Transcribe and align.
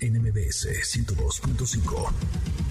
NMBS 0.00 0.66
102.5. 0.66 2.63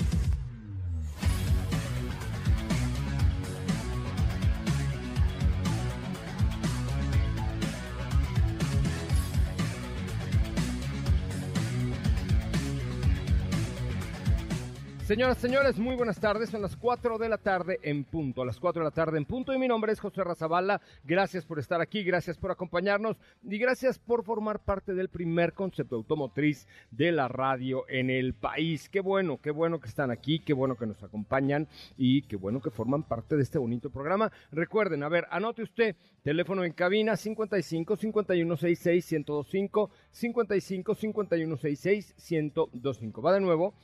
Señoras, 15.13 15.37
señores, 15.37 15.77
muy 15.77 15.95
buenas 15.95 16.19
tardes. 16.19 16.49
Son 16.49 16.63
las 16.63 16.75
4 16.75 17.19
de 17.19 17.29
la 17.29 17.37
tarde 17.37 17.77
en 17.83 18.03
punto. 18.03 18.41
A 18.41 18.47
las 18.47 18.59
4 18.59 18.81
de 18.81 18.85
la 18.85 18.95
tarde 18.95 19.19
en 19.19 19.25
punto. 19.25 19.53
Y 19.53 19.59
mi 19.59 19.67
nombre 19.67 19.91
es 19.91 19.99
José 19.99 20.23
Razabala. 20.23 20.81
Gracias 21.03 21.45
por 21.45 21.59
estar 21.59 21.79
aquí, 21.81 22.01
gracias 22.03 22.35
por 22.35 22.49
acompañarnos 22.49 23.17
y 23.43 23.59
gracias 23.59 23.99
por 23.99 24.23
formar 24.23 24.57
parte 24.57 24.95
del 24.95 25.09
primer 25.09 25.53
concepto 25.53 25.97
automotriz 25.97 26.67
de 26.89 27.11
la 27.11 27.27
radio 27.27 27.87
en 27.89 28.09
el 28.09 28.33
país. 28.33 28.89
Qué 28.89 29.01
bueno, 29.01 29.39
qué 29.39 29.51
bueno 29.51 29.79
que 29.79 29.87
están 29.87 30.09
aquí, 30.09 30.39
qué 30.39 30.53
bueno 30.53 30.77
que 30.77 30.87
nos 30.87 31.03
acompañan 31.03 31.67
y 31.95 32.23
qué 32.23 32.35
bueno 32.35 32.59
que 32.59 32.71
forman 32.71 33.03
parte 33.03 33.35
de 33.35 33.43
este 33.43 33.59
bonito 33.59 33.91
programa. 33.91 34.31
Recuerden, 34.51 35.03
a 35.03 35.09
ver, 35.09 35.27
anote 35.29 35.61
usted 35.61 35.95
teléfono 36.23 36.63
en 36.63 36.73
cabina 36.73 37.15
55 37.17 37.97
5166 37.97 39.11
1025 39.11 39.91
55 40.09 40.95
5166 40.95 42.15
1025. 42.31 43.21
Va 43.21 43.33
de 43.33 43.41
nuevo 43.41 43.75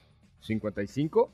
55 0.41 1.31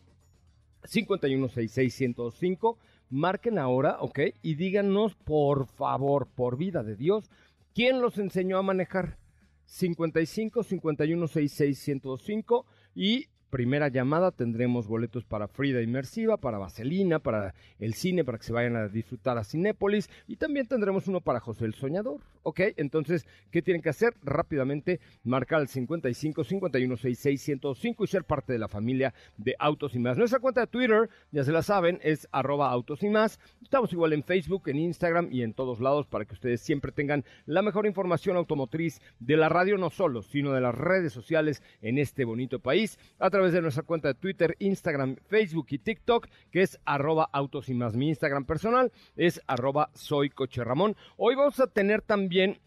5166 0.83 2.75
Marquen 3.09 3.59
ahora, 3.59 3.97
¿ok? 3.99 4.19
Y 4.41 4.55
díganos, 4.55 5.15
por 5.15 5.67
favor, 5.67 6.27
por 6.27 6.57
vida 6.57 6.83
de 6.83 6.95
Dios, 6.95 7.29
¿quién 7.73 8.01
los 8.01 8.17
enseñó 8.17 8.57
a 8.57 8.63
manejar? 8.63 9.17
55 9.65 10.63
5166 10.63 11.87
1025 11.87 12.65
y 12.95 13.27
primera 13.49 13.87
llamada 13.87 14.31
tendremos 14.31 14.87
boletos 14.87 15.23
para 15.23 15.47
Frida 15.47 15.81
Inmersiva, 15.81 16.37
para 16.37 16.57
Vaselina, 16.57 17.19
para 17.19 17.53
el 17.79 17.93
cine, 17.93 18.23
para 18.23 18.37
que 18.37 18.43
se 18.43 18.53
vayan 18.53 18.75
a 18.75 18.87
disfrutar 18.87 19.37
a 19.37 19.43
Cinépolis 19.43 20.09
y 20.27 20.35
también 20.35 20.67
tendremos 20.67 21.07
uno 21.07 21.21
para 21.21 21.39
José 21.39 21.65
el 21.65 21.73
Soñador, 21.73 22.21
¿ok? 22.43 22.61
Entonces, 22.77 23.25
¿qué 23.51 23.61
tienen 23.61 23.81
que 23.81 23.89
hacer? 23.89 24.13
Rápidamente 24.23 24.99
marcar 25.23 25.61
al 25.61 25.67
55 25.67 26.43
51 26.43 26.97
66 26.97 27.41
105 27.41 28.03
y 28.03 28.07
ser 28.07 28.23
parte 28.23 28.53
de 28.53 28.59
la 28.59 28.67
familia 28.67 29.13
de 29.37 29.55
Autos 29.59 29.95
y 29.95 29.99
Más. 29.99 30.17
Nuestra 30.17 30.39
cuenta 30.39 30.61
de 30.61 30.67
Twitter, 30.67 31.09
ya 31.31 31.43
se 31.43 31.51
la 31.51 31.63
saben, 31.63 31.99
es 32.03 32.27
arroba 32.31 32.69
Autos 32.69 33.03
y 33.03 33.09
Más. 33.09 33.39
Estamos 33.61 33.91
igual 33.93 34.13
en 34.13 34.23
Facebook, 34.23 34.63
en 34.67 34.77
Instagram 34.77 35.29
y 35.31 35.43
en 35.43 35.53
todos 35.53 35.79
lados 35.79 36.07
para 36.07 36.25
que 36.25 36.33
ustedes 36.33 36.61
siempre 36.61 36.91
tengan 36.91 37.23
la 37.45 37.61
mejor 37.61 37.85
información 37.85 38.37
automotriz 38.37 39.01
de 39.19 39.37
la 39.37 39.49
radio, 39.49 39.77
no 39.77 39.89
solo, 39.89 40.21
sino 40.21 40.53
de 40.53 40.61
las 40.61 40.75
redes 40.75 41.13
sociales 41.13 41.63
en 41.81 41.97
este 41.97 42.25
bonito 42.25 42.59
país. 42.59 42.99
Través 43.35 43.51
de 43.51 43.61
nuestra 43.61 43.83
cuenta 43.83 44.07
de 44.07 44.13
Twitter, 44.13 44.55
Instagram, 44.59 45.17
Facebook 45.27 45.67
y 45.71 45.77
TikTok, 45.77 46.29
que 46.51 46.61
es 46.61 46.79
arroba 46.85 47.29
autos 47.33 47.67
y 47.67 47.73
más. 47.73 47.93
Mi 47.93 48.07
Instagram 48.07 48.45
personal 48.45 48.93
es 49.17 49.41
arroba 49.45 49.91
soy 49.93 50.31
Ramón. 50.55 50.95
Hoy 51.17 51.35
vamos 51.35 51.59
a 51.59 51.67
tener 51.67 52.01
también, 52.01 52.61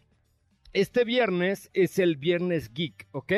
este 0.71 1.05
viernes 1.05 1.71
es 1.73 1.97
el 1.97 2.17
viernes 2.17 2.71
geek, 2.71 3.07
¿ok? 3.13 3.33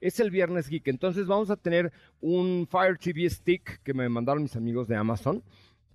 Es 0.00 0.20
el 0.20 0.30
viernes 0.30 0.68
geek, 0.68 0.86
entonces 0.86 1.26
vamos 1.26 1.50
a 1.50 1.56
tener 1.56 1.92
un 2.20 2.68
Fire 2.70 2.98
TV 2.98 3.28
Stick 3.30 3.82
que 3.82 3.92
me 3.92 4.08
mandaron 4.08 4.44
mis 4.44 4.54
amigos 4.54 4.86
de 4.86 4.94
Amazon 4.94 5.42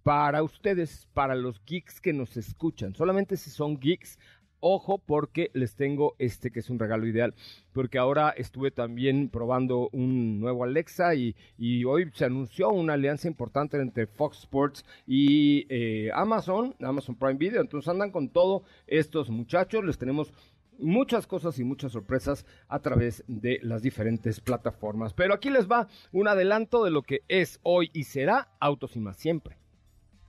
para 0.03 0.43
ustedes, 0.43 1.07
para 1.13 1.35
los 1.35 1.63
geeks 1.63 2.01
que 2.01 2.11
nos 2.11 2.35
escuchan. 2.35 2.93
Solamente 2.95 3.37
si 3.37 3.49
son 3.49 3.79
geeks, 3.79 4.19
Ojo 4.61 4.99
porque 4.99 5.49
les 5.53 5.75
tengo 5.75 6.15
este 6.19 6.51
que 6.51 6.59
es 6.59 6.69
un 6.69 6.79
regalo 6.79 7.07
ideal, 7.07 7.33
porque 7.73 7.97
ahora 7.97 8.29
estuve 8.29 8.69
también 8.71 9.27
probando 9.29 9.89
un 9.91 10.39
nuevo 10.39 10.63
Alexa 10.63 11.15
y, 11.15 11.35
hoy 11.83 12.11
se 12.13 12.25
anunció 12.25 12.69
una 12.69 12.93
alianza 12.93 13.27
importante 13.27 13.77
entre 13.77 14.05
Fox 14.05 14.39
Sports 14.39 14.85
y 15.07 15.65
eh, 15.69 16.11
Amazon, 16.13 16.75
Amazon 16.79 17.15
Prime 17.15 17.35
Video, 17.35 17.61
entonces 17.61 17.89
andan 17.89 18.11
con 18.11 18.29
todo 18.29 18.63
estos 18.85 19.31
muchachos, 19.31 19.83
les 19.83 19.97
tenemos 19.97 20.31
muchas 20.77 21.27
cosas 21.27 21.57
y 21.59 21.63
muchas 21.63 21.91
sorpresas 21.93 22.45
a 22.67 22.79
través 22.79 23.23
de 23.27 23.59
las 23.63 23.81
diferentes 23.81 24.39
plataformas. 24.41 25.13
Pero 25.13 25.33
aquí 25.33 25.49
les 25.49 25.67
va 25.67 25.87
un 26.11 26.27
adelanto 26.27 26.83
de 26.83 26.91
lo 26.91 27.03
que 27.03 27.21
es 27.27 27.59
hoy 27.63 27.89
y 27.93 28.03
será 28.03 28.49
Autos 28.59 28.95
y 28.95 28.99
más 28.99 29.17
siempre. 29.17 29.57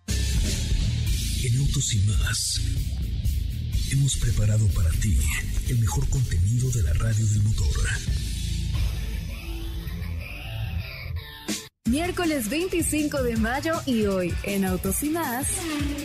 En 0.06 1.60
Autos 1.60 1.94
y 1.94 2.06
más 2.06 3.02
hemos 3.93 4.17
preparado 4.17 4.67
para 4.69 4.91
ti 4.91 5.19
el 5.69 5.79
mejor 5.79 6.09
contenido 6.09 6.71
de 6.71 6.83
la 6.83 6.93
radio 6.95 7.27
del 7.27 7.43
motor. 7.43 7.69
Miércoles 11.85 12.49
25 12.49 13.23
de 13.23 13.37
mayo 13.37 13.75
y 13.85 14.07
hoy 14.07 14.33
en 14.45 14.65
Autos 14.65 15.03
y 15.03 15.11
Más 15.11 15.47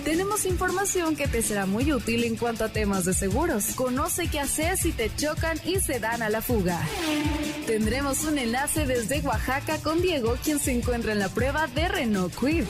tenemos 0.04 0.46
información 0.46 1.16
que 1.16 1.30
te 1.30 1.42
será 1.42 1.66
muy 1.66 1.94
útil 1.94 2.26
en 2.26 2.36
cuanto 2.36 2.66
a 2.66 2.70
temas 2.70 3.06
de 3.06 3.14
seguros. 3.14 3.68
Conoce 3.76 4.28
qué 4.28 4.42
hacer 4.42 4.78
si 4.78 4.92
te 4.92 5.10
chocan 5.16 5.58
y 5.64 5.80
se 5.80 6.00
dan 6.00 6.22
a 6.22 6.30
la 6.30 6.42
fuga. 6.42 6.82
Tendremos 7.68 8.26
un 8.26 8.38
enlace 8.38 8.86
desde 8.86 9.22
Oaxaca 9.22 9.78
con 9.78 10.02
Diego, 10.02 10.38
quien 10.44 10.60
se 10.60 10.74
encuentra 10.74 11.14
en 11.14 11.20
la 11.20 11.30
prueba 11.30 11.68
de 11.68 11.88
Renault 11.88 12.36
Quid. 12.38 12.66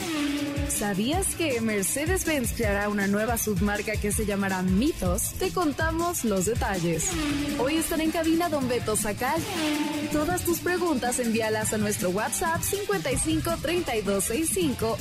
¿Sabías 0.69 1.35
que 1.35 1.59
Mercedes-Benz 1.61 2.53
creará 2.53 2.89
una 2.89 3.07
nueva 3.07 3.37
submarca 3.37 3.93
que 3.93 4.11
se 4.11 4.25
llamará 4.25 4.61
Mitos? 4.61 5.33
Te 5.33 5.51
contamos 5.51 6.23
los 6.23 6.45
detalles. 6.45 7.09
Hoy 7.59 7.77
están 7.77 8.01
en 8.01 8.11
cabina 8.11 8.49
Don 8.49 8.67
Beto 8.67 8.95
Sacal. 8.95 9.41
Todas 10.11 10.43
tus 10.43 10.59
preguntas 10.59 11.19
envíalas 11.19 11.73
a 11.73 11.77
nuestro 11.77 12.09
WhatsApp 12.09 12.61
55 12.61 13.57
32 13.61 14.23
65 14.23 14.97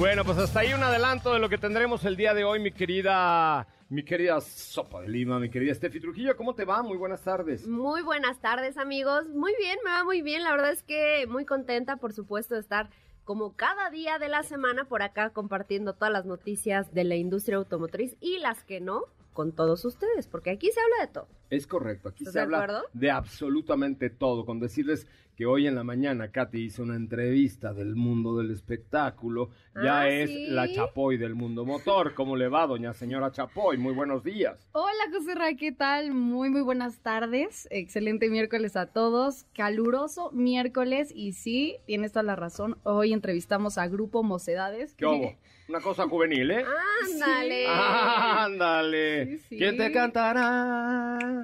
Bueno, 0.00 0.24
pues 0.24 0.38
hasta 0.38 0.60
ahí 0.60 0.72
un 0.72 0.82
adelanto 0.82 1.34
de 1.34 1.40
lo 1.40 1.50
que 1.50 1.58
tendremos 1.58 2.06
el 2.06 2.16
día 2.16 2.32
de 2.32 2.42
hoy, 2.42 2.58
mi 2.58 2.70
querida, 2.70 3.68
mi 3.90 4.02
querida 4.02 4.40
Sopa 4.40 5.02
de 5.02 5.08
Lima, 5.08 5.38
mi 5.38 5.50
querida 5.50 5.74
Steffi 5.74 6.00
Trujillo. 6.00 6.38
¿Cómo 6.38 6.54
te 6.54 6.64
va? 6.64 6.82
Muy 6.82 6.96
buenas 6.96 7.20
tardes. 7.20 7.66
Muy 7.66 8.00
buenas 8.00 8.40
tardes, 8.40 8.78
amigos. 8.78 9.28
Muy 9.28 9.54
bien, 9.58 9.78
me 9.84 9.90
va 9.90 10.02
muy 10.02 10.22
bien. 10.22 10.42
La 10.42 10.52
verdad 10.52 10.70
es 10.70 10.82
que 10.82 11.26
muy 11.28 11.44
contenta, 11.44 11.98
por 11.98 12.14
supuesto, 12.14 12.54
de 12.54 12.60
estar 12.62 12.88
como 13.24 13.56
cada 13.56 13.90
día 13.90 14.18
de 14.18 14.30
la 14.30 14.42
semana 14.42 14.86
por 14.86 15.02
acá 15.02 15.34
compartiendo 15.34 15.92
todas 15.92 16.12
las 16.12 16.24
noticias 16.24 16.94
de 16.94 17.04
la 17.04 17.16
industria 17.16 17.58
automotriz 17.58 18.16
y 18.20 18.38
las 18.38 18.64
que 18.64 18.80
no 18.80 19.02
con 19.34 19.52
todos 19.52 19.84
ustedes, 19.84 20.28
porque 20.28 20.48
aquí 20.48 20.70
se 20.72 20.80
habla 20.80 21.04
de 21.04 21.12
todo. 21.12 21.28
Es 21.50 21.66
correcto, 21.66 22.08
aquí 22.08 22.22
¿Estás 22.22 22.32
se 22.32 22.38
de 22.38 22.42
habla 22.44 22.62
acuerdo? 22.62 22.82
de 22.92 23.10
absolutamente 23.10 24.08
todo, 24.08 24.46
con 24.46 24.60
decirles 24.60 25.06
que 25.36 25.46
hoy 25.46 25.66
en 25.66 25.74
la 25.74 25.82
mañana 25.84 26.30
Katy 26.30 26.64
hizo 26.66 26.82
una 26.82 26.96
entrevista 26.96 27.72
del 27.72 27.96
mundo 27.96 28.36
del 28.36 28.50
espectáculo, 28.50 29.48
ya 29.74 30.02
Ah, 30.02 30.08
es 30.08 30.28
¿sí? 30.30 30.46
la 30.50 30.70
Chapoy 30.70 31.16
del 31.16 31.34
mundo 31.34 31.64
motor. 31.64 32.12
¿Cómo 32.14 32.36
le 32.36 32.48
va, 32.48 32.66
doña 32.66 32.92
señora 32.92 33.32
Chapoy? 33.32 33.78
Muy 33.78 33.94
buenos 33.94 34.22
días. 34.22 34.68
Hola 34.72 35.04
José 35.12 35.34
Ra, 35.34 35.54
¿qué 35.54 35.72
tal? 35.72 36.12
Muy, 36.12 36.50
muy 36.50 36.60
buenas 36.60 36.98
tardes. 37.00 37.66
Excelente 37.70 38.28
miércoles 38.28 38.76
a 38.76 38.86
todos. 38.86 39.44
Caluroso 39.54 40.30
miércoles. 40.32 41.10
Y 41.14 41.32
sí, 41.32 41.78
tienes 41.86 42.12
toda 42.12 42.22
la 42.22 42.36
razón. 42.36 42.76
Hoy 42.82 43.12
entrevistamos 43.14 43.78
a 43.78 43.88
Grupo 43.88 44.22
Mocedades. 44.22 44.94
¿Qué 44.94 45.06
hubo? 45.06 45.34
Una 45.70 45.80
cosa 45.80 46.06
juvenil, 46.06 46.50
¿eh? 46.50 46.64
Ándale. 47.14 47.66
Ándale. 47.68 49.24
Sí, 49.26 49.38
sí. 49.48 49.56
¿Quién 49.56 49.76
te 49.78 49.90
cantará 49.90 51.39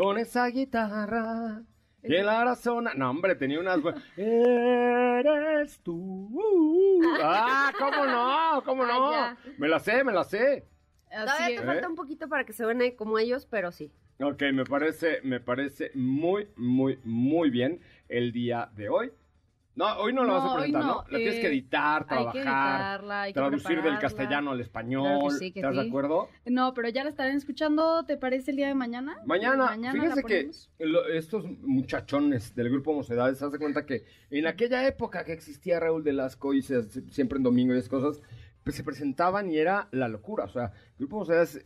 con 0.00 0.16
esa 0.16 0.46
guitarra? 0.46 1.62
¿Quién 2.02 2.24
la 2.24 2.40
hará 2.40 2.54
sonar? 2.54 2.96
No, 2.96 3.10
hombre, 3.10 3.34
tenía 3.34 3.60
unas... 3.60 3.80
Eres 4.16 5.78
tú. 5.80 6.30
Ah, 7.22 7.70
¿cómo 7.78 8.06
no? 8.06 8.62
¿Cómo 8.64 8.86
no? 8.86 9.12
Ah, 9.12 9.36
Me 9.58 9.68
la 9.68 9.78
sé, 9.78 10.02
me 10.02 10.12
la 10.12 10.24
sé. 10.24 10.66
Todavía 11.10 11.50
es. 11.50 11.60
te 11.60 11.66
falta 11.66 11.88
un 11.88 11.96
poquito 11.96 12.30
para 12.30 12.44
que 12.44 12.54
se 12.54 12.64
suene 12.64 12.96
como 12.96 13.18
ellos, 13.18 13.44
pero 13.44 13.72
sí. 13.72 13.92
Ok, 14.22 14.42
me 14.54 14.64
parece, 14.64 15.20
me 15.22 15.38
parece 15.38 15.90
muy, 15.94 16.48
muy, 16.56 16.98
muy 17.04 17.50
bien 17.50 17.82
el 18.08 18.32
día 18.32 18.70
de 18.74 18.88
hoy. 18.88 19.12
No, 19.76 19.86
hoy 19.98 20.12
no 20.12 20.24
lo 20.24 20.34
vas 20.34 20.50
a 20.50 20.54
presentar, 20.56 20.82
¿no? 20.82 20.88
no, 20.88 21.02
La 21.08 21.18
tienes 21.18 21.36
eh, 21.36 21.40
que 21.40 21.46
editar, 21.46 22.02
Hay 22.02 22.26
que 22.32 22.42
trabajar, 22.42 22.80
editarla, 22.80 23.22
hay 23.22 23.32
que 23.32 23.40
traducir 23.40 23.82
del 23.82 23.98
castellano 23.98 24.50
al 24.50 24.60
español. 24.60 25.04
Claro 25.04 25.30
sí, 25.30 25.52
¿Estás 25.54 25.74
de 25.76 25.80
acuerdo? 25.88 26.28
No, 26.44 26.74
pero 26.74 26.88
ya 26.88 27.04
la 27.04 27.10
estarán 27.10 27.36
escuchando, 27.36 28.04
¿te 28.04 28.16
parece 28.16 28.50
el 28.50 28.56
día 28.56 28.66
de 28.66 28.74
mañana? 28.74 29.16
Mañana, 29.24 29.76
la 29.76 29.92
fíjense 29.92 30.22
que 30.24 30.50
lo- 30.80 31.06
estos 31.06 31.44
muchachones 31.62 32.54
del 32.54 32.68
grupo 32.70 32.92
Mocedades, 32.92 33.38
se 33.38 33.44
hace 33.44 33.58
cuenta 33.58 33.86
que 33.86 34.04
en 34.30 34.46
aquella 34.46 34.86
época 34.86 35.24
que 35.24 35.32
existía 35.32 35.78
Raúl 35.80 36.02
de 36.04 36.12
Lasco 36.14 36.52
y 36.52 36.62
se- 36.62 36.82
siempre 37.10 37.36
en 37.38 37.44
domingo 37.44 37.72
y 37.74 37.78
esas 37.78 37.88
cosas, 37.88 38.20
pues 38.64 38.76
se 38.76 38.82
presentaban 38.84 39.50
y 39.50 39.56
era 39.56 39.88
la 39.92 40.08
locura. 40.08 40.44
O 40.44 40.48
sea, 40.50 40.64
el 40.66 40.98
grupo 40.98 41.18
Mocedades 41.18 41.62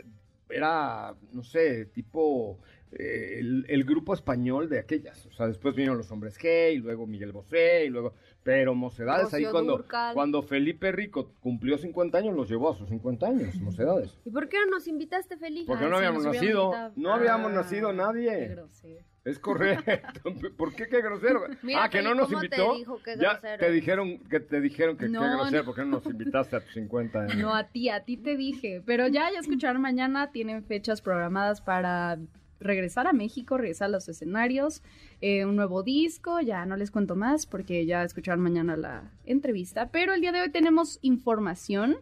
era, 0.50 1.14
no 1.32 1.42
sé, 1.42 1.86
tipo 1.86 2.60
eh, 2.98 3.38
el, 3.40 3.64
el 3.68 3.84
grupo 3.84 4.14
español 4.14 4.68
de 4.68 4.78
aquellas. 4.78 5.26
O 5.26 5.32
sea, 5.32 5.46
después 5.46 5.74
vinieron 5.74 5.98
los 5.98 6.10
hombres 6.12 6.38
G 6.38 6.74
y 6.74 6.78
luego 6.78 7.06
Miguel 7.06 7.32
Bosé 7.32 7.84
y 7.86 7.88
luego... 7.90 8.14
Pero 8.42 8.74
Mocedades, 8.74 9.32
ahí 9.32 9.46
cuando, 9.46 9.86
cuando 10.12 10.42
Felipe 10.42 10.92
Rico 10.92 11.32
cumplió 11.40 11.78
50 11.78 12.18
años, 12.18 12.36
los 12.36 12.46
llevó 12.46 12.72
a 12.72 12.76
sus 12.76 12.90
50 12.90 13.26
años, 13.26 13.54
Mocedades. 13.56 14.18
¿Y 14.26 14.30
por 14.30 14.50
qué 14.50 14.58
no 14.58 14.66
nos 14.72 14.86
invitaste, 14.86 15.38
Felipe? 15.38 15.66
Porque 15.66 15.84
Ay, 15.86 15.90
no 15.90 15.96
habíamos 15.96 16.26
nacido, 16.26 16.64
invitado. 16.64 16.92
no 16.96 17.14
habíamos 17.14 17.52
Ah, 17.52 17.54
nacido 17.54 17.92
nadie. 17.94 18.28
qué 18.30 18.48
grosero. 18.48 19.00
Es 19.24 19.38
correcto. 19.38 20.34
¿Por 20.58 20.74
qué 20.74 20.88
qué 20.88 21.00
grosero? 21.00 21.40
Mira, 21.62 21.84
ah, 21.84 21.88
que 21.88 22.02
no 22.02 22.14
nos 22.14 22.26
¿cómo 22.28 22.40
te 22.40 22.46
invitó. 22.48 22.74
dijo 22.76 23.00
qué 23.02 23.16
ya 23.18 23.40
te 23.40 23.70
dijeron 23.70 24.18
que 24.28 24.40
te 24.40 24.60
dijeron 24.60 24.98
que 24.98 25.06
qué 25.06 25.12
grosero, 25.12 25.60
no. 25.60 25.64
¿por 25.64 25.74
qué 25.74 25.80
no 25.80 25.86
nos 25.92 26.04
invitaste 26.04 26.56
a 26.56 26.60
tus 26.60 26.74
50 26.74 27.18
años? 27.22 27.36
No, 27.38 27.54
a 27.54 27.64
ti, 27.68 27.88
a 27.88 28.04
ti 28.04 28.18
te 28.18 28.36
dije. 28.36 28.82
Pero 28.84 29.06
ya, 29.08 29.30
ya 29.32 29.38
escucharon 29.38 29.80
mañana, 29.80 30.32
tienen 30.32 30.62
fechas 30.64 31.00
programadas 31.00 31.62
para 31.62 32.18
regresar 32.64 33.06
a 33.06 33.12
México, 33.12 33.56
regresar 33.56 33.86
a 33.86 33.92
los 33.92 34.08
escenarios, 34.08 34.82
eh, 35.20 35.44
un 35.44 35.54
nuevo 35.54 35.82
disco, 35.82 36.40
ya 36.40 36.66
no 36.66 36.76
les 36.76 36.90
cuento 36.90 37.14
más 37.14 37.46
porque 37.46 37.86
ya 37.86 38.02
escucharon 38.02 38.40
mañana 38.42 38.76
la 38.76 39.12
entrevista. 39.24 39.90
Pero 39.90 40.14
el 40.14 40.20
día 40.20 40.32
de 40.32 40.40
hoy 40.40 40.50
tenemos 40.50 40.98
información 41.02 41.98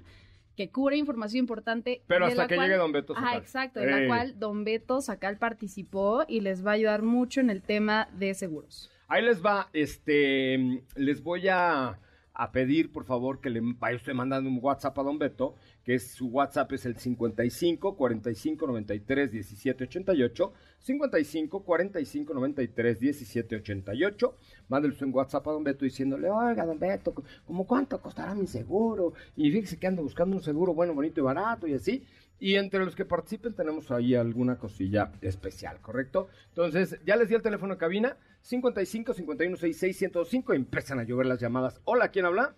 que 0.57 0.71
cubre 0.71 0.97
información 0.97 1.41
importante. 1.41 2.03
Pero 2.07 2.27
hasta 2.27 2.47
que 2.47 2.55
cual- 2.55 2.69
llegue 2.69 2.79
Don 2.79 2.93
Beto 2.93 3.15
Sacal. 3.15 3.39
exacto, 3.39 3.81
de 3.81 3.87
Ey. 3.87 4.01
la 4.03 4.07
cual 4.07 4.39
Don 4.39 4.65
Beto 4.65 5.01
Sacal 5.01 5.39
participó 5.39 6.25
y 6.29 6.41
les 6.41 6.65
va 6.65 6.73
a 6.73 6.75
ayudar 6.75 7.03
mucho 7.03 7.41
en 7.41 7.51
el 7.51 7.63
tema 7.63 8.09
de 8.19 8.35
seguros. 8.35 8.91
Ahí 9.09 9.23
les 9.23 9.43
va, 9.45 9.69
este, 9.73 10.83
les 10.95 11.23
voy 11.23 11.49
a, 11.49 11.99
a 12.35 12.51
pedir, 12.51 12.91
por 12.93 13.05
favor, 13.05 13.41
que 13.41 13.51
le 13.51 13.61
vaya 13.63 13.97
usted 13.97 14.15
mandando 14.15 14.49
un 14.49 14.59
WhatsApp 14.63 14.99
a 14.99 15.03
Don 15.03 15.19
Beto, 15.19 15.55
que 15.85 15.95
es, 15.95 16.13
su 16.13 16.29
WhatsApp 16.29 16.73
es 16.73 16.87
el 16.87 16.97
55 16.97 17.97
45 17.97 18.67
93 18.67 19.31
17 19.31 19.85
88, 19.85 20.53
55 20.79 21.63
45 21.63 22.35
93 22.35 23.01
17 23.01 23.57
88. 23.57 24.37
Mándele 24.69 24.95
usted 24.95 25.07
un 25.07 25.15
WhatsApp 25.15 25.47
a 25.49 25.53
Don 25.53 25.65
Beto 25.65 25.85
diciéndole, 25.85 26.31
oiga, 26.31 26.65
Don 26.65 26.79
Beto, 26.79 27.15
¿cómo 27.47 27.67
cuánto 27.67 28.01
costará 28.01 28.35
mi 28.35 28.47
seguro? 28.47 29.13
Y 29.37 29.51
fíjese 29.51 29.79
que 29.79 29.87
ando 29.87 30.03
buscando 30.03 30.37
un 30.37 30.43
seguro 30.43 30.73
bueno, 30.73 30.95
bonito 30.95 31.21
y 31.21 31.25
barato 31.25 31.67
y 31.67 31.75
así. 31.75 32.05
Y 32.43 32.57
entre 32.57 32.85
los 32.85 32.97
que 32.97 33.05
participen 33.05 33.55
tenemos 33.55 33.93
ahí 33.93 34.17
alguna 34.17 34.59
cosilla 34.59 35.13
especial, 35.21 35.81
¿correcto? 35.81 36.29
Entonces, 36.49 36.99
ya 37.05 37.15
les 37.15 37.29
di 37.29 37.37
el 37.37 37.41
teléfono 37.41 37.75
de 37.75 37.79
cabina, 37.79 38.17
55 38.41 39.15
51 39.15 39.57
66 39.57 39.97
105, 39.97 40.53
empiezan 40.53 40.99
a 40.99 41.05
llover 41.05 41.27
las 41.27 41.39
llamadas. 41.39 41.81
Hola, 41.85 42.09
¿quién 42.09 42.25
habla? 42.25 42.57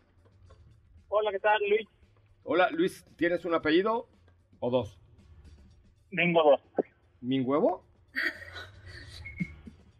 Hola, 1.09 1.31
¿qué 1.33 1.39
tal, 1.39 1.61
Luis? 1.69 1.87
Hola, 2.45 2.71
Luis, 2.71 3.05
¿tienes 3.17 3.45
un 3.45 3.53
apellido 3.53 4.09
o 4.59 4.71
dos? 4.71 4.99
Tengo 6.11 6.43
dos. 6.43 6.63
¿Min 7.21 7.47
huevo? 7.47 7.85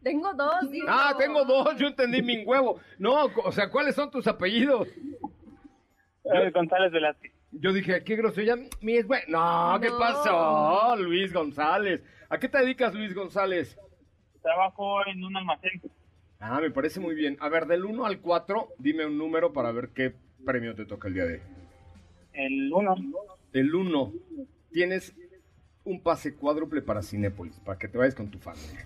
Tengo 0.03 0.33
dos, 0.33 0.71
digo. 0.71 0.87
Ah, 0.89 1.15
tengo 1.19 1.45
dos, 1.45 1.77
yo 1.77 1.89
entendí 1.89 2.23
min 2.23 2.45
huevo. 2.49 2.81
No, 2.99 3.27
o 3.27 3.53
sea, 3.53 3.69
¿cuáles 3.69 3.95
son 3.95 4.11
tus 4.11 4.27
apellidos? 4.29 4.89
Eh, 6.25 6.51
González 6.55 6.91
Velázquez. 6.91 7.34
Yo 7.61 7.73
dije, 7.73 8.03
qué 8.05 8.17
grosera. 8.17 8.57
Mi 8.81 8.97
es 8.97 9.07
bueno. 9.07 9.25
No, 9.29 9.81
¿qué 9.81 9.89
No. 9.89 9.99
pasó? 9.99 10.97
Luis 10.97 11.33
González. 11.33 12.03
¿A 12.29 12.39
qué 12.39 12.49
te 12.49 12.59
dedicas, 12.59 12.95
Luis 12.95 13.15
González? 13.15 13.79
Trabajo 14.43 15.07
en 15.07 15.25
un 15.25 15.37
almacén. 15.37 15.81
Ah, 16.41 16.61
me 16.61 16.71
parece 16.71 17.01
muy 17.01 17.15
bien. 17.15 17.37
A 17.41 17.49
ver, 17.49 17.67
del 17.67 17.85
1 17.85 18.05
al 18.05 18.21
4, 18.21 18.69
dime 18.79 19.07
un 19.07 19.17
número 19.17 19.53
para 19.53 19.73
ver 19.73 19.91
qué 19.95 20.15
premio 20.45 20.75
te 20.75 20.85
toca 20.85 21.09
el 21.09 21.15
día 21.15 21.25
de 21.25 21.35
hoy. 21.35 21.41
El 22.33 22.73
uno. 22.73 22.95
El 23.53 23.75
1, 23.75 24.13
tienes 24.73 25.15
un 25.85 26.03
pase 26.03 26.35
cuádruple 26.35 26.83
para 26.83 27.03
Cinépolis, 27.03 27.59
para 27.61 27.79
que 27.79 27.89
te 27.89 27.97
vayas 27.97 28.15
con 28.15 28.31
tu 28.31 28.39
familia. 28.39 28.85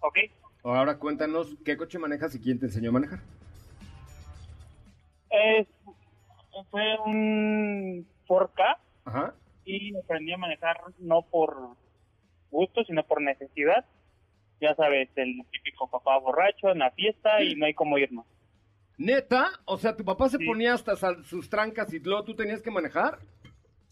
Ok. 0.00 0.18
Ahora 0.62 0.96
cuéntanos 0.98 1.56
qué 1.64 1.76
coche 1.76 1.98
manejas 1.98 2.34
y 2.36 2.40
quién 2.40 2.58
te 2.60 2.66
enseñó 2.66 2.90
a 2.90 2.92
manejar. 2.92 3.20
Es, 5.30 5.66
fue 6.70 6.98
un 7.06 8.06
4K 8.26 8.76
Ajá. 9.04 9.34
y 9.64 9.96
aprendí 9.96 10.32
a 10.32 10.36
manejar 10.38 10.76
no 10.98 11.22
por 11.22 11.56
gusto, 12.50 12.84
sino 12.84 13.02
por 13.04 13.20
necesidad. 13.22 13.84
Ya 14.60 14.74
sabes, 14.74 15.08
el 15.16 15.42
típico 15.50 15.88
papá 15.88 16.18
borracho 16.18 16.70
en 16.70 16.78
la 16.80 16.90
fiesta 16.92 17.42
y 17.42 17.54
no 17.56 17.66
hay 17.66 17.74
cómo 17.74 17.98
irnos. 17.98 18.26
Neta, 18.98 19.50
o 19.64 19.76
sea, 19.78 19.96
tu 19.96 20.04
papá 20.04 20.28
se 20.28 20.38
Sí. 20.38 20.46
ponía 20.46 20.74
hasta 20.74 20.94
sus 21.24 21.48
trancas 21.48 21.92
y 21.92 21.98
luego 21.98 22.22
tú 22.24 22.34
tenías 22.36 22.62
que 22.62 22.70
manejar. 22.70 23.18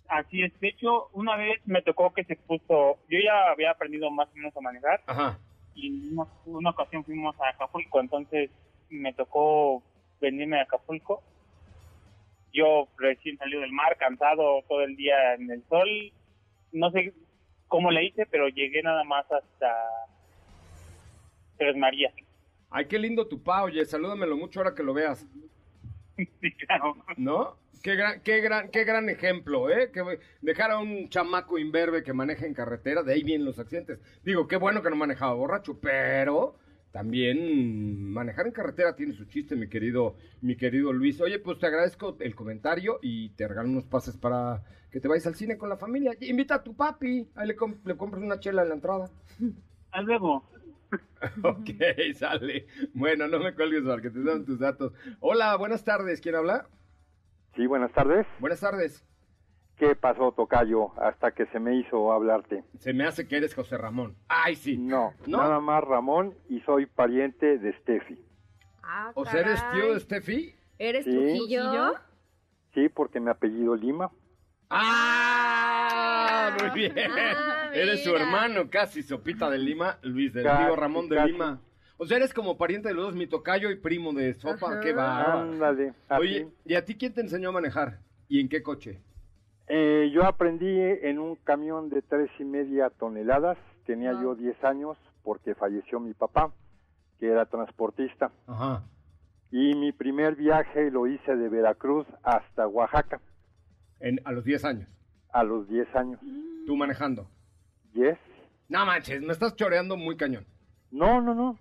Así 0.08 0.42
es. 0.42 0.58
De 0.60 0.68
hecho, 0.68 1.08
una 1.12 1.36
vez 1.36 1.60
me 1.66 1.82
tocó 1.82 2.12
que 2.12 2.24
se 2.24 2.36
puso... 2.36 2.98
Yo 3.08 3.18
ya 3.24 3.50
había 3.50 3.70
aprendido 3.72 4.10
más 4.10 4.28
o 4.28 4.36
menos 4.36 4.56
a 4.56 4.60
manejar 4.60 5.00
Ajá. 5.06 5.38
y 5.74 5.86
en 5.88 6.18
una, 6.18 6.30
una 6.46 6.70
ocasión 6.70 7.04
fuimos 7.04 7.34
a 7.40 7.48
Acapulco, 7.48 8.00
entonces 8.00 8.50
me 8.90 9.12
tocó 9.14 9.82
venirme 10.20 10.58
a 10.60 10.62
Acapulco. 10.64 11.22
Yo 12.52 12.88
recién 12.98 13.36
salido 13.38 13.60
del 13.60 13.72
mar, 13.72 13.96
cansado 13.98 14.62
todo 14.68 14.82
el 14.82 14.96
día 14.96 15.34
en 15.34 15.50
el 15.50 15.62
sol. 15.68 15.88
No 16.72 16.90
sé 16.90 17.12
cómo 17.68 17.90
le 17.90 18.04
hice, 18.04 18.26
pero 18.26 18.48
llegué 18.48 18.82
nada 18.82 19.04
más 19.04 19.24
hasta 19.30 19.74
Tres 21.58 21.76
Marías. 21.76 22.12
Ay, 22.70 22.86
qué 22.86 22.98
lindo 22.98 23.26
tu 23.26 23.42
pa, 23.42 23.64
oye, 23.64 23.84
salúdamelo 23.84 24.36
mucho 24.36 24.60
ahora 24.60 24.74
que 24.74 24.82
lo 24.82 24.94
veas, 24.94 25.26
Sí, 26.16 26.52
claro. 26.66 26.96
¿no? 27.16 27.56
Qué 27.82 27.96
gran, 27.96 28.20
qué 28.20 28.40
gran, 28.40 28.70
qué 28.70 28.84
gran 28.84 29.08
ejemplo, 29.08 29.70
¿eh? 29.70 29.90
Que 29.90 30.02
dejar 30.42 30.70
a 30.70 30.78
un 30.78 31.08
chamaco 31.08 31.58
imberbe 31.58 32.02
que 32.02 32.12
maneja 32.12 32.44
en 32.46 32.52
carretera, 32.52 33.02
de 33.02 33.14
ahí 33.14 33.22
vienen 33.22 33.46
los 33.46 33.58
accidentes. 33.58 33.98
Digo, 34.22 34.46
qué 34.46 34.56
bueno 34.56 34.82
que 34.82 34.90
no 34.90 34.96
manejaba 34.96 35.32
borracho, 35.32 35.80
pero 35.80 36.56
también 36.92 38.10
manejar 38.12 38.46
en 38.46 38.52
carretera 38.52 38.96
tiene 38.96 39.12
su 39.14 39.24
chiste, 39.26 39.56
mi 39.56 39.68
querido, 39.68 40.16
mi 40.40 40.56
querido 40.56 40.92
Luis. 40.92 41.20
Oye, 41.20 41.38
pues 41.38 41.58
te 41.58 41.66
agradezco 41.66 42.16
el 42.20 42.34
comentario 42.34 42.98
y 43.02 43.30
te 43.30 43.46
regalo 43.46 43.68
unos 43.68 43.84
pases 43.86 44.16
para 44.16 44.62
que 44.90 45.00
te 45.00 45.06
vayas 45.08 45.26
al 45.26 45.34
cine 45.36 45.56
con 45.56 45.68
la 45.68 45.76
familia. 45.76 46.12
Invita 46.20 46.56
a 46.56 46.62
tu 46.64 46.74
papi, 46.74 47.28
ahí 47.36 47.46
le, 47.46 47.56
comp- 47.56 47.84
le 47.84 47.96
compras 47.96 48.22
una 48.22 48.40
chela 48.40 48.62
en 48.62 48.68
la 48.70 48.74
entrada. 48.74 49.10
Hasta 49.86 50.02
luego. 50.02 50.48
Ok, 51.44 51.70
sale. 52.16 52.66
Bueno, 52.94 53.28
no 53.28 53.38
me 53.38 53.54
cuelgues 53.54 53.84
para 53.84 54.02
que 54.02 54.10
te 54.10 54.18
den 54.20 54.44
tus 54.44 54.58
datos. 54.58 54.92
Hola, 55.20 55.54
buenas 55.56 55.84
tardes. 55.84 56.20
¿Quién 56.20 56.34
habla? 56.34 56.66
Sí, 57.54 57.66
buenas 57.66 57.92
tardes. 57.92 58.26
Buenas 58.40 58.58
tardes. 58.60 59.04
¿Qué 59.80 59.96
pasó, 59.96 60.30
Tocayo, 60.32 60.90
hasta 61.00 61.30
que 61.32 61.46
se 61.46 61.58
me 61.58 61.74
hizo 61.74 62.12
hablarte? 62.12 62.64
Se 62.80 62.92
me 62.92 63.06
hace 63.06 63.26
que 63.26 63.38
eres 63.38 63.54
José 63.54 63.78
Ramón. 63.78 64.14
Ay, 64.28 64.54
sí. 64.54 64.76
No, 64.76 65.14
¿No? 65.26 65.38
nada 65.38 65.58
más 65.58 65.82
Ramón 65.82 66.34
y 66.50 66.60
soy 66.60 66.84
pariente 66.84 67.56
de 67.56 67.72
Steffi. 67.78 68.22
Ah, 68.82 69.10
O 69.14 69.24
sea, 69.24 69.40
¿eres 69.40 69.58
tío 69.72 69.94
de 69.94 70.00
Steffi? 70.00 70.54
¿Eres 70.78 71.04
Sí. 71.06 71.10
Trujillo? 71.10 71.94
Sí, 72.74 72.90
porque 72.90 73.20
me 73.20 73.30
apellido 73.30 73.74
Lima. 73.74 74.10
¡Ah! 74.68 76.50
Ah, 76.52 76.56
muy 76.60 76.78
bien. 76.78 76.94
Ah, 77.10 77.70
eres 77.72 78.04
su 78.04 78.14
hermano, 78.14 78.68
casi, 78.68 79.02
Sopita 79.02 79.48
de 79.48 79.56
Lima, 79.58 79.98
Luis 80.02 80.34
del 80.34 80.44
Casi, 80.44 80.64
Río 80.64 80.76
Ramón 80.76 81.08
de 81.08 81.16
casi. 81.16 81.32
Lima. 81.32 81.58
O 81.96 82.04
sea, 82.04 82.18
eres 82.18 82.34
como 82.34 82.58
pariente 82.58 82.88
de 82.88 82.94
los 82.94 83.04
dos, 83.06 83.14
mi 83.14 83.26
tocayo 83.26 83.70
y 83.70 83.76
primo 83.76 84.12
de 84.12 84.34
Sopa. 84.34 84.72
Ajá. 84.72 84.80
Qué 84.80 84.92
va. 84.92 85.40
Ándale. 85.40 85.94
Oye, 86.10 86.48
¿y 86.66 86.74
a 86.74 86.84
ti 86.84 86.96
quién 86.96 87.14
te 87.14 87.22
enseñó 87.22 87.48
a 87.48 87.52
manejar? 87.52 88.00
¿Y 88.28 88.40
en 88.40 88.48
qué 88.50 88.62
coche? 88.62 89.00
Eh, 89.72 90.10
yo 90.12 90.24
aprendí 90.24 90.66
en 90.68 91.20
un 91.20 91.36
camión 91.36 91.90
de 91.90 92.02
tres 92.02 92.28
y 92.40 92.44
media 92.44 92.90
toneladas. 92.90 93.56
Tenía 93.86 94.12
yo 94.20 94.34
10 94.34 94.64
años 94.64 94.96
porque 95.22 95.54
falleció 95.54 96.00
mi 96.00 96.12
papá, 96.12 96.52
que 97.18 97.28
era 97.28 97.46
transportista. 97.46 98.32
Ajá. 98.48 98.82
Y 99.52 99.74
mi 99.76 99.92
primer 99.92 100.34
viaje 100.36 100.90
lo 100.90 101.06
hice 101.06 101.36
de 101.36 101.48
Veracruz 101.48 102.06
hasta 102.22 102.66
Oaxaca 102.68 103.20
En, 104.00 104.20
a 104.24 104.32
los 104.32 104.44
10 104.44 104.64
años. 104.64 104.88
a 105.32 105.44
los 105.44 105.68
10 105.68 105.94
años. 105.94 106.20
Tú 106.66 106.76
manejando. 106.76 107.28
¿Yes? 107.92 108.18
No 108.68 108.84
manches, 108.86 109.20
me 109.22 109.32
estás 109.32 109.54
choreando 109.56 109.96
muy 109.96 110.16
cañón. 110.16 110.44
No, 110.90 111.20
no, 111.20 111.34
no. 111.34 111.58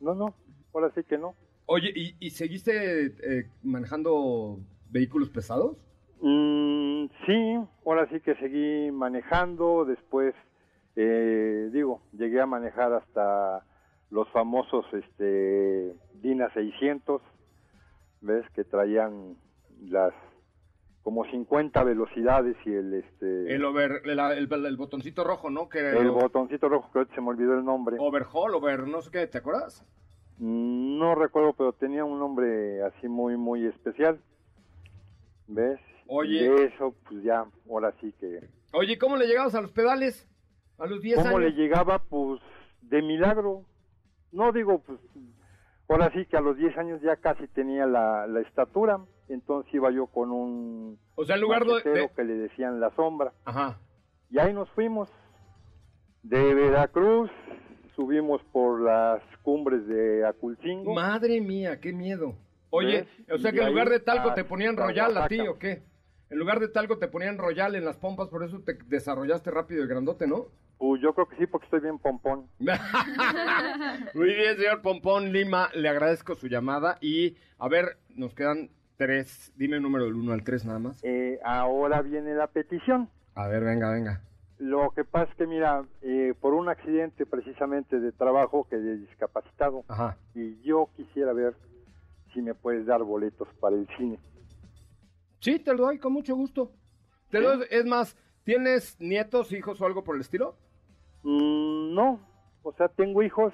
No, 0.00 0.14
no. 0.14 0.34
Ahora 0.74 0.90
sí 0.94 1.02
que 1.04 1.16
no. 1.18 1.34
Oye, 1.66 1.90
¿y, 1.94 2.14
y 2.20 2.30
seguiste 2.30 3.06
eh, 3.06 3.50
manejando 3.62 4.58
vehículos 4.90 5.28
pesados? 5.30 5.87
Mm, 6.20 7.06
sí, 7.26 7.58
ahora 7.86 8.08
sí 8.10 8.20
que 8.20 8.34
seguí 8.36 8.90
manejando. 8.90 9.84
Después, 9.84 10.34
eh, 10.96 11.68
digo, 11.72 12.02
llegué 12.12 12.40
a 12.40 12.46
manejar 12.46 12.92
hasta 12.92 13.64
los 14.10 14.28
famosos 14.30 14.84
este, 14.92 15.94
Dina 16.14 16.52
600. 16.54 17.22
¿Ves? 18.20 18.44
Que 18.54 18.64
traían 18.64 19.36
las 19.82 20.12
como 21.02 21.24
50 21.26 21.84
velocidades 21.84 22.56
y 22.66 22.72
el 22.74 22.92
este 22.94 23.54
El, 23.54 23.64
over, 23.64 24.02
el, 24.04 24.18
el- 24.18 24.66
el 24.66 24.76
botoncito 24.76 25.22
rojo, 25.24 25.48
¿no? 25.50 25.68
Que 25.68 25.78
el 25.90 26.10
botoncito 26.10 26.68
rojo 26.68 26.90
que 26.92 27.06
se 27.14 27.20
me 27.20 27.28
olvidó 27.28 27.54
el 27.54 27.64
nombre. 27.64 27.96
Overhaul, 28.00 28.54
over, 28.56 28.88
no 28.88 29.00
sé 29.02 29.10
qué, 29.12 29.26
¿te 29.28 29.38
acuerdas? 29.38 29.86
Mm, 30.38 30.98
No 30.98 31.14
recuerdo, 31.14 31.52
pero 31.52 31.72
tenía 31.74 32.04
un 32.04 32.18
nombre 32.18 32.82
así 32.82 33.08
muy, 33.08 33.36
muy 33.36 33.64
especial. 33.66 34.20
¿Ves? 35.46 35.78
Oye. 36.08 36.44
Y 36.44 36.62
eso, 36.64 36.94
pues 37.08 37.22
ya, 37.22 37.44
ahora 37.68 37.92
sí 38.00 38.12
que... 38.18 38.40
Oye, 38.72 38.98
¿cómo 38.98 39.16
le 39.16 39.26
llegabas 39.26 39.54
a 39.54 39.60
los 39.60 39.70
pedales? 39.70 40.26
A 40.78 40.86
los 40.86 41.00
10 41.00 41.16
¿Cómo 41.18 41.36
años. 41.36 41.40
le 41.42 41.50
llegaba? 41.52 41.98
Pues 42.00 42.40
de 42.82 43.02
milagro. 43.02 43.64
No 44.32 44.52
digo, 44.52 44.80
pues 44.80 44.98
ahora 45.88 46.10
sí 46.12 46.24
que 46.26 46.36
a 46.36 46.40
los 46.40 46.56
10 46.56 46.76
años 46.78 47.00
ya 47.02 47.16
casi 47.16 47.46
tenía 47.48 47.86
la, 47.86 48.26
la 48.26 48.40
estatura. 48.40 48.98
Entonces 49.28 49.72
iba 49.74 49.90
yo 49.90 50.06
con 50.06 50.30
un 50.32 50.98
O 51.14 51.24
sea, 51.24 51.36
en 51.36 51.42
lugar 51.42 51.64
de... 51.64 52.10
que 52.14 52.24
le 52.24 52.34
decían 52.34 52.80
la 52.80 52.90
sombra. 52.96 53.32
Ajá. 53.44 53.78
Y 54.30 54.38
ahí 54.38 54.52
nos 54.54 54.68
fuimos. 54.70 55.10
De 56.22 56.54
Veracruz 56.54 57.30
subimos 57.96 58.40
por 58.52 58.80
las 58.80 59.22
cumbres 59.42 59.86
de 59.86 60.26
Aculcingo. 60.26 60.94
Madre 60.94 61.40
mía, 61.40 61.80
qué 61.80 61.92
miedo. 61.92 62.34
Oye, 62.70 63.06
¿Ves? 63.26 63.30
o 63.34 63.38
sea 63.38 63.50
Y 63.50 63.54
que 63.54 63.62
en 63.62 63.70
lugar 63.70 63.88
de 63.88 64.00
talco 64.00 64.34
te 64.34 64.44
ponían 64.44 64.76
royal 64.76 65.16
a 65.16 65.26
ti. 65.26 65.40
¿o 65.40 65.58
qué? 65.58 65.82
En 66.30 66.38
lugar 66.38 66.60
de 66.60 66.68
talco 66.68 66.98
te 66.98 67.08
ponían 67.08 67.38
royal 67.38 67.74
en 67.74 67.84
las 67.84 67.96
pompas, 67.96 68.28
por 68.28 68.44
eso 68.44 68.60
te 68.60 68.74
desarrollaste 68.86 69.50
rápido 69.50 69.82
y 69.82 69.88
grandote, 69.88 70.26
¿no? 70.26 70.46
Pues 70.76 71.00
yo 71.02 71.12
creo 71.14 71.26
que 71.26 71.36
sí, 71.36 71.46
porque 71.46 71.64
estoy 71.64 71.80
bien 71.80 71.98
pompón. 71.98 72.46
Muy 74.14 74.34
bien, 74.34 74.56
señor 74.56 74.80
Pompón 74.82 75.32
Lima, 75.32 75.70
le 75.74 75.88
agradezco 75.88 76.34
su 76.34 76.46
llamada 76.46 76.98
y, 77.00 77.36
a 77.58 77.68
ver, 77.68 77.96
nos 78.14 78.34
quedan 78.34 78.70
tres, 78.96 79.52
dime 79.56 79.76
el 79.76 79.82
número 79.82 80.04
del 80.04 80.14
1 80.14 80.32
al 80.32 80.44
3 80.44 80.66
nada 80.66 80.78
más. 80.78 81.00
Eh, 81.02 81.40
ahora 81.44 82.02
viene 82.02 82.34
la 82.34 82.46
petición. 82.46 83.08
A 83.34 83.48
ver, 83.48 83.64
venga, 83.64 83.90
venga. 83.90 84.20
Lo 84.58 84.90
que 84.90 85.04
pasa 85.04 85.30
es 85.30 85.36
que, 85.36 85.46
mira, 85.46 85.84
eh, 86.02 86.34
por 86.40 86.52
un 86.52 86.68
accidente 86.68 87.26
precisamente 87.26 87.98
de 87.98 88.12
trabajo 88.12 88.66
que 88.68 88.76
de 88.76 88.98
discapacitado, 88.98 89.84
Ajá. 89.88 90.16
y 90.34 90.60
yo 90.62 90.90
quisiera 90.96 91.32
ver 91.32 91.54
si 92.34 92.42
me 92.42 92.54
puedes 92.54 92.86
dar 92.86 93.02
boletos 93.02 93.48
para 93.60 93.76
el 93.76 93.88
cine. 93.96 94.18
Sí, 95.40 95.58
te 95.58 95.72
lo 95.74 95.84
doy 95.84 95.98
con 95.98 96.12
mucho 96.12 96.34
gusto. 96.34 96.72
Te 97.30 97.40
lo 97.40 97.62
es 97.62 97.84
más, 97.84 98.16
¿tienes 98.44 98.96
nietos, 99.00 99.52
hijos 99.52 99.80
o 99.80 99.86
algo 99.86 100.02
por 100.04 100.14
el 100.16 100.22
estilo? 100.22 100.56
Mm, 101.22 101.94
no, 101.94 102.20
o 102.62 102.72
sea, 102.72 102.88
tengo 102.88 103.22
hijos, 103.22 103.52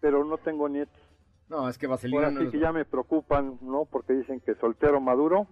pero 0.00 0.24
no 0.24 0.36
tengo 0.38 0.68
nietos. 0.68 1.00
No, 1.48 1.68
es 1.68 1.78
que 1.78 1.86
Vaselina 1.86 2.18
Ahora 2.18 2.30
no 2.30 2.38
sí 2.40 2.44
les- 2.44 2.52
que 2.52 2.60
ya 2.60 2.72
me 2.72 2.84
preocupan, 2.84 3.58
¿no? 3.62 3.84
Porque 3.90 4.12
dicen 4.12 4.40
que 4.40 4.54
soltero 4.56 5.00
maduro. 5.00 5.46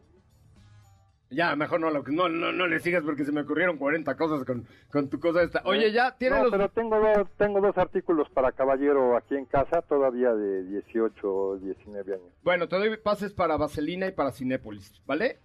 Ya, 1.31 1.55
mejor 1.57 1.79
no, 1.81 1.91
no, 1.91 2.29
no, 2.31 2.53
no 2.53 2.67
le 2.67 2.81
sigas 2.81 3.03
porque 3.03 3.23
se 3.25 3.33
me 3.33 3.43
ocurrieron 3.43 3.77
40 3.77 4.17
cosas 4.17 4.45
con, 4.47 4.67
con 4.91 5.11
tu 5.11 5.21
cosa 5.21 5.43
esta. 5.43 5.61
Oye, 5.67 5.93
ya, 5.93 6.17
tiene 6.17 6.37
No, 6.37 6.45
los... 6.45 6.53
pero 6.53 6.69
tengo 6.71 6.99
dos, 6.99 7.29
tengo 7.37 7.61
dos 7.61 7.77
artículos 7.77 8.31
para 8.31 8.53
caballero 8.53 9.15
aquí 9.15 9.35
en 9.37 9.45
casa, 9.45 9.83
todavía 9.83 10.33
de 10.33 10.65
18 10.65 11.31
o 11.31 11.57
19 11.59 12.15
años. 12.15 12.33
Bueno, 12.43 12.67
te 12.67 12.77
doy 12.77 12.97
pases 12.97 13.35
para 13.35 13.59
Vaselina 13.59 14.07
y 14.07 14.13
para 14.13 14.33
Cinépolis, 14.33 15.03
¿vale? 15.05 15.41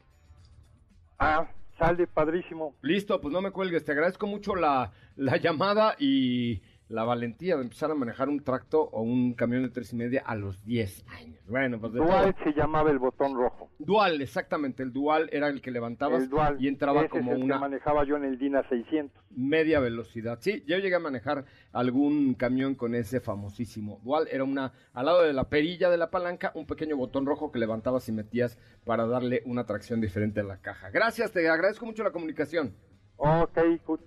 Ah, 1.25 1.47
sale 1.79 2.05
padrísimo. 2.05 2.75
Listo, 2.81 3.21
pues 3.21 3.33
no 3.33 3.41
me 3.41 3.51
cuelgues. 3.51 3.85
Te 3.85 3.93
agradezco 3.93 4.27
mucho 4.27 4.55
la, 4.55 4.91
la 5.15 5.37
llamada 5.37 5.95
y 5.97 6.61
la 6.93 7.03
valentía 7.03 7.55
de 7.55 7.63
empezar 7.63 7.89
a 7.89 7.95
manejar 7.95 8.29
un 8.29 8.43
tracto 8.43 8.81
o 8.83 9.01
un 9.01 9.33
camión 9.33 9.63
de 9.63 9.69
tres 9.69 9.91
y 9.93 9.95
media 9.95 10.21
a 10.25 10.35
los 10.35 10.63
10 10.63 11.05
años. 11.07 11.39
Bueno, 11.47 11.79
pues 11.79 11.91
Dual 11.93 12.35
todo. 12.35 12.43
se 12.43 12.53
llamaba 12.53 12.91
el 12.91 12.99
botón 12.99 13.33
rojo. 13.35 13.71
Dual, 13.79 14.21
exactamente. 14.21 14.83
El 14.83 14.93
dual 14.93 15.27
era 15.31 15.47
el 15.47 15.59
que 15.59 15.71
levantabas 15.71 16.21
El 16.23 16.29
dual. 16.29 16.57
y 16.59 16.67
entraba 16.67 16.99
Ese 17.01 17.09
como 17.09 17.31
es 17.31 17.37
el 17.37 17.43
una 17.43 17.55
que 17.55 17.61
manejaba 17.61 18.05
yo 18.05 18.15
en 18.15 18.25
el 18.25 18.37
Dina 18.37 18.61
600. 18.69 19.11
media 19.31 19.79
velocidad. 19.79 20.37
Sí, 20.39 20.63
yo 20.67 20.77
llegué 20.77 20.93
a 20.95 20.99
manejar 20.99 21.45
algún 21.71 22.35
camión 22.35 22.75
con 22.75 22.93
ese 22.93 23.19
famosísimo 23.19 23.99
dual. 24.03 24.27
Era 24.31 24.43
una, 24.43 24.73
al 24.93 25.05
lado 25.07 25.23
de 25.23 25.33
la 25.33 25.49
perilla 25.49 25.89
de 25.89 25.97
la 25.97 26.11
palanca, 26.11 26.51
un 26.53 26.67
pequeño 26.67 26.95
botón 26.95 27.25
rojo 27.25 27.51
que 27.51 27.57
levantabas 27.57 28.07
y 28.07 28.11
metías 28.11 28.59
para 28.85 29.07
darle 29.07 29.41
una 29.45 29.65
tracción 29.65 29.99
diferente 29.99 30.41
a 30.41 30.43
la 30.43 30.57
caja. 30.61 30.91
Gracias, 30.91 31.31
te 31.31 31.49
agradezco 31.49 31.87
mucho 31.87 32.03
la 32.03 32.11
comunicación. 32.11 32.75
Ok, 33.17 33.57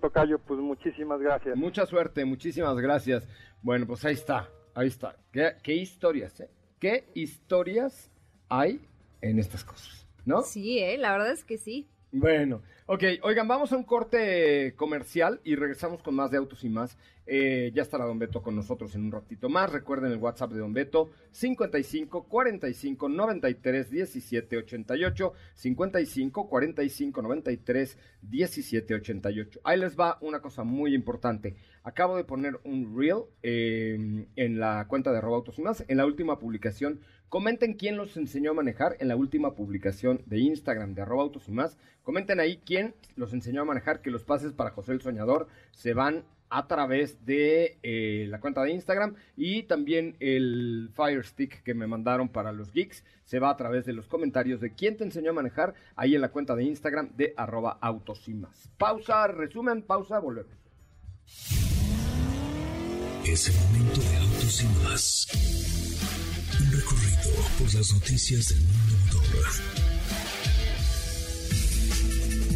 Tocayo, 0.01 0.39
pues 0.39 0.59
muchísimas 0.59 1.19
gracias. 1.19 1.55
Mucha 1.55 1.85
suerte, 1.85 2.23
muchísimas 2.25 2.77
gracias. 2.77 3.27
Bueno, 3.61 3.87
pues 3.87 4.03
ahí 4.05 4.13
está, 4.13 4.49
ahí 4.73 4.87
está. 4.87 5.15
¿Qué, 5.31 5.55
qué 5.63 5.73
historias, 5.73 6.39
eh? 6.39 6.49
¿Qué 6.79 7.05
historias 7.15 8.11
hay 8.49 8.81
en 9.21 9.39
estas 9.39 9.63
cosas? 9.63 10.05
¿No? 10.25 10.41
Sí, 10.43 10.79
eh, 10.79 10.97
la 10.97 11.11
verdad 11.11 11.31
es 11.31 11.43
que 11.43 11.57
sí. 11.57 11.89
Bueno, 12.11 12.61
ok, 12.85 13.03
oigan, 13.23 13.49
vamos 13.49 13.73
a 13.73 13.77
un 13.77 13.83
corte 13.83 14.73
comercial 14.77 15.41
y 15.43 15.55
regresamos 15.55 16.01
con 16.01 16.15
más 16.15 16.31
de 16.31 16.37
Autos 16.37 16.63
y 16.63 16.69
más. 16.69 16.97
Eh, 17.25 17.71
ya 17.75 17.81
estará 17.81 18.05
Don 18.05 18.17
Beto 18.17 18.41
con 18.41 18.55
nosotros 18.55 18.95
en 18.95 19.03
un 19.03 19.11
ratito 19.11 19.49
más. 19.49 19.69
Recuerden 19.69 20.13
el 20.13 20.17
WhatsApp 20.17 20.53
de 20.53 20.59
Don 20.59 20.71
Beto, 20.71 21.09
55 21.31 22.23
45 22.23 23.09
93 23.09 23.91
17 23.91 24.57
88, 24.57 25.33
55 25.53 26.47
45 26.47 27.21
93 27.21 27.97
17 28.21 28.93
88. 28.95 29.59
Ahí 29.65 29.77
les 29.77 29.99
va 29.99 30.17
una 30.21 30.39
cosa 30.39 30.63
muy 30.63 30.95
importante. 30.95 31.57
Acabo 31.83 32.15
de 32.15 32.23
poner 32.23 32.57
un 32.63 32.97
reel 32.97 33.23
eh, 33.43 34.27
en 34.37 34.59
la 34.59 34.85
cuenta 34.87 35.11
de 35.11 35.17
arroba 35.17 35.35
Autos 35.35 35.59
y 35.59 35.61
más, 35.61 35.83
en 35.85 35.97
la 35.97 36.05
última 36.05 36.39
publicación. 36.39 37.01
Comenten 37.29 37.73
quién 37.73 37.97
los 37.97 38.15
enseñó 38.15 38.51
a 38.51 38.53
manejar 38.53 38.95
en 38.99 39.09
la 39.09 39.17
última 39.17 39.53
publicación 39.53 40.21
de 40.27 40.39
Instagram 40.39 40.93
de 40.93 41.01
arroba 41.01 41.23
autos 41.23 41.49
y 41.49 41.51
más. 41.51 41.77
Comenten 42.01 42.39
ahí 42.39 42.61
quién 42.65 42.95
los 43.17 43.33
enseñó 43.33 43.63
a 43.63 43.65
manejar, 43.65 44.01
que 44.01 44.11
los 44.11 44.23
pases 44.23 44.53
para 44.53 44.71
José 44.71 44.93
el 44.93 45.01
Soñador 45.01 45.47
se 45.71 45.93
van 45.93 46.23
a 46.49 46.67
través 46.67 47.25
de 47.25 47.77
eh, 47.83 48.27
la 48.29 48.39
cuenta 48.39 48.63
de 48.63 48.71
Instagram 48.71 49.15
y 49.35 49.63
también 49.63 50.15
el 50.21 50.89
Fire 50.93 51.25
Stick 51.25 51.63
que 51.63 51.73
me 51.73 51.85
mandaron 51.85 52.29
para 52.29 52.53
los 52.53 52.71
geeks 52.71 53.03
se 53.25 53.39
va 53.39 53.49
a 53.49 53.57
través 53.57 53.85
de 53.85 53.91
los 53.91 54.07
comentarios 54.07 54.61
de 54.61 54.73
quién 54.73 54.95
te 54.95 55.03
enseñó 55.03 55.31
a 55.31 55.33
manejar 55.33 55.73
ahí 55.97 56.15
en 56.15 56.21
la 56.21 56.29
cuenta 56.29 56.55
de 56.55 56.63
Instagram 56.63 57.09
de 57.17 57.33
arroba 57.35 57.77
autos 57.81 58.25
y 58.29 58.33
más. 58.35 58.69
Pausa, 58.77 59.27
resumen, 59.27 59.81
pausa, 59.81 60.19
volvemos. 60.19 60.53
Es 63.25 63.49
el 63.49 63.55
momento 63.55 63.99
de 63.99 64.15
autos 64.15 64.63
y 64.63 64.67
más. 64.85 65.86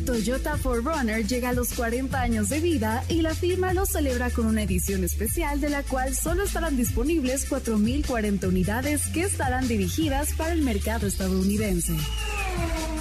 Toyota 0.05 0.57
4Runner 0.57 1.25
llega 1.25 1.49
a 1.49 1.53
los 1.53 1.73
40 1.73 2.19
años 2.19 2.49
de 2.49 2.59
vida 2.59 3.03
y 3.07 3.21
la 3.21 3.33
firma 3.33 3.73
lo 3.73 3.85
celebra 3.85 4.29
con 4.29 4.45
una 4.45 4.63
edición 4.63 5.03
especial 5.03 5.61
de 5.61 5.69
la 5.69 5.83
cual 5.83 6.15
solo 6.15 6.43
estarán 6.43 6.75
disponibles 6.75 7.49
4.040 7.49 8.47
unidades 8.47 9.07
que 9.07 9.21
estarán 9.21 9.67
dirigidas 9.67 10.33
para 10.33 10.53
el 10.53 10.63
mercado 10.63 11.07
estadounidense. 11.07 11.95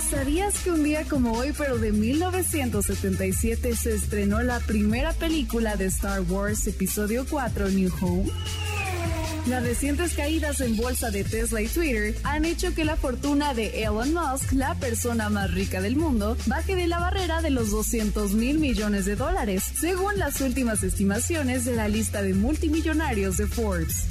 ¿Sabías 0.08 0.58
que 0.60 0.70
un 0.70 0.84
día 0.84 1.04
como 1.04 1.32
hoy, 1.32 1.52
pero 1.56 1.78
de 1.78 1.92
1977, 1.92 3.76
se 3.76 3.94
estrenó 3.94 4.42
la 4.42 4.60
primera 4.60 5.12
película 5.12 5.76
de 5.76 5.86
Star 5.86 6.20
Wars, 6.22 6.66
episodio 6.66 7.26
4, 7.28 7.70
New 7.70 7.90
Home? 8.00 8.30
Las 9.47 9.64
recientes 9.64 10.12
caídas 10.14 10.61
en 10.61 10.76
bolsa 10.76 11.11
de 11.11 11.25
Tesla 11.25 11.62
y 11.62 11.66
Twitter 11.66 12.14
han 12.25 12.44
hecho 12.44 12.75
que 12.75 12.85
la 12.85 12.97
fortuna 12.97 13.54
de 13.54 13.82
Elon 13.82 14.12
Musk, 14.12 14.52
la 14.52 14.75
persona 14.75 15.28
más 15.28 15.52
rica 15.52 15.80
del 15.80 15.97
mundo, 15.97 16.37
baje 16.47 16.76
de 16.76 16.87
la 16.87 16.99
barrera 16.99 17.42
de 17.42 17.50
los 17.50 17.70
200 17.70 18.32
mil 18.35 18.59
millones 18.59 19.06
de 19.06 19.16
dólares, 19.16 19.64
según 19.80 20.18
las 20.18 20.40
últimas 20.40 20.82
estimaciones 20.82 21.64
de 21.64 21.75
la 21.75 21.88
lista 21.88 22.23
de 22.23 22.35
multimillonarios 22.35 23.38
de 23.38 23.47
Forbes. 23.47 24.04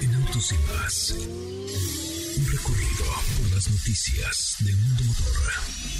En 0.00 0.14
Autos 0.14 0.52
y 0.52 0.72
Más, 0.72 1.14
un 2.38 2.46
recorrido 2.50 3.04
por 3.38 3.54
las 3.54 3.70
noticias 3.70 4.56
del 4.60 4.76
mundo 4.76 5.04
motor. 5.04 5.99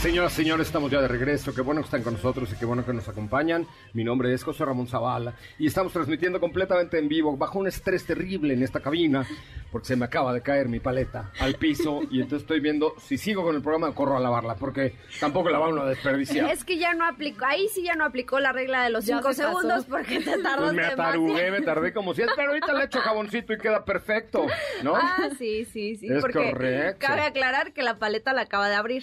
Señoras, 0.00 0.32
señores, 0.32 0.68
estamos 0.68 0.92
ya 0.92 1.00
de 1.00 1.08
regreso. 1.08 1.52
Qué 1.52 1.60
bueno 1.60 1.80
que 1.80 1.86
están 1.86 2.04
con 2.04 2.12
nosotros 2.14 2.52
y 2.52 2.56
qué 2.56 2.64
bueno 2.64 2.86
que 2.86 2.92
nos 2.92 3.08
acompañan. 3.08 3.66
Mi 3.94 4.04
nombre 4.04 4.32
es 4.32 4.44
José 4.44 4.64
Ramón 4.64 4.86
Zavala 4.86 5.34
y 5.58 5.66
estamos 5.66 5.92
transmitiendo 5.92 6.38
completamente 6.38 6.98
en 7.00 7.08
vivo, 7.08 7.36
bajo 7.36 7.58
un 7.58 7.66
estrés 7.66 8.06
terrible 8.06 8.54
en 8.54 8.62
esta 8.62 8.78
cabina, 8.78 9.26
porque 9.72 9.88
se 9.88 9.96
me 9.96 10.04
acaba 10.04 10.32
de 10.32 10.40
caer 10.40 10.68
mi 10.68 10.78
paleta 10.78 11.32
al 11.40 11.56
piso 11.56 12.02
y 12.12 12.20
entonces 12.20 12.42
estoy 12.42 12.60
viendo 12.60 12.94
si 13.00 13.18
sigo 13.18 13.42
con 13.42 13.56
el 13.56 13.60
programa 13.60 13.92
corro 13.92 14.16
a 14.16 14.20
lavarla, 14.20 14.54
porque 14.54 14.94
tampoco 15.18 15.50
la 15.50 15.58
va 15.58 15.68
uno 15.68 15.82
a 15.82 15.88
desperdiciar. 15.88 16.48
Es 16.52 16.62
que 16.64 16.78
ya 16.78 16.94
no 16.94 17.04
aplicó, 17.04 17.44
ahí 17.46 17.66
sí 17.74 17.82
ya 17.82 17.96
no 17.96 18.04
aplicó 18.04 18.38
la 18.38 18.52
regla 18.52 18.84
de 18.84 18.90
los 18.90 19.04
Ya 19.04 19.16
cinco 19.16 19.32
se 19.32 19.42
pasó. 19.42 19.58
segundos 19.58 19.84
porque 19.86 20.20
te 20.20 20.38
tardas 20.40 20.60
Pues 20.60 20.74
me 20.74 20.84
atarugué, 20.86 21.50
me 21.50 21.60
tardé 21.62 21.92
como 21.92 22.14
si 22.14 22.22
pero 22.36 22.50
ahorita 22.50 22.72
le 22.72 22.84
echo 22.84 23.00
jaboncito 23.00 23.52
y 23.52 23.58
queda 23.58 23.84
perfecto, 23.84 24.46
¿no? 24.84 24.94
Ah, 24.94 25.28
sí, 25.36 25.64
sí, 25.64 25.96
sí. 25.96 26.06
Es 26.08 26.20
porque 26.20 26.52
correcto. 26.52 26.98
cabe 27.04 27.22
aclarar 27.22 27.72
que 27.72 27.82
la 27.82 27.98
paleta 27.98 28.32
la 28.32 28.42
acaba 28.42 28.68
de 28.68 28.76
abrir. 28.76 29.02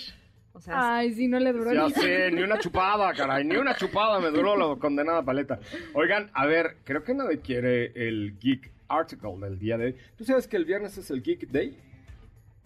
O 0.55 0.61
sea, 0.61 0.97
Ay, 0.97 1.13
sí, 1.13 1.27
no 1.27 1.37
le 1.37 1.51
duró 1.51 1.73
Ya 1.73 1.87
ni 1.87 1.93
sé, 1.93 2.31
ni 2.31 2.41
una 2.41 2.57
chupada, 2.57 3.13
caray, 3.13 3.43
ni 3.43 3.57
una 3.57 3.75
chupada 3.75 4.21
me 4.21 4.31
duró 4.31 4.55
la 4.55 4.79
condenada 4.79 5.21
paleta. 5.21 5.59
Oigan, 5.93 6.31
a 6.33 6.45
ver, 6.45 6.77
creo 6.85 7.03
que 7.03 7.13
nadie 7.13 7.39
quiere 7.39 7.91
el 7.95 8.39
Geek 8.39 8.71
Article 8.87 9.35
del 9.41 9.59
día 9.59 9.77
de 9.77 9.85
hoy. 9.87 9.95
¿Tú 10.17 10.23
sabes 10.23 10.47
que 10.47 10.55
el 10.55 10.63
viernes 10.63 10.97
es 10.97 11.11
el 11.11 11.21
Geek 11.21 11.49
Day? 11.49 11.77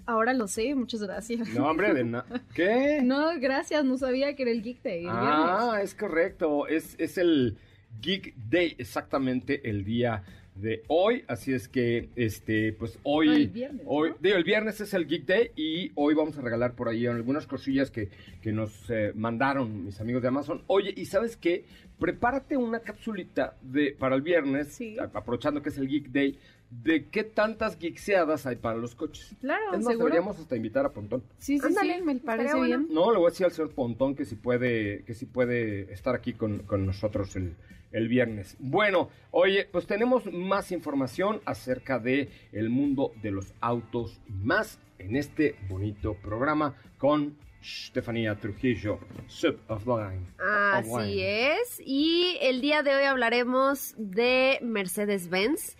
Ahora 0.05 0.33
lo 0.33 0.47
sé, 0.47 0.75
muchas 0.75 1.01
gracias. 1.01 1.49
No, 1.49 1.67
hombre, 1.67 1.91
de 1.95 2.03
nada. 2.03 2.25
¿Qué? 2.53 3.01
No, 3.03 3.39
gracias, 3.39 3.83
no 3.83 3.97
sabía 3.97 4.35
que 4.35 4.43
era 4.43 4.51
el 4.51 4.61
Geek 4.61 4.83
Day. 4.83 5.03
el 5.05 5.09
ah, 5.11 5.79
es 5.81 5.95
correcto, 5.95 6.67
es, 6.67 6.95
es 6.99 7.17
el 7.17 7.57
Geek 8.01 8.35
Day, 8.35 8.75
exactamente 8.77 9.67
el 9.67 9.83
día 9.83 10.23
de 10.61 10.83
hoy, 10.87 11.23
así 11.27 11.53
es 11.53 11.67
que, 11.67 12.09
este, 12.15 12.73
pues 12.73 12.97
hoy, 13.03 13.27
No, 13.27 13.33
el 13.35 13.47
viernes, 13.49 13.81
hoy, 13.85 14.09
¿no? 14.11 14.17
digo, 14.19 14.35
el 14.35 14.43
viernes 14.43 14.81
es 14.81 14.93
el 14.93 15.07
Geek 15.07 15.25
Day 15.25 15.51
y 15.55 15.91
hoy 15.95 16.13
vamos 16.13 16.37
a 16.37 16.41
regalar 16.41 16.73
por 16.73 16.89
ahí 16.89 17.05
algunas 17.05 17.47
cosillas 17.47 17.91
que, 17.91 18.09
que 18.41 18.51
nos 18.51 18.89
eh, 18.89 19.11
mandaron 19.15 19.85
mis 19.85 19.99
amigos 20.01 20.21
de 20.21 20.27
Amazon. 20.27 20.63
Oye, 20.67 20.93
¿y 20.95 21.05
sabes 21.05 21.37
qué? 21.37 21.65
Prepárate 21.99 22.55
una 22.57 22.79
capsulita 22.79 23.57
de, 23.61 23.95
para 23.97 24.15
el 24.15 24.21
viernes, 24.21 24.73
Sí. 24.73 24.97
aprovechando 25.13 25.61
que 25.61 25.69
es 25.69 25.77
el 25.77 25.87
Geek 25.87 26.09
Day, 26.09 26.37
de 26.69 27.07
qué 27.07 27.23
tantas 27.23 27.77
geekseadas 27.77 28.45
hay 28.45 28.55
para 28.57 28.77
los 28.77 28.95
coches. 28.95 29.35
Claro, 29.41 29.65
es 29.73 29.79
más, 29.79 29.87
seguro. 29.87 30.05
deberíamos 30.05 30.39
hasta 30.39 30.55
invitar 30.55 30.85
a 30.85 30.89
Pontón. 30.89 31.23
Sí, 31.37 31.57
sí, 31.59 31.65
Ándale, 31.65 31.97
sí, 31.97 32.01
me 32.03 32.15
parece 32.17 32.55
bueno. 32.55 32.79
bien. 32.79 32.93
No, 32.93 33.11
le 33.11 33.17
voy 33.17 33.27
a 33.27 33.29
decir 33.31 33.45
al 33.45 33.51
señor 33.51 33.71
Pontón 33.71 34.15
que 34.15 34.25
si 34.25 34.35
puede, 34.35 35.03
que 35.05 35.13
si 35.13 35.25
puede 35.25 35.91
estar 35.91 36.15
aquí 36.15 36.33
con, 36.33 36.59
con 36.59 36.85
nosotros 36.85 37.35
el, 37.35 37.55
el 37.91 38.07
viernes. 38.07 38.55
Bueno, 38.59 39.09
oye, 39.31 39.67
pues 39.71 39.87
tenemos 39.87 40.31
más 40.31 40.71
información 40.71 41.41
acerca 41.45 41.99
de 41.99 42.29
el 42.51 42.69
mundo 42.69 43.11
de 43.21 43.31
los 43.31 43.53
autos 43.61 44.19
y 44.27 44.33
más 44.33 44.79
en 44.99 45.15
este 45.15 45.55
bonito 45.69 46.13
programa 46.15 46.75
con 46.97 47.35
Estefanía 47.61 48.35
Trujillo, 48.35 48.99
Sub 49.27 49.59
of 49.67 49.83
the 49.83 49.89
Line. 49.89 50.27
Of 50.39 50.99
Así 50.99 51.21
es. 51.21 51.81
Y 51.85 52.37
el 52.41 52.61
día 52.61 52.83
de 52.83 52.95
hoy 52.95 53.03
hablaremos 53.03 53.95
de 53.97 54.59
Mercedes-Benz. 54.61 55.75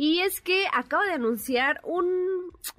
Y 0.00 0.20
es 0.20 0.40
que 0.40 0.66
acaba 0.72 1.04
de 1.06 1.12
anunciar 1.12 1.80
un, 1.82 2.06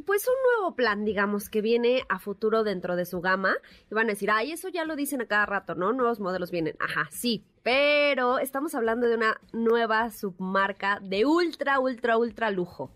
pues 0.05 0.25
un 0.25 0.33
nuevo 0.55 0.75
plan, 0.75 1.03
digamos, 1.03 1.49
que 1.49 1.59
viene 1.59 2.03
a 2.07 2.17
futuro 2.17 2.63
dentro 2.63 2.95
de 2.95 3.05
su 3.05 3.19
gama. 3.19 3.57
Y 3.91 3.93
van 3.93 4.05
a 4.07 4.11
decir, 4.13 4.31
ay, 4.31 4.53
eso 4.53 4.69
ya 4.69 4.85
lo 4.85 4.95
dicen 4.95 5.21
a 5.21 5.25
cada 5.25 5.45
rato, 5.45 5.75
¿no? 5.75 5.91
Nuevos 5.91 6.21
modelos 6.21 6.49
vienen. 6.49 6.77
Ajá, 6.79 7.09
sí. 7.11 7.43
Pero 7.61 8.39
estamos 8.39 8.73
hablando 8.73 9.05
de 9.05 9.15
una 9.15 9.37
nueva 9.51 10.09
submarca 10.11 11.01
de 11.01 11.25
ultra, 11.25 11.81
ultra, 11.81 12.17
ultra 12.17 12.51
lujo. 12.51 12.89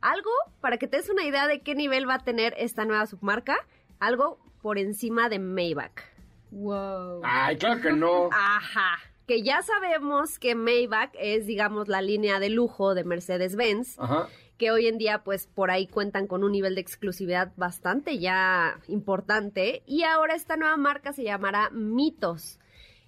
Algo, 0.00 0.30
para 0.60 0.78
que 0.78 0.86
te 0.86 0.98
des 0.98 1.10
una 1.10 1.24
idea 1.24 1.48
de 1.48 1.60
qué 1.62 1.74
nivel 1.74 2.08
va 2.08 2.14
a 2.14 2.24
tener 2.24 2.54
esta 2.58 2.84
nueva 2.84 3.06
submarca, 3.06 3.56
algo 3.98 4.38
por 4.62 4.78
encima 4.78 5.28
de 5.28 5.40
Maybach. 5.40 6.04
Wow. 6.52 7.20
Ay, 7.24 7.56
claro 7.56 7.80
que 7.80 7.92
no. 7.92 8.28
Ajá. 8.32 8.98
Que 9.26 9.42
ya 9.42 9.62
sabemos 9.62 10.38
que 10.38 10.54
Maybach 10.54 11.10
es, 11.18 11.46
digamos, 11.46 11.88
la 11.88 12.00
línea 12.00 12.38
de 12.38 12.48
lujo 12.48 12.94
de 12.94 13.04
Mercedes-Benz, 13.04 13.96
que 14.56 14.70
hoy 14.70 14.86
en 14.86 14.98
día, 14.98 15.24
pues, 15.24 15.46
por 15.48 15.70
ahí 15.70 15.86
cuentan 15.86 16.26
con 16.26 16.44
un 16.44 16.52
nivel 16.52 16.76
de 16.76 16.80
exclusividad 16.80 17.52
bastante 17.56 18.18
ya 18.18 18.80
importante. 18.88 19.82
Y 19.86 20.04
ahora 20.04 20.34
esta 20.34 20.56
nueva 20.56 20.76
marca 20.76 21.12
se 21.12 21.24
llamará 21.24 21.70
Mitos 21.70 22.58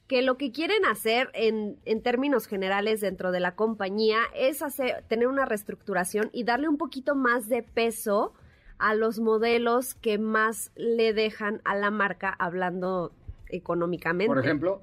que 0.09 0.23
lo 0.23 0.39
que 0.39 0.51
quieren 0.51 0.87
hacer 0.87 1.31
en, 1.35 1.79
en 1.85 2.03
términos 2.03 2.47
generales 2.47 3.03
dentro 3.03 3.31
de 3.31 3.41
la 3.41 3.55
compañía 3.55 4.21
es 4.35 4.63
hacer, 4.63 5.05
tener 5.07 5.29
una 5.29 5.45
reestructuración 5.45 6.31
y 6.33 6.45
darle 6.45 6.67
un 6.67 6.79
poquito 6.79 7.15
más 7.15 7.49
de 7.49 7.63
peso 7.63 8.33
a 8.79 8.95
los 8.95 9.21
modelos 9.21 9.95
que 9.95 10.19
más 10.19 10.73
le 10.77 11.13
dejan 11.13 11.61
a 11.65 11.77
la 11.77 11.91
marca 11.91 12.35
hablando 12.39 13.13
económicamente 13.49 14.29
Por 14.29 14.43
ejemplo, 14.43 14.83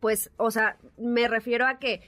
pues, 0.00 0.30
o 0.36 0.50
sea, 0.50 0.76
me 0.98 1.28
refiero 1.28 1.66
a 1.66 1.78
que 1.78 2.00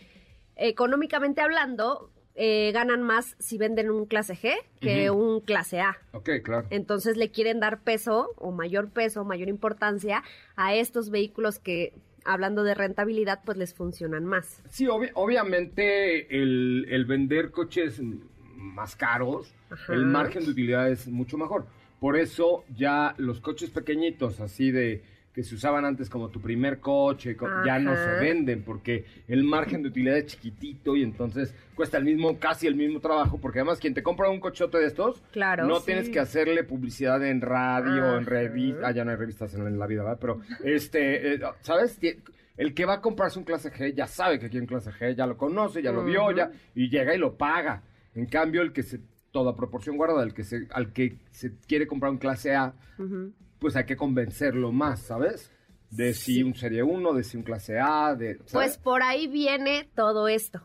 económicamente 0.56 1.40
hablando, 1.40 2.10
eh, 2.34 2.70
ganan 2.72 3.02
más 3.02 3.36
si 3.38 3.58
venden 3.58 3.90
un 3.90 4.06
clase 4.06 4.34
G 4.34 4.54
que 4.80 5.10
un 5.10 5.40
clase 5.40 5.80
A. 5.80 5.96
ok, 6.12 6.30
claro. 6.42 6.66
Entonces 6.70 7.16
le 7.16 7.30
quieren 7.30 7.60
dar 7.60 7.82
peso 7.82 8.30
o 8.36 8.52
mayor 8.52 8.90
peso, 8.90 9.24
mayor 9.24 9.48
importancia 9.48 10.22
a 10.56 10.74
estos 10.74 11.10
vehículos 11.10 11.58
que, 11.58 11.92
hablando 12.24 12.62
de 12.64 12.74
rentabilidad, 12.74 13.40
pues 13.44 13.58
les 13.58 13.74
funcionan 13.74 14.24
más. 14.24 14.62
Sí, 14.70 14.86
obvi- 14.86 15.10
obviamente 15.14 16.34
el, 16.34 16.86
el 16.90 17.04
vender 17.04 17.50
coches 17.50 18.00
más 18.56 18.96
caros, 18.96 19.52
Ajá. 19.70 19.92
el 19.92 20.06
margen 20.06 20.44
de 20.44 20.50
utilidad 20.52 20.88
es 20.90 21.08
mucho 21.08 21.36
mejor. 21.36 21.66
Por 22.00 22.16
eso 22.16 22.64
ya 22.74 23.14
los 23.18 23.40
coches 23.40 23.70
pequeñitos, 23.70 24.40
así 24.40 24.70
de 24.70 25.02
que 25.32 25.42
se 25.42 25.54
usaban 25.54 25.84
antes 25.86 26.10
como 26.10 26.28
tu 26.28 26.40
primer 26.40 26.78
coche, 26.80 27.36
co- 27.36 27.48
ya 27.64 27.78
no 27.78 27.96
se 27.96 28.10
venden 28.20 28.62
porque 28.62 29.04
el 29.28 29.44
margen 29.44 29.82
de 29.82 29.88
utilidad 29.88 30.18
es 30.18 30.26
chiquitito 30.26 30.94
y 30.94 31.02
entonces 31.02 31.54
cuesta 31.74 31.96
el 31.96 32.04
mismo, 32.04 32.38
casi 32.38 32.66
el 32.66 32.74
mismo 32.74 33.00
trabajo, 33.00 33.40
porque 33.40 33.60
además 33.60 33.78
quien 33.78 33.94
te 33.94 34.02
compra 34.02 34.28
un 34.28 34.40
cochote 34.40 34.76
de 34.78 34.86
estos, 34.86 35.22
Claro, 35.32 35.66
no 35.66 35.76
sí. 35.80 35.86
tienes 35.86 36.10
que 36.10 36.20
hacerle 36.20 36.64
publicidad 36.64 37.24
en 37.26 37.40
radio, 37.40 38.16
en 38.18 38.22
Ajá. 38.24 38.30
revistas, 38.30 38.84
ah, 38.84 38.90
ya 38.92 39.04
no 39.04 39.10
hay 39.10 39.16
revistas 39.16 39.54
en, 39.54 39.78
la 39.78 39.86
vida, 39.86 40.02
¿verdad? 40.02 40.18
Pero, 40.20 40.40
este, 40.64 41.34
eh, 41.34 41.40
¿sabes? 41.62 41.98
El 42.58 42.74
que 42.74 42.84
va 42.84 42.94
a 42.94 43.00
comprarse 43.00 43.38
un 43.38 43.46
clase 43.46 43.72
G 43.72 43.94
ya 43.94 44.06
sabe 44.06 44.38
que 44.38 44.50
quiere 44.50 44.60
un 44.64 44.66
clase 44.66 44.90
G, 44.90 45.14
ya 45.16 45.26
lo 45.26 45.38
conoce, 45.38 45.82
ya 45.82 45.92
lo 45.92 46.04
vio, 46.04 46.30
ya, 46.32 46.50
y 46.74 46.90
llega 46.90 47.14
y 47.14 47.18
lo 47.18 47.38
paga. 47.38 47.82
En 48.14 48.26
cambio, 48.26 48.60
el 48.60 48.74
que 48.74 48.82
se, 48.82 49.00
toda 49.30 49.56
proporción 49.56 49.96
guardada, 49.96 50.22
el 50.24 50.34
que 50.34 50.44
se, 50.44 50.68
al 50.72 50.92
que 50.92 51.16
se 51.30 51.52
quiere 51.66 51.86
comprar 51.86 52.12
un 52.12 52.18
clase 52.18 52.54
A. 52.54 52.74
pues 53.62 53.76
hay 53.76 53.84
que 53.86 53.96
convencerlo 53.96 54.72
más, 54.72 55.00
¿sabes? 55.00 55.50
De 55.90 56.12
si 56.12 56.34
Sí. 56.34 56.42
un 56.42 56.54
Serie 56.54 56.82
1, 56.82 57.14
de 57.14 57.24
si 57.24 57.36
un 57.38 57.42
clase 57.44 57.78
A, 57.80 58.14
de... 58.14 58.34
¿sabes? 58.44 58.52
Pues 58.52 58.78
por 58.78 59.02
ahí 59.02 59.26
viene 59.28 59.88
todo 59.94 60.28
esto. 60.28 60.60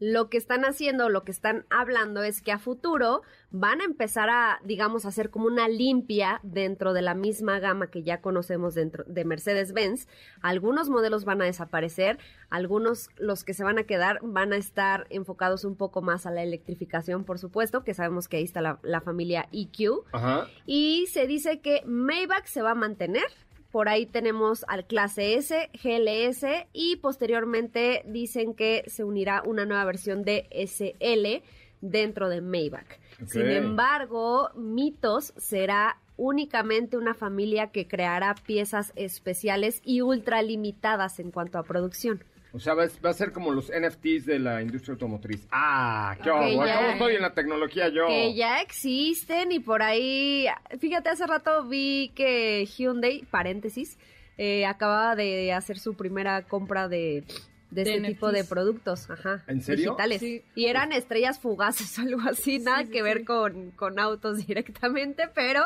Lo 0.00 0.30
que 0.30 0.38
están 0.38 0.64
haciendo, 0.64 1.10
lo 1.10 1.24
que 1.24 1.30
están 1.30 1.66
hablando 1.68 2.22
es 2.22 2.40
que 2.40 2.52
a 2.52 2.58
futuro 2.58 3.22
van 3.50 3.82
a 3.82 3.84
empezar 3.84 4.30
a, 4.30 4.58
digamos, 4.64 5.04
hacer 5.04 5.28
como 5.28 5.46
una 5.46 5.68
limpia 5.68 6.40
dentro 6.42 6.94
de 6.94 7.02
la 7.02 7.14
misma 7.14 7.58
gama 7.58 7.90
que 7.90 8.02
ya 8.02 8.22
conocemos 8.22 8.74
dentro 8.74 9.04
de 9.06 9.26
Mercedes-Benz. 9.26 10.08
Algunos 10.40 10.88
modelos 10.88 11.26
van 11.26 11.42
a 11.42 11.44
desaparecer, 11.44 12.18
algunos, 12.48 13.10
los 13.18 13.44
que 13.44 13.52
se 13.52 13.62
van 13.62 13.78
a 13.78 13.84
quedar, 13.84 14.20
van 14.22 14.54
a 14.54 14.56
estar 14.56 15.06
enfocados 15.10 15.64
un 15.64 15.76
poco 15.76 16.00
más 16.00 16.24
a 16.24 16.30
la 16.30 16.42
electrificación, 16.42 17.24
por 17.24 17.38
supuesto, 17.38 17.84
que 17.84 17.92
sabemos 17.92 18.26
que 18.26 18.38
ahí 18.38 18.44
está 18.44 18.62
la, 18.62 18.78
la 18.82 19.02
familia 19.02 19.48
EQ. 19.52 20.04
Ajá. 20.12 20.46
Y 20.64 21.06
se 21.08 21.26
dice 21.26 21.60
que 21.60 21.82
Maybach 21.84 22.46
se 22.46 22.62
va 22.62 22.70
a 22.70 22.74
mantener, 22.74 23.26
por 23.70 23.88
ahí 23.88 24.06
tenemos 24.06 24.64
al 24.68 24.84
clase 24.84 25.34
S, 25.34 25.70
GLS 25.82 26.44
y 26.72 26.96
posteriormente 26.96 28.02
dicen 28.06 28.54
que 28.54 28.84
se 28.86 29.04
unirá 29.04 29.42
una 29.44 29.64
nueva 29.64 29.84
versión 29.84 30.22
de 30.22 30.48
SL 30.50 31.42
dentro 31.80 32.28
de 32.28 32.40
Maybach. 32.40 32.98
Sin 33.26 33.48
embargo, 33.50 34.50
Mitos 34.54 35.32
será 35.36 35.98
únicamente 36.16 36.96
una 36.96 37.14
familia 37.14 37.68
que 37.68 37.86
creará 37.86 38.34
piezas 38.34 38.92
especiales 38.96 39.80
y 39.84 40.02
ultra 40.02 40.42
limitadas 40.42 41.18
en 41.18 41.30
cuanto 41.30 41.58
a 41.58 41.62
producción. 41.62 42.22
O 42.52 42.58
sea, 42.58 42.74
va, 42.74 42.84
a 42.84 43.12
ser 43.12 43.32
como 43.32 43.52
los 43.52 43.70
NFTs 43.70 44.26
de 44.26 44.38
la 44.40 44.60
industria 44.62 44.94
automotriz. 44.94 45.46
Ah, 45.52 46.14
qué 46.18 46.24
Que 46.24 46.30
horror. 46.30 46.66
ya- 46.66 46.76
¿Cómo 46.78 46.88
estoy 46.90 47.14
en 47.14 47.22
la 47.22 47.32
tecnología 47.34 47.88
yo? 47.90 48.06
Que 48.08 48.34
ya 48.34 48.60
existen 48.60 49.52
y 49.52 49.60
por 49.60 49.82
ahí, 49.82 50.46
fíjate, 50.80 51.10
hace 51.10 51.26
rato 51.26 51.64
vi 51.68 52.10
que 52.14 52.66
Hyundai, 52.66 53.24
paréntesis, 53.30 53.98
eh, 54.36 54.66
acababa 54.66 55.14
de 55.16 55.52
hacer 55.52 55.78
su 55.78 55.94
primera 55.94 56.42
compra 56.42 56.88
de, 56.88 57.24
de 57.70 57.84
De 57.84 57.94
este 57.96 58.08
tipo 58.08 58.32
de 58.32 58.42
productos, 58.42 59.08
ajá, 59.10 59.44
¿En 59.46 59.60
serio? 59.62 59.90
digitales. 59.90 60.18
Sí. 60.20 60.42
Y 60.56 60.66
eran 60.66 60.90
estrellas 60.92 61.38
fugaces 61.38 61.96
o 61.98 62.02
algo 62.02 62.20
así, 62.28 62.58
nada 62.58 62.82
sí, 62.84 62.90
que 62.90 63.02
ver 63.02 63.24
con, 63.24 63.70
con 63.72 63.98
autos 64.00 64.44
directamente, 64.46 65.28
pero 65.34 65.62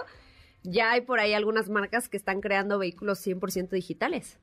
ya 0.65 0.91
hay 0.93 1.01
por 1.01 1.19
ahí 1.21 1.33
algunas 1.35 1.71
marcas 1.71 2.09
que 2.11 2.17
están 2.19 2.41
creando 2.43 2.79
vehículos 2.79 3.25
100% 3.27 3.71
digitales. 3.71 4.39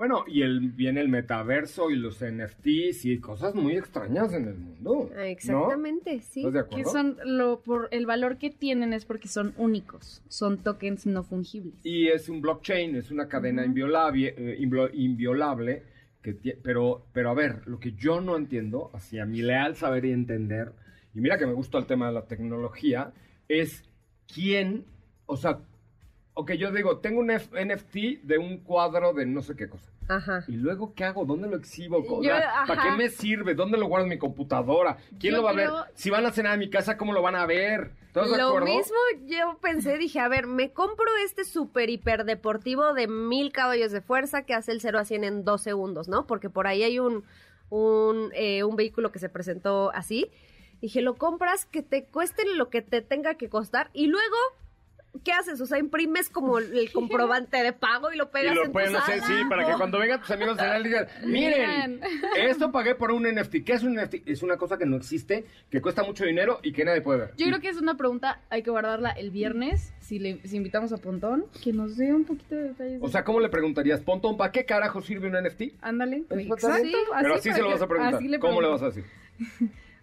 Bueno, 0.00 0.24
y 0.26 0.40
el, 0.40 0.60
viene 0.70 1.02
el 1.02 1.10
metaverso 1.10 1.90
y 1.90 1.96
los 1.96 2.24
NFTs 2.24 3.04
y 3.04 3.18
cosas 3.18 3.54
muy 3.54 3.76
extrañas 3.76 4.32
en 4.32 4.48
el 4.48 4.54
mundo. 4.54 5.10
¿no? 5.14 5.20
Exactamente, 5.20 6.20
sí. 6.20 6.40
¿Estás 6.46 6.70
de 6.70 6.74
Que 6.74 6.84
son 6.86 7.18
lo 7.26 7.60
por 7.60 7.86
el 7.90 8.06
valor 8.06 8.38
que 8.38 8.48
tienen 8.48 8.94
es 8.94 9.04
porque 9.04 9.28
son 9.28 9.52
únicos, 9.58 10.22
son 10.28 10.56
tokens 10.56 11.04
no 11.04 11.22
fungibles. 11.22 11.84
Y 11.84 12.08
es 12.08 12.30
un 12.30 12.40
blockchain, 12.40 12.96
es 12.96 13.10
una 13.10 13.28
cadena 13.28 13.62
inviolable, 13.62 14.32
eh, 14.38 14.56
invio- 14.58 14.88
inviolable 14.94 15.82
que 16.22 16.34
tie- 16.34 16.56
pero, 16.62 17.04
pero 17.12 17.28
a 17.28 17.34
ver, 17.34 17.68
lo 17.68 17.78
que 17.78 17.92
yo 17.92 18.22
no 18.22 18.38
entiendo, 18.38 18.88
hacia 18.94 19.26
mi 19.26 19.42
leal 19.42 19.76
saber 19.76 20.06
y 20.06 20.12
entender, 20.12 20.72
y 21.14 21.20
mira 21.20 21.36
que 21.36 21.44
me 21.46 21.52
gusta 21.52 21.76
el 21.76 21.84
tema 21.84 22.06
de 22.06 22.14
la 22.14 22.24
tecnología, 22.26 23.12
es 23.48 23.84
quién, 24.32 24.86
o 25.26 25.36
sea, 25.36 25.58
ok, 26.40 26.52
yo 26.52 26.70
digo, 26.72 26.98
tengo 26.98 27.20
un 27.20 27.30
F- 27.30 27.64
NFT 27.64 28.22
de 28.24 28.38
un 28.38 28.58
cuadro 28.58 29.12
de 29.12 29.26
no 29.26 29.42
sé 29.42 29.54
qué 29.56 29.68
cosa. 29.68 29.90
Ajá. 30.08 30.44
¿Y 30.48 30.52
luego 30.56 30.92
qué 30.94 31.04
hago? 31.04 31.24
¿Dónde 31.24 31.48
lo 31.48 31.56
exhibo? 31.56 32.02
Yo- 32.22 32.32
¿Para 32.66 32.82
qué 32.82 32.90
me 32.96 33.08
sirve? 33.10 33.54
¿Dónde 33.54 33.78
lo 33.78 33.86
guardo 33.86 34.04
en 34.06 34.10
mi 34.10 34.18
computadora? 34.18 34.96
¿Quién 35.20 35.32
Yo 35.32 35.36
lo 35.38 35.44
va 35.44 35.50
a 35.50 35.54
ver? 35.54 35.70
Si 35.94 36.10
van 36.10 36.26
a 36.26 36.32
cenar 36.32 36.54
a 36.54 36.56
mi 36.56 36.68
casa, 36.68 36.96
¿cómo 36.96 37.12
lo 37.12 37.22
van 37.22 37.36
a 37.36 37.46
ver? 37.46 37.92
¿Estás 38.08 38.28
de 38.30 38.36
Lo 38.36 38.48
acuerdo? 38.48 38.66
mismo 38.66 38.96
yo 39.26 39.56
pensé, 39.62 39.96
dije, 39.98 40.18
a 40.18 40.26
ver, 40.26 40.48
me 40.48 40.72
compro 40.72 41.06
este 41.24 41.44
super 41.44 41.88
hiper 41.88 42.24
deportivo 42.24 42.92
de 42.92 43.06
mil 43.06 43.52
caballos 43.52 43.92
de 43.92 44.00
fuerza 44.00 44.42
que 44.42 44.52
hace 44.54 44.72
el 44.72 44.80
0 44.80 44.98
a 44.98 45.04
100 45.04 45.22
en 45.22 45.44
dos 45.44 45.62
segundos, 45.62 46.08
¿no? 46.08 46.26
Porque 46.26 46.50
por 46.50 46.66
ahí 46.66 46.82
hay 46.82 46.98
un, 46.98 47.22
un, 47.68 48.30
eh, 48.34 48.64
un 48.64 48.74
vehículo 48.74 49.12
que 49.12 49.20
se 49.20 49.28
presentó 49.28 49.92
así. 49.94 50.28
Dije, 50.80 51.02
lo 51.02 51.14
compras, 51.14 51.66
que 51.66 51.82
te 51.82 52.04
cueste 52.06 52.42
lo 52.56 52.68
que 52.68 52.82
te 52.82 53.00
tenga 53.00 53.34
que 53.34 53.48
costar 53.48 53.90
y 53.92 54.06
luego, 54.08 54.36
¿qué 55.24 55.32
haces? 55.32 55.60
O 55.60 55.66
sea, 55.66 55.78
imprimes 55.78 56.28
como 56.30 56.58
el 56.58 56.90
comprobante 56.94 57.62
de 57.62 57.72
pago 57.72 58.12
y 58.12 58.16
lo 58.16 58.24
Y 58.24 58.28
pegas 58.28 58.54
lo 58.54 58.64
en 58.66 58.72
pueden 58.72 58.92
tu 58.92 58.98
hacer, 58.98 59.20
sala. 59.20 59.38
sí, 59.42 59.44
para 59.48 59.66
que 59.66 59.72
cuando 59.74 59.98
vengan 59.98 60.20
tus 60.20 60.30
amigos 60.30 60.56
digan, 60.56 61.06
miren, 61.26 62.00
Miren. 62.00 62.00
esto 62.48 62.70
pagué 62.72 62.94
por 62.94 63.10
un 63.12 63.24
NFT. 63.24 63.64
¿Qué 63.64 63.72
es 63.72 63.82
un 63.82 63.94
NFT? 63.96 64.26
Es 64.26 64.42
una 64.42 64.56
cosa 64.56 64.78
que 64.78 64.86
no 64.86 64.96
existe, 64.96 65.44
que 65.70 65.80
cuesta 65.80 66.02
mucho 66.04 66.24
dinero 66.24 66.60
y 66.62 66.72
que 66.72 66.84
nadie 66.84 67.00
puede 67.00 67.18
ver. 67.20 67.30
Yo 67.36 67.46
creo 67.46 67.60
que 67.60 67.68
es 67.68 67.76
una 67.76 67.96
pregunta, 67.96 68.40
hay 68.50 68.62
que 68.62 68.70
guardarla 68.70 69.10
el 69.10 69.30
viernes, 69.30 69.92
si 70.00 70.18
le 70.18 70.40
si 70.46 70.56
invitamos 70.56 70.92
a 70.92 70.98
Pontón, 70.98 71.46
que 71.62 71.72
nos 71.72 71.96
dé 71.96 72.14
un 72.14 72.24
poquito 72.24 72.54
de 72.54 72.62
detalles. 72.68 73.00
de- 73.00 73.06
O 73.06 73.08
sea, 73.08 73.24
¿cómo 73.24 73.40
le 73.40 73.48
preguntarías, 73.48 74.00
Pontón, 74.00 74.36
¿para 74.36 74.52
qué 74.52 74.64
carajo 74.64 75.00
sirve 75.02 75.28
un 75.28 75.34
NFT? 75.34 75.74
ándale. 75.82 76.24
Exacto, 76.30 76.82
bien. 76.82 76.94
Pero 77.20 77.34
así 77.34 77.48
para 77.48 77.56
se 77.56 77.62
lo 77.62 77.70
vas 77.70 77.82
a 77.82 77.86
preguntar. 77.88 78.14
así 78.14 78.28
le 78.28 78.38
¿Cómo 78.38 78.60
le 78.62 78.68
vas 78.68 78.82
a 78.82 78.86
decir? 78.86 79.04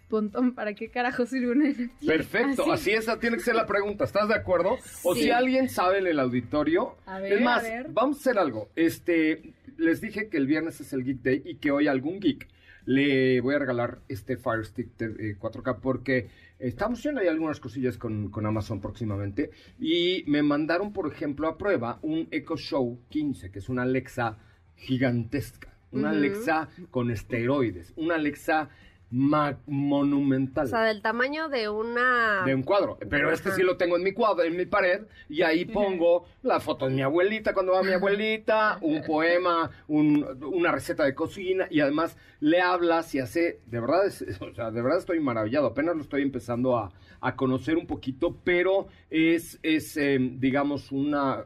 Pontón, 0.08 0.54
¿para 0.54 0.74
qué 0.74 0.88
carajo 0.90 1.26
sirve 1.26 1.50
un 1.52 1.58
NFT? 1.68 2.06
Perfecto, 2.06 2.72
así 2.72 2.90
esa 2.92 3.18
tiene 3.20 3.36
que 3.36 3.42
ser 3.42 3.54
la 3.54 3.66
pregunta. 3.66 4.04
¿Estás 4.04 4.28
de 4.28 4.34
acuerdo? 4.34 4.78
O 5.02 5.14
si 5.14 5.30
alguien 5.30 5.68
sabe 5.68 5.98
en 5.98 6.06
el 6.06 6.18
auditorio. 6.18 6.96
A 7.06 7.20
ver, 7.20 7.34
es 7.34 7.40
más, 7.42 7.60
a 7.64 7.68
ver. 7.68 7.86
vamos 7.90 8.16
a 8.16 8.20
hacer 8.20 8.38
algo. 8.38 8.70
Este, 8.74 9.52
les 9.76 10.00
dije 10.00 10.28
que 10.28 10.38
el 10.38 10.46
viernes 10.46 10.80
es 10.80 10.92
el 10.92 11.04
Geek 11.04 11.22
Day 11.22 11.42
y 11.44 11.56
que 11.56 11.70
hoy 11.70 11.88
algún 11.88 12.20
geek 12.20 12.48
le 12.86 13.42
voy 13.42 13.54
a 13.54 13.58
regalar 13.58 13.98
este 14.08 14.38
Fire 14.38 14.64
Stick 14.64 14.96
de- 14.96 15.32
eh, 15.32 15.36
4K 15.38 15.78
porque 15.82 16.30
estamos 16.58 16.98
haciendo 17.00 17.20
ahí 17.20 17.28
algunas 17.28 17.60
cosillas 17.60 17.98
con, 17.98 18.30
con 18.30 18.46
Amazon 18.46 18.80
próximamente 18.80 19.50
y 19.78 20.24
me 20.26 20.42
mandaron, 20.42 20.94
por 20.94 21.12
ejemplo, 21.12 21.48
a 21.48 21.58
prueba 21.58 21.98
un 22.00 22.28
Echo 22.30 22.56
Show 22.56 22.98
15, 23.10 23.50
que 23.50 23.58
es 23.58 23.68
una 23.68 23.82
Alexa 23.82 24.38
gigantesca, 24.76 25.74
una. 25.90 26.10
Alexa 26.10 26.68
con 26.90 27.10
esteroides, 27.10 27.92
una 27.96 28.14
Alexa 28.14 28.70
monumental 29.10 30.66
O 30.66 30.68
sea, 30.68 30.82
del 30.82 31.00
tamaño 31.02 31.48
de 31.48 31.68
una... 31.68 32.42
de 32.44 32.54
un 32.54 32.62
cuadro. 32.62 32.98
Pero 33.08 33.32
este 33.32 33.52
sí 33.52 33.62
lo 33.62 33.76
tengo 33.76 33.96
en 33.96 34.02
mi 34.02 34.12
cuadro, 34.12 34.44
en 34.44 34.56
mi 34.56 34.66
pared, 34.66 35.02
y 35.28 35.42
ahí 35.42 35.64
pongo 35.64 36.26
la 36.42 36.60
foto 36.60 36.86
de 36.88 36.94
mi 36.94 37.02
abuelita 37.02 37.54
cuando 37.54 37.72
va 37.72 37.82
mi 37.82 37.92
abuelita, 37.92 38.78
un 38.82 39.02
poema, 39.06 39.70
un- 39.88 40.26
una 40.52 40.72
receta 40.72 41.04
de 41.04 41.14
cocina, 41.14 41.66
y 41.70 41.80
además 41.80 42.16
le 42.40 42.60
hablas 42.60 43.14
y 43.14 43.18
hace, 43.20 43.60
de 43.66 43.80
verdad, 43.80 44.06
es- 44.06 44.22
o 44.40 44.54
sea, 44.54 44.70
de 44.70 44.82
verdad 44.82 44.98
estoy 44.98 45.20
maravillado, 45.20 45.66
apenas 45.68 45.96
lo 45.96 46.02
estoy 46.02 46.22
empezando 46.22 46.76
a, 46.76 46.92
a 47.20 47.34
conocer 47.36 47.76
un 47.76 47.86
poquito, 47.86 48.36
pero 48.44 48.88
es, 49.10 49.58
es 49.62 49.96
eh, 49.96 50.18
digamos, 50.20 50.92
una, 50.92 51.44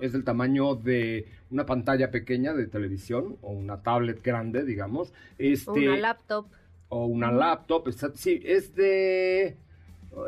es 0.00 0.12
del 0.12 0.24
tamaño 0.24 0.74
de 0.76 1.26
una 1.50 1.66
pantalla 1.66 2.10
pequeña 2.10 2.52
de 2.54 2.66
televisión, 2.66 3.36
o 3.42 3.50
una 3.52 3.82
tablet 3.82 4.22
grande, 4.22 4.64
digamos. 4.64 5.12
Este, 5.38 5.70
Una 5.70 5.96
laptop. 5.96 6.46
O 6.90 7.06
una 7.06 7.32
laptop. 7.32 7.88
está- 7.88 8.12
sí, 8.14 8.40
es 8.44 8.74
de. 8.74 9.56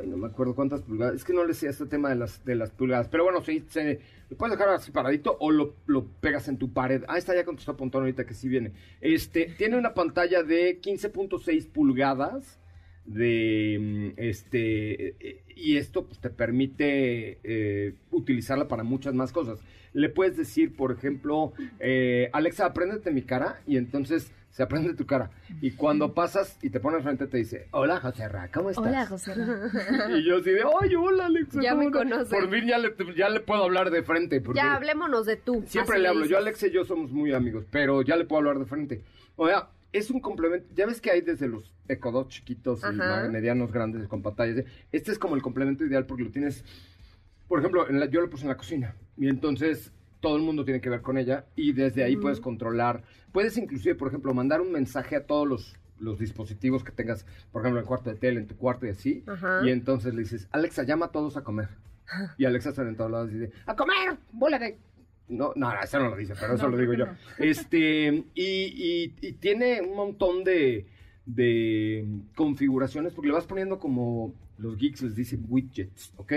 Ay, 0.01 0.07
no 0.07 0.17
me 0.17 0.29
acuerdo 0.29 0.55
cuántas 0.55 0.81
pulgadas. 0.83 1.17
Es 1.17 1.25
que 1.25 1.33
no 1.35 1.45
le 1.45 1.55
sé 1.55 1.69
este 1.69 1.87
tema 1.87 2.09
de 2.09 2.15
las, 2.15 2.45
de 2.45 2.55
las 2.55 2.71
pulgadas. 2.71 3.09
Pero 3.09 3.25
bueno, 3.25 3.43
sí, 3.45 3.65
se, 3.69 4.01
lo 4.31 4.37
puedes 4.37 4.57
dejar 4.57 4.73
así 4.75 4.93
paradito 4.93 5.37
o 5.41 5.51
lo, 5.51 5.75
lo 5.87 6.07
pegas 6.21 6.49
en 6.49 6.57
tu 6.57 6.73
pared. 6.73 7.03
Ah, 7.09 7.19
está 7.19 7.35
ya 7.35 7.45
contestó 7.45 7.77
Pontón 7.77 8.03
ahorita 8.03 8.25
que 8.25 8.35
sí 8.35 8.49
viene. 8.49 8.73
Este, 9.01 9.47
tiene 9.59 9.77
una 9.77 9.93
pantalla 9.93 10.45
de 10.45 10.81
15.6 10.81 11.69
pulgadas 11.69 12.61
de 13.05 13.79
mm, 13.81 14.21
este 14.21 15.17
y 15.57 15.77
esto 15.77 16.07
pues 16.07 16.21
te 16.21 16.31
permite 16.31 17.39
eh, 17.43 17.95
utilizarla 18.13 18.69
para 18.69 18.85
muchas 18.85 19.13
más 19.13 19.33
cosas 19.33 19.59
le 19.93 20.09
puedes 20.09 20.37
decir 20.37 20.75
por 20.77 20.93
ejemplo 20.93 21.53
eh, 21.81 22.31
Alexa 22.33 22.67
apréndete 22.67 23.11
mi 23.11 23.23
cara 23.23 23.61
y 23.67 23.77
entonces 23.77 24.31
se 24.53 24.63
aprende 24.63 24.95
tu 24.95 25.05
cara 25.07 25.31
y 25.61 25.73
cuando 25.73 26.15
pasas 26.15 26.57
y 26.63 26.71
te 26.71 26.79
pones 26.79 27.03
frente 27.03 27.27
te 27.27 27.39
dice 27.39 27.67
hola 27.73 27.99
José 28.01 28.29
Ra, 28.29 28.49
¿cómo 28.53 28.71
estás? 28.71 28.87
Hola, 28.87 29.07
José. 29.07 29.35
y 30.17 30.25
yo 30.25 30.37
así 30.37 30.51
de 30.51 30.63
oye 30.63 30.95
hola 30.97 31.27
Alexa 31.27 31.61
Ya 31.61 31.75
me 31.75 31.91
¿cómo 31.91 32.03
estás?". 32.03 32.29
conoce. 32.29 32.37
por 32.37 32.51
fin 32.51 32.69
ya 32.69 32.79
le, 32.79 32.95
ya 33.17 33.29
le 33.31 33.41
puedo 33.41 33.65
hablar 33.65 33.91
de 33.91 34.03
frente 34.03 34.41
Ya 34.55 34.75
hablémonos 34.75 35.27
de 35.27 35.37
tú. 35.37 35.65
Siempre 35.67 35.95
así 35.95 36.03
le 36.03 36.09
hablo. 36.09 36.21
Yo, 36.21 36.27
dices. 36.39 36.43
Alex 36.43 36.63
y 36.65 36.71
yo 36.71 36.85
somos 36.85 37.11
muy 37.11 37.33
amigos, 37.33 37.65
pero 37.71 38.03
ya 38.03 38.15
le 38.17 38.25
puedo 38.27 38.39
hablar 38.41 38.59
de 38.59 38.67
frente. 38.67 39.03
O 39.37 39.49
sea, 39.49 39.71
es 39.93 40.11
un 40.11 40.21
complemento. 40.21 40.69
Ya 40.75 40.87
ves 40.87 41.01
que 41.01 41.11
hay 41.11 41.23
desde 41.23 41.49
los 41.49 41.75
Echo 41.89 42.11
Dot 42.11 42.29
chiquitos 42.29 42.83
y 42.83 43.31
medianos 43.31 43.73
grandes 43.73 44.07
con 44.07 44.23
pantallas. 44.23 44.65
Este 44.93 45.13
es 45.13 45.19
como 45.19 45.35
el 45.35 45.43
complemento 45.43 45.85
ideal 45.85 46.05
porque 46.07 46.25
lo 46.25 46.31
tienes. 46.31 46.65
Por 47.49 47.59
ejemplo, 47.59 47.89
en 47.89 47.99
la- 48.01 48.07
yo 48.07 48.21
lo 48.21 48.29
puse 48.31 48.45
en 48.45 48.49
la 48.51 48.57
cocina 48.57 48.95
y 49.17 49.29
entonces 49.29 49.93
todo 50.23 50.37
el 50.37 50.43
mundo 50.43 50.65
tiene 50.65 50.81
que 50.81 50.89
ver 50.89 51.03
con 51.03 51.19
ella 51.19 51.45
y 51.57 51.73
desde 51.73 52.03
ahí 52.05 52.17
puedes 52.17 52.41
controlar. 52.41 53.03
Puedes 53.33 53.59
inclusive, 53.59 53.95
por 53.97 54.09
ejemplo, 54.09 54.33
mandar 54.33 54.63
un 54.63 54.73
mensaje 54.73 55.17
a 55.17 55.27
todos 55.27 55.47
los, 55.47 55.77
los 55.99 56.19
dispositivos 56.19 56.83
que 56.85 56.93
tengas, 56.93 57.27
por 57.51 57.61
ejemplo, 57.61 57.81
en 57.81 57.83
el 57.85 57.89
cuarto 57.89 58.09
de 58.09 58.17
tele, 58.17 58.41
en 58.41 58.47
tu 58.47 58.57
cuarto 58.57 58.87
y 58.87 58.91
así. 58.91 59.23
Ajá. 59.27 59.61
Y 59.67 59.71
entonces 59.71 60.15
le 60.15 60.21
dices, 60.23 60.49
Alexa, 60.53 60.85
llama 60.85 61.07
a 61.07 61.13
todos 61.13 61.37
a 61.37 61.43
comer. 61.45 61.69
Y 62.39 62.45
Alexa 62.47 62.73
sale 62.73 62.89
en 62.91 62.97
todos 62.97 63.11
lados 63.11 63.31
y 63.33 63.39
dice, 63.39 63.53
¡a 63.67 63.77
comer! 63.77 64.17
¡Bola 64.33 64.59
de 64.59 64.79
no, 65.29 65.53
no, 65.57 65.73
eso 65.83 65.99
no 65.99 66.11
lo 66.11 66.17
dice, 66.17 66.35
pero 66.39 66.55
eso 66.55 66.65
No, 66.65 66.71
lo 66.71 66.79
digo 66.79 66.95
yo. 66.95 67.07
Este, 67.39 68.25
y, 68.35 68.43
y- 68.45 69.15
y 69.23 69.33
tiene 69.35 69.81
un 69.81 69.97
montón 69.97 70.45
de, 70.45 70.87
de 71.27 72.07
configuraciones, 72.35 73.13
porque 73.15 73.29
le 73.29 73.35
vas 73.35 73.47
poniendo 73.47 73.79
como 73.79 74.35
los 74.59 74.77
geeks 74.77 75.03
les 75.03 75.15
dicen 75.15 75.45
widgets, 75.49 76.13
¿ok? 76.17 76.33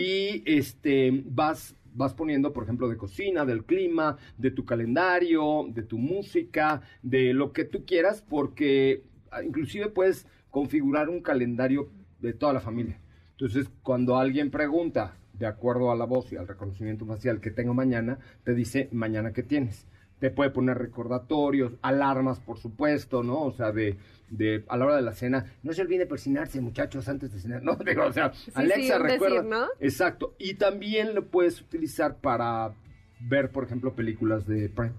Y 0.00 0.42
este, 0.46 1.22
vas, 1.26 1.76
vas 1.94 2.14
poniendo, 2.14 2.52
por 2.52 2.64
ejemplo, 2.64 2.88
de 2.88 2.96
cocina, 2.96 3.44
del 3.44 3.64
clima, 3.64 4.16
de 4.38 4.50
tu 4.50 4.64
calendario, 4.64 5.66
de 5.68 5.82
tu 5.82 5.98
música, 5.98 6.82
de 7.02 7.32
lo 7.32 7.52
que 7.52 7.64
tú 7.64 7.84
quieras, 7.84 8.22
porque 8.22 9.04
ah, 9.30 9.42
inclusive 9.42 9.88
puedes 9.88 10.26
configurar 10.50 11.08
un 11.08 11.20
calendario 11.20 11.90
de 12.20 12.32
toda 12.32 12.52
la 12.52 12.60
familia. 12.60 12.98
Entonces, 13.32 13.70
cuando 13.82 14.16
alguien 14.16 14.50
pregunta, 14.50 15.16
de 15.32 15.46
acuerdo 15.46 15.90
a 15.90 15.96
la 15.96 16.04
voz 16.04 16.32
y 16.32 16.36
al 16.36 16.46
reconocimiento 16.46 17.06
facial 17.06 17.40
que 17.40 17.50
tengo 17.50 17.74
mañana, 17.74 18.18
te 18.44 18.54
dice 18.54 18.88
mañana 18.92 19.32
qué 19.32 19.42
tienes. 19.42 19.86
Te 20.22 20.30
puede 20.30 20.50
poner 20.50 20.78
recordatorios, 20.78 21.72
alarmas, 21.82 22.38
por 22.38 22.56
supuesto, 22.56 23.24
¿no? 23.24 23.42
O 23.42 23.50
sea, 23.50 23.72
de, 23.72 23.96
de 24.30 24.64
a 24.68 24.76
la 24.76 24.84
hora 24.84 24.94
de 24.94 25.02
la 25.02 25.14
cena, 25.14 25.52
no 25.64 25.72
se 25.72 25.82
olvide 25.82 26.06
persinarse, 26.06 26.60
muchachos, 26.60 27.08
antes 27.08 27.32
de 27.32 27.40
cenar. 27.40 27.60
No, 27.64 27.74
digo, 27.74 28.04
o 28.04 28.12
sea, 28.12 28.32
sí, 28.32 28.52
Alexa 28.54 29.00
decir, 29.00 29.02
recuerda. 29.02 29.42
¿no? 29.42 29.66
Exacto. 29.80 30.36
Y 30.38 30.54
también 30.54 31.16
lo 31.16 31.26
puedes 31.26 31.60
utilizar 31.60 32.18
para 32.18 32.72
ver, 33.18 33.50
por 33.50 33.64
ejemplo, 33.64 33.96
películas 33.96 34.46
de 34.46 34.68
Prime. 34.68 34.92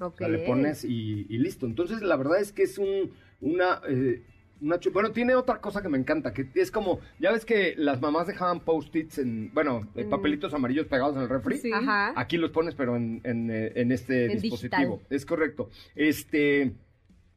Ok. 0.00 0.14
O 0.14 0.16
sea, 0.16 0.28
le 0.28 0.38
pones 0.38 0.82
y, 0.84 1.26
y 1.28 1.38
listo. 1.38 1.64
Entonces, 1.64 2.02
la 2.02 2.16
verdad 2.16 2.40
es 2.40 2.50
que 2.50 2.64
es 2.64 2.76
un, 2.76 3.12
una, 3.40 3.80
eh, 3.88 4.24
Bueno, 4.60 5.10
tiene 5.12 5.34
otra 5.34 5.60
cosa 5.60 5.80
que 5.82 5.88
me 5.88 5.96
encanta, 5.98 6.32
que 6.34 6.48
es 6.54 6.70
como, 6.70 7.00
ya 7.18 7.32
ves 7.32 7.44
que 7.44 7.74
las 7.78 8.00
mamás 8.00 8.26
dejaban 8.26 8.60
post-its 8.60 9.18
en, 9.18 9.50
bueno, 9.54 9.88
en 9.94 10.06
Mm. 10.06 10.10
papelitos 10.10 10.52
amarillos 10.52 10.86
pegados 10.86 11.16
en 11.16 11.22
el 11.22 11.28
refri. 11.28 11.56
Sí. 11.58 11.72
Ajá. 11.72 12.12
Aquí 12.14 12.36
los 12.36 12.50
pones, 12.50 12.74
pero 12.74 12.96
en, 12.96 13.20
en, 13.24 13.50
eh, 13.50 13.72
en 13.76 13.90
este 13.92 14.26
En 14.26 14.40
dispositivo. 14.40 14.96
digital. 14.98 15.06
Es 15.16 15.24
correcto. 15.26 15.70
Este. 15.94 16.74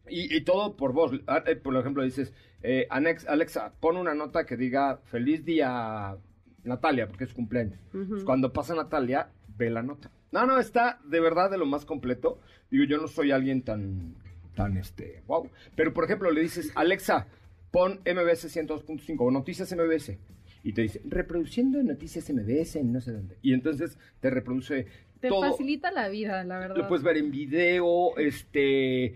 Y, 0.09 0.35
y 0.35 0.41
todo 0.41 0.75
por 0.75 0.91
voz. 0.91 1.13
Ah, 1.27 1.43
eh, 1.45 1.55
Por 1.55 1.75
ejemplo, 1.77 2.03
dices, 2.03 2.33
eh, 2.61 2.87
Alexa, 2.89 3.71
pon 3.79 3.95
una 3.95 4.13
nota 4.13 4.45
que 4.45 4.57
diga 4.57 4.97
feliz 5.05 5.45
día 5.45 6.17
Natalia, 6.65 7.07
porque 7.07 7.23
es 7.23 7.29
su 7.29 7.35
cumpleaños. 7.37 7.79
Pues 7.91 8.23
cuando 8.25 8.51
pasa 8.51 8.75
Natalia, 8.75 9.29
ve 9.57 9.69
la 9.69 9.81
nota. 9.81 10.11
No, 10.33 10.45
no, 10.45 10.59
está 10.59 10.99
de 11.05 11.19
verdad 11.21 11.49
de 11.51 11.57
lo 11.57 11.65
más 11.65 11.85
completo. 11.85 12.39
Digo, 12.69 12.83
yo 12.85 12.97
no 12.97 13.07
soy 13.07 13.31
alguien 13.31 13.61
tan, 13.61 14.15
tan, 14.53 14.77
este, 14.77 15.21
wow. 15.27 15.49
Pero, 15.75 15.93
por 15.93 16.05
ejemplo, 16.05 16.31
le 16.31 16.41
dices, 16.41 16.71
Alexa, 16.75 17.27
pon 17.71 17.99
MBS 18.05 18.55
102.5 18.55 19.15
o 19.19 19.31
Noticias 19.31 19.73
MBS. 19.75 20.17
Y 20.63 20.73
te 20.73 20.83
dice, 20.83 21.01
reproduciendo 21.05 21.81
Noticias 21.83 22.29
MBS 22.29 22.77
en 22.77 22.93
no 22.93 23.01
sé 23.01 23.11
dónde. 23.11 23.37
Y 23.41 23.53
entonces 23.53 23.97
te 24.21 24.29
reproduce 24.29 24.87
Te 25.19 25.27
todo. 25.27 25.41
facilita 25.41 25.91
la 25.91 26.07
vida, 26.07 26.43
la 26.43 26.59
verdad. 26.59 26.77
Lo 26.77 26.87
puedes 26.87 27.03
ver 27.03 27.17
en 27.17 27.31
video, 27.31 28.17
este... 28.17 29.15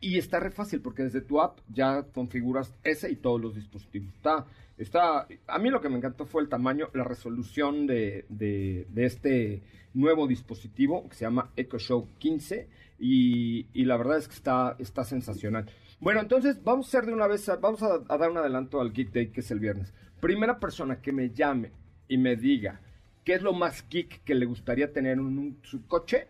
Y 0.00 0.18
está 0.18 0.38
re 0.38 0.50
fácil 0.50 0.80
porque 0.82 1.02
desde 1.02 1.22
tu 1.22 1.40
app 1.40 1.60
ya 1.72 2.02
configuras 2.02 2.74
ese 2.84 3.10
y 3.10 3.16
todos 3.16 3.40
los 3.40 3.54
dispositivos. 3.54 4.12
Está, 4.14 4.46
está, 4.76 5.26
a 5.46 5.58
mí 5.58 5.70
lo 5.70 5.80
que 5.80 5.88
me 5.88 5.96
encantó 5.96 6.26
fue 6.26 6.42
el 6.42 6.50
tamaño, 6.50 6.90
la 6.92 7.04
resolución 7.04 7.86
de, 7.86 8.26
de, 8.28 8.86
de 8.90 9.04
este 9.06 9.62
nuevo 9.94 10.26
dispositivo 10.26 11.08
que 11.08 11.14
se 11.14 11.24
llama 11.24 11.50
Echo 11.56 11.78
Show 11.78 12.06
15 12.18 12.68
y, 12.98 13.66
la 13.84 13.96
verdad 13.96 14.18
es 14.18 14.28
que 14.28 14.34
está, 14.34 14.76
está 14.78 15.04
sensacional. 15.04 15.66
Bueno, 16.00 16.20
entonces 16.20 16.62
vamos 16.62 16.86
a 16.86 16.88
hacer 16.98 17.06
de 17.08 17.14
una 17.14 17.26
vez, 17.26 17.50
vamos 17.60 17.82
a, 17.82 18.00
a 18.08 18.18
dar 18.18 18.30
un 18.30 18.36
adelanto 18.38 18.80
al 18.80 18.92
Geek 18.92 19.12
Day 19.12 19.26
que 19.28 19.40
es 19.40 19.50
el 19.50 19.60
viernes. 19.60 19.92
Primera 20.20 20.58
persona 20.58 21.00
que 21.00 21.12
me 21.12 21.30
llame 21.30 21.70
y 22.08 22.18
me 22.18 22.36
diga 22.36 22.80
qué 23.24 23.34
es 23.34 23.42
lo 23.42 23.52
más 23.52 23.86
geek 23.88 24.22
que 24.24 24.34
le 24.34 24.46
gustaría 24.46 24.92
tener 24.92 25.14
en 25.14 25.20
un- 25.20 25.58
su 25.62 25.86
coche, 25.86 26.26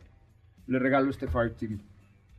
le 0.66 0.78
regalo 0.78 1.10
este 1.10 1.26
Fire 1.28 1.54
TV. 1.54 1.78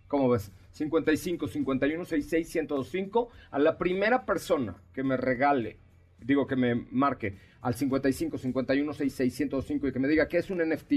¿Cómo 0.07 0.29
ves? 0.29 0.51
55 0.71 1.47
51 1.47 2.05
66 2.05 2.55
1025 2.55 3.29
a 3.51 3.59
la 3.59 3.77
primera 3.77 4.25
persona 4.25 4.75
que 4.93 5.03
me 5.03 5.17
regale, 5.17 5.77
digo 6.19 6.45
que 6.47 6.55
me 6.55 6.75
marque 6.91 7.37
al 7.61 7.75
55 7.75 8.37
51 8.37 8.93
66 8.93 9.39
1025 9.39 9.87
y 9.87 9.91
que 9.93 9.99
me 9.99 10.07
diga 10.07 10.27
qué 10.27 10.37
es 10.37 10.49
un 10.49 10.59
NFT 10.59 10.93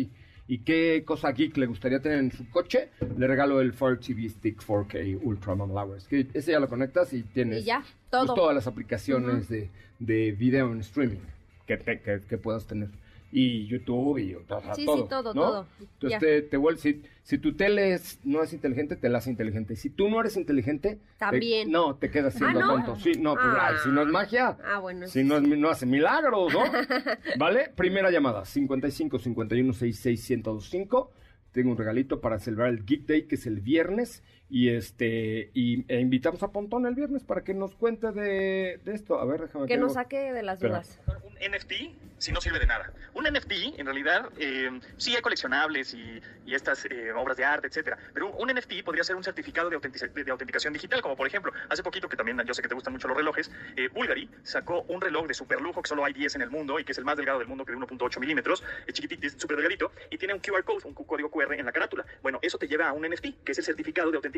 y 0.49 0.59
qué 0.61 1.03
cosa 1.05 1.31
geek 1.33 1.57
le 1.59 1.67
gustaría 1.67 2.01
tener 2.01 2.19
en 2.19 2.33
su 2.33 2.49
coche, 2.51 2.89
le 3.17 3.27
regalo 3.27 3.61
el 3.61 3.73
Fire 3.75 3.99
TV 4.01 4.29
Stick 4.29 4.61
4K 4.65 5.21
Ultra 5.23 5.53
Hours. 5.53 6.09
Que 6.09 6.27
ese 6.35 6.53
ya 6.53 6.59
lo 6.61 6.69
conectas 6.69 7.13
y 7.13 7.23
tienes 7.23 7.63
Y 7.63 7.67
ya, 7.67 7.85
pues, 8.11 8.27
todas 8.35 8.55
las 8.55 8.67
aplicaciones 8.67 9.49
de, 9.49 9.69
de 9.99 10.33
video 10.33 10.73
en 10.73 10.81
streaming 10.81 11.19
que, 11.67 11.77
te- 11.77 12.01
que, 12.01 12.21
que 12.27 12.39
puedas 12.39 12.67
tener. 12.67 12.89
Y 13.31 13.67
YouTube 13.67 14.19
y 14.19 14.35
o 14.35 14.43
sea, 14.47 14.75
Sí, 14.75 14.81
sí, 14.83 14.87
todo. 14.87 15.05
todo, 15.07 15.35
¿no? 15.35 15.41
todo. 15.43 15.67
Entonces 15.81 16.19
te, 16.19 16.43
te 16.43 16.57
vuelves, 16.57 16.81
si, 16.81 17.03
si 17.23 17.37
tu 17.37 17.55
tele 17.55 17.93
es- 17.93 18.19
no 18.25 18.43
es 18.43 18.55
inteligente, 18.55 18.97
te 18.97 19.09
la 19.11 19.19
hace 19.19 19.29
inteligente. 19.31 19.77
Si 19.77 19.91
tú 19.91 20.09
no 20.09 20.19
eres 20.21 20.37
inteligente, 20.39 20.95
te- 20.97 21.01
También. 21.19 21.71
no, 21.71 21.97
te 21.97 22.11
quedas 22.11 22.35
siendo 22.35 22.61
Ah, 22.61 22.63
¿no? 22.63 22.75
tonto. 22.77 22.97
Sí, 22.97 23.13
no, 23.21 23.35
pues, 23.35 23.47
Ah. 23.47 23.67
ay, 23.69 23.75
si 23.83 23.91
no 23.91 24.01
es 24.01 24.09
magia. 24.09 24.57
Ah, 24.65 24.79
bueno. 24.79 25.07
Si 25.09 25.25
no, 25.25 25.37
es, 25.37 25.43
no 25.43 25.69
hace 25.69 25.85
milagros, 25.85 26.53
¿no? 26.55 26.61
¿Vale? 27.39 27.71
Primera 27.77 28.11
llamada, 28.11 28.45
55 28.47 29.19
51 29.19 29.73
66 29.75 30.31
1025. 30.31 31.13
Tengo 31.53 31.71
un 31.73 31.77
regalito 31.77 32.21
para 32.21 32.39
celebrar 32.39 32.69
el 32.71 32.85
Geek 32.85 33.07
Day, 33.07 33.23
que 33.27 33.35
es 33.35 33.47
el 33.47 33.61
viernes. 33.61 34.23
Y 34.51 34.71
este 34.71 35.51
y, 35.53 35.85
e 35.93 36.01
invitamos 36.01 36.43
a 36.43 36.49
Pontón 36.51 36.87
el 36.87 36.95
viernes 36.95 37.23
para 37.23 37.43
que 37.45 37.53
nos 37.53 37.75
cuente 37.75 38.13
de, 38.13 38.81
de 38.85 38.95
esto. 38.95 39.21
A 39.21 39.25
ver, 39.27 39.43
déjame 39.43 39.67
Que 39.67 39.75
que 39.75 39.79
nos 39.81 39.93
saque 39.95 40.33
de 40.33 40.43
las 40.43 40.55
Espera. 40.63 40.75
dudas. 40.81 40.99
un 41.25 41.35
NFT 41.53 41.73
si 42.19 42.33
no 42.33 42.41
sirve 42.41 42.59
de 42.59 42.67
nada. 42.67 42.93
Un 43.15 43.25
NFT, 43.33 43.79
en 43.79 43.87
realidad, 43.87 44.29
eh, 44.39 44.81
sí 44.97 45.15
hay 45.15 45.23
coleccionables 45.23 45.95
y, 45.95 46.21
y 46.47 46.55
estas 46.55 46.85
eh, 46.87 47.13
obras 47.13 47.37
de 47.37 47.45
arte, 47.45 47.69
etcétera. 47.69 47.97
Pero 48.13 48.33
un 48.35 48.49
NFT 48.53 48.83
podría 48.85 49.05
ser 49.05 49.15
un 49.15 49.23
certificado 49.23 49.71
de, 49.71 49.77
autentic- 49.79 50.13
de- 50.13 50.25
de 50.25 50.31
autenticación 50.33 50.73
digital, 50.73 51.01
como 51.01 51.15
por 51.15 51.29
ejemplo, 51.29 51.53
hace 51.69 51.85
poquito 51.85 52.09
que 52.09 52.17
también 52.17 52.43
yo 52.45 52.55
sé 52.55 52.63
que 52.63 52.67
te 52.67 52.75
gustan 52.75 52.93
mucho 52.93 53.07
los 53.07 53.17
relojes, 53.17 53.53
eh, 53.77 53.89
Bulgari 53.95 54.29
sacó 54.43 54.83
un 54.89 55.01
reloj 55.01 55.29
de 55.29 55.35
super 55.35 55.61
lujo 55.61 55.81
que 55.81 55.89
solo 55.89 56.05
hay 56.05 56.13
10 56.13 56.35
en 56.35 56.43
el 56.43 56.51
mundo 56.51 56.81
y 56.81 56.85
que 56.85 56.91
es 56.91 56.99
el 56.99 57.05
más 57.05 57.17
delgado 57.17 57.39
del 57.39 57.47
mundo, 57.47 57.65
que 57.65 57.71
de 57.71 57.79
1.8 57.79 58.19
milímetros, 58.19 58.65
es 58.89 58.95
chiquitito, 58.95 59.25
es 59.25 59.35
súper 59.35 59.57
delgadito 59.59 59.93
y 60.11 60.19
tiene 60.19 60.35
un 60.35 60.41
QR 60.41 60.65
code, 60.65 60.89
un 60.89 60.95
código 60.95 61.31
QR 61.31 61.55
en 61.55 61.67
la 61.67 61.73
carátula. 61.73 62.05
Bueno, 62.21 62.41
eso 62.43 62.59
te 62.59 62.67
lleva 62.67 62.89
a 62.89 62.93
un 62.95 63.07
NFT, 63.09 63.45
que 63.45 63.53
es 63.53 63.59
el 63.59 63.65
certificado 63.65 64.11
de 64.11 64.17
autenticación 64.17 64.38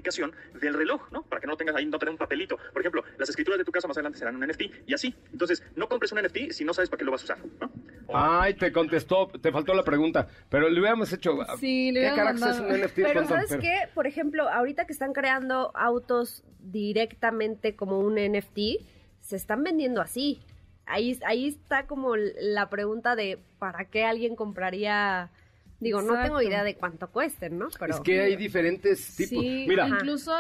del 0.61 0.75
reloj, 0.75 1.11
¿no? 1.13 1.23
Para 1.23 1.41
que 1.41 1.47
no 1.47 1.57
tengas 1.57 1.77
ahí, 1.77 1.87
no 1.87 1.99
tener 1.99 2.13
un 2.13 2.19
papelito. 2.19 2.57
Por 2.73 2.83
ejemplo, 2.83 3.05
las 3.19 3.29
escrituras 3.29 3.59
de 3.59 3.65
tu 3.65 3.73
casa 3.73 3.87
más 3.89 3.97
adelante 3.97 4.19
serán 4.19 4.37
un 4.37 4.47
NFT 4.47 4.63
y 4.87 4.95
así. 4.95 5.15
Entonces, 5.33 5.63
no 5.77 5.89
compres 5.89 6.13
un 6.13 6.19
NFT 6.23 6.51
si 6.53 6.65
no 6.65 6.73
sabes 6.75 6.89
para 6.91 6.99
qué 6.99 7.05
lo 7.05 7.13
vas 7.13 7.23
a 7.23 7.25
usar, 7.25 7.39
¿no? 7.61 7.71
O- 8.07 8.17
Ay, 8.17 8.55
te 8.55 8.73
contestó, 8.73 9.29
te 9.29 9.53
faltó 9.53 9.73
la 9.75 9.85
pregunta. 9.85 10.27
Pero 10.49 10.69
le 10.69 10.81
hubiéramos 10.81 11.13
hecho. 11.13 11.39
Sí, 11.59 11.93
le 11.93 12.01
¿Qué 12.11 12.15
carajos 12.17 12.43
es 12.43 12.61
un. 12.61 12.69
NFT? 12.81 12.95
Pero? 13.03 13.27
¿sabes 13.29 13.57
qué? 13.61 13.89
Por 13.95 14.07
ejemplo, 14.07 14.49
ahorita 14.49 14.87
que 14.87 14.93
están 14.93 15.13
creando 15.13 15.71
autos 15.77 16.43
directamente 16.61 17.77
como 17.77 18.01
un 18.01 18.15
NFT, 18.17 18.83
se 19.21 19.37
están 19.37 19.63
vendiendo 19.63 20.01
así. 20.01 20.41
Ahí, 20.87 21.19
ahí 21.25 21.47
está 21.49 21.87
como 21.87 22.17
la 22.17 22.69
pregunta 22.69 23.15
de 23.15 23.39
¿para 23.61 23.85
qué 23.85 24.05
alguien 24.05 24.35
compraría? 24.35 25.31
Digo, 25.81 26.03
no 26.03 26.23
tengo 26.23 26.43
idea 26.43 26.63
de 26.63 26.75
cuánto 26.75 27.09
cuesten, 27.09 27.59
¿no? 27.59 27.69
Pero 27.79 27.95
Es 27.95 28.01
que 28.01 28.21
hay 28.21 28.37
diferentes 28.37 29.17
tipos. 29.17 29.31
Sí, 29.31 29.65
Mira, 29.67 29.89
incluso 29.89 30.33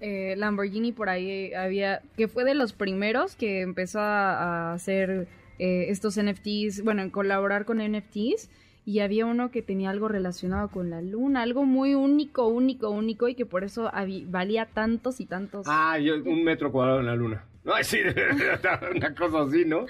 eh, 0.00 0.34
Lamborghini 0.36 0.92
por 0.92 1.08
ahí 1.08 1.52
había, 1.54 2.02
que 2.16 2.28
fue 2.28 2.44
de 2.44 2.54
los 2.54 2.72
primeros 2.72 3.34
que 3.34 3.62
empezó 3.62 3.98
a, 3.98 4.70
a 4.70 4.74
hacer 4.74 5.26
eh, 5.58 5.86
estos 5.88 6.20
NFTs, 6.20 6.82
bueno, 6.84 7.02
en 7.02 7.10
colaborar 7.10 7.64
con 7.64 7.78
NFTs, 7.78 8.48
y 8.84 9.00
había 9.00 9.26
uno 9.26 9.50
que 9.50 9.62
tenía 9.62 9.90
algo 9.90 10.06
relacionado 10.06 10.68
con 10.68 10.90
la 10.90 11.02
luna, 11.02 11.42
algo 11.42 11.64
muy 11.64 11.94
único, 11.94 12.46
único, 12.46 12.90
único, 12.90 13.26
y 13.26 13.34
que 13.34 13.44
por 13.44 13.64
eso 13.64 13.90
valía 14.26 14.66
tantos 14.66 15.20
y 15.20 15.26
tantos. 15.26 15.66
Ah, 15.68 15.98
yo, 15.98 16.14
un 16.14 16.44
metro 16.44 16.70
cuadrado 16.70 17.00
en 17.00 17.06
la 17.06 17.16
luna. 17.16 17.44
Ay, 17.66 17.82
sí, 17.84 17.98
una 18.94 19.14
cosa 19.14 19.42
así, 19.42 19.64
¿no? 19.64 19.86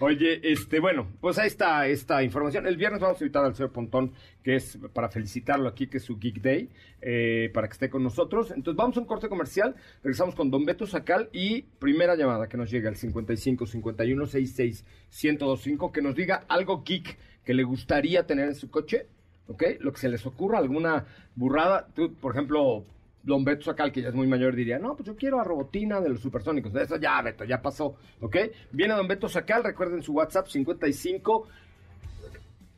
Oye, 0.00 0.40
este, 0.42 0.80
bueno, 0.80 1.06
pues 1.20 1.38
ahí 1.38 1.46
está 1.46 1.86
esta 1.86 2.24
información. 2.24 2.66
El 2.66 2.76
viernes 2.76 3.00
vamos 3.00 3.20
a 3.20 3.24
invitar 3.24 3.44
al 3.44 3.54
señor 3.54 3.70
Pontón, 3.70 4.12
que 4.42 4.56
es 4.56 4.78
para 4.92 5.08
felicitarlo 5.08 5.68
aquí, 5.68 5.86
que 5.86 5.98
es 5.98 6.02
su 6.02 6.18
Geek 6.18 6.40
Day, 6.40 6.68
eh, 7.00 7.50
para 7.54 7.68
que 7.68 7.74
esté 7.74 7.88
con 7.88 8.02
nosotros. 8.02 8.50
Entonces 8.50 8.76
vamos 8.76 8.96
a 8.96 9.00
un 9.00 9.06
corte 9.06 9.28
comercial, 9.28 9.76
regresamos 10.02 10.34
con 10.34 10.50
Don 10.50 10.64
Beto 10.64 10.86
Sacal 10.86 11.28
y 11.32 11.62
primera 11.62 12.16
llamada 12.16 12.48
que 12.48 12.56
nos 12.56 12.68
llega 12.68 12.88
al 12.88 12.96
55 12.96 13.66
51 13.66 14.26
66 14.26 14.84
1025, 15.22 15.92
que 15.92 16.02
nos 16.02 16.16
diga 16.16 16.44
algo 16.48 16.82
geek 16.82 17.16
que 17.44 17.54
le 17.54 17.62
gustaría 17.62 18.26
tener 18.26 18.48
en 18.48 18.54
su 18.56 18.70
coche, 18.70 19.06
¿ok? 19.46 19.62
Lo 19.80 19.92
que 19.92 20.00
se 20.00 20.08
les 20.08 20.26
ocurra, 20.26 20.58
alguna 20.58 21.06
burrada. 21.36 21.86
Tú, 21.94 22.12
por 22.14 22.32
ejemplo, 22.32 22.84
Don 23.22 23.44
Beto 23.44 23.64
Sacal, 23.64 23.92
que 23.92 24.02
ya 24.02 24.08
es 24.08 24.14
muy 24.14 24.26
mayor, 24.26 24.54
diría, 24.54 24.78
no, 24.78 24.96
pues 24.96 25.06
yo 25.06 25.14
quiero 25.16 25.40
a 25.40 25.44
Robotina 25.44 26.00
de 26.00 26.08
los 26.08 26.20
supersónicos. 26.20 26.74
Eso 26.74 26.96
ya, 26.96 27.20
Beto, 27.22 27.44
ya 27.44 27.60
pasó, 27.60 27.96
¿ok? 28.20 28.36
Viene 28.72 28.94
Don 28.94 29.06
Beto 29.08 29.28
Sacal, 29.28 29.62
recuerden 29.64 30.02
su 30.02 30.12
WhatsApp, 30.14 30.46
55 30.48 31.46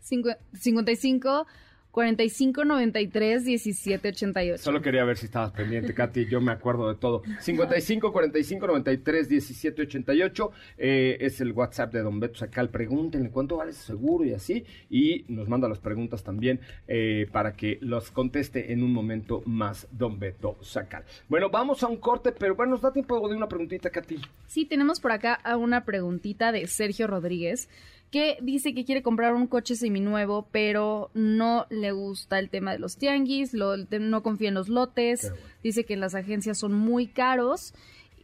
Cincu- 0.02 0.36
55 0.52 1.46
45 1.92 2.64
93 2.64 3.44
17 3.44 4.08
88. 4.08 4.62
Solo 4.62 4.80
quería 4.80 5.04
ver 5.04 5.18
si 5.18 5.26
estabas 5.26 5.52
pendiente, 5.52 5.92
Katy. 5.92 6.26
Yo 6.26 6.40
me 6.40 6.50
acuerdo 6.50 6.88
de 6.88 6.98
todo. 6.98 7.22
55 7.38 8.12
45 8.12 8.66
93 8.66 9.28
17 9.28 9.82
88 9.82 10.50
eh, 10.78 11.18
es 11.20 11.40
el 11.42 11.52
WhatsApp 11.52 11.92
de 11.92 12.00
Don 12.00 12.18
Beto 12.18 12.38
Sacal. 12.38 12.70
Pregúntenle 12.70 13.30
cuánto 13.30 13.58
vale 13.58 13.74
su 13.74 13.82
seguro 13.82 14.24
y 14.24 14.32
así. 14.32 14.64
Y 14.88 15.26
nos 15.28 15.48
manda 15.48 15.68
las 15.68 15.80
preguntas 15.80 16.24
también 16.24 16.60
eh, 16.88 17.28
para 17.30 17.52
que 17.52 17.78
los 17.82 18.10
conteste 18.10 18.72
en 18.72 18.82
un 18.82 18.92
momento 18.92 19.42
más 19.44 19.86
Don 19.92 20.18
Beto 20.18 20.56
Sacal. 20.62 21.04
Bueno, 21.28 21.50
vamos 21.50 21.82
a 21.82 21.88
un 21.88 21.98
corte, 21.98 22.32
pero 22.32 22.54
bueno, 22.54 22.72
nos 22.72 22.80
da 22.80 22.90
tiempo 22.90 23.28
de 23.28 23.36
una 23.36 23.48
preguntita, 23.48 23.90
Katy. 23.90 24.16
Sí, 24.46 24.64
tenemos 24.64 24.98
por 24.98 25.12
acá 25.12 25.34
a 25.34 25.58
una 25.58 25.84
preguntita 25.84 26.52
de 26.52 26.66
Sergio 26.66 27.06
Rodríguez 27.06 27.68
que 28.12 28.36
dice 28.42 28.74
que 28.74 28.84
quiere 28.84 29.02
comprar 29.02 29.34
un 29.34 29.48
coche 29.48 29.74
seminuevo, 29.74 30.46
pero 30.52 31.10
no 31.14 31.66
le 31.70 31.90
gusta 31.90 32.38
el 32.38 32.50
tema 32.50 32.70
de 32.72 32.78
los 32.78 32.96
tianguis, 32.98 33.54
lo- 33.54 33.76
no 33.76 34.22
confía 34.22 34.48
en 34.48 34.54
los 34.54 34.68
lotes, 34.68 35.32
dice 35.64 35.84
que 35.84 35.96
las 35.96 36.14
agencias 36.14 36.58
son 36.58 36.74
muy 36.74 37.06
caros. 37.08 37.74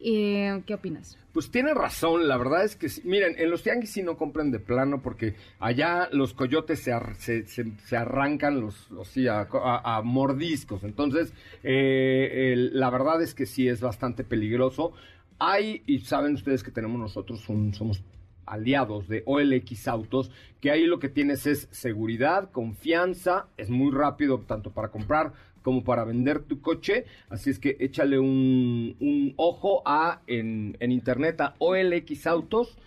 Eh, 0.01 0.61
¿Qué 0.65 0.75
opinas? 0.75 1.17
Pues 1.33 1.51
tiene 1.51 1.73
razón, 1.73 2.27
la 2.29 2.37
verdad 2.37 2.63
es 2.63 2.75
que, 2.77 2.87
miren, 3.03 3.35
en 3.37 3.49
los 3.49 3.63
tianguis 3.63 3.91
sí 3.91 4.01
no 4.01 4.15
compran 4.15 4.49
de 4.51 4.59
plano 4.59 5.01
porque 5.01 5.35
allá 5.59 6.07
los 6.13 6.33
coyotes 6.33 6.79
se, 6.79 6.93
ar- 6.93 7.15
se, 7.17 7.45
se- 7.47 7.71
se 7.85 7.97
arrancan 7.97 8.61
los, 8.61 8.89
los- 8.91 9.09
sí, 9.09 9.27
a, 9.27 9.41
a- 9.51 9.97
a 9.97 10.01
mordiscos. 10.01 10.83
Entonces, 10.85 11.33
eh, 11.63 12.51
el- 12.53 12.79
la 12.79 12.89
verdad 12.89 13.21
es 13.21 13.33
que 13.33 13.45
sí 13.45 13.67
es 13.67 13.81
bastante 13.81 14.23
peligroso. 14.23 14.93
Hay, 15.37 15.81
y 15.85 15.99
saben 15.99 16.33
ustedes 16.35 16.63
que 16.63 16.71
tenemos 16.71 16.99
nosotros 16.99 17.47
un, 17.49 17.73
somos 17.73 18.01
aliados 18.49 19.07
de 19.07 19.23
OLX 19.25 19.87
Autos, 19.87 20.31
que 20.59 20.71
ahí 20.71 20.85
lo 20.85 20.99
que 20.99 21.09
tienes 21.09 21.45
es 21.47 21.67
seguridad, 21.71 22.51
confianza, 22.51 23.47
es 23.57 23.69
muy 23.69 23.91
rápido 23.91 24.39
tanto 24.39 24.71
para 24.71 24.89
comprar 24.89 25.33
como 25.61 25.83
para 25.83 26.03
vender 26.03 26.39
tu 26.39 26.61
coche, 26.61 27.05
así 27.29 27.49
es 27.49 27.59
que 27.59 27.77
échale 27.79 28.17
un, 28.17 29.33
ojo 29.35 29.81
a 29.85 30.21
en, 30.27 30.77
en 30.79 30.91
internet 30.91 31.41
a 31.41 31.55
OLX 31.59 32.27
Autos 32.27 32.77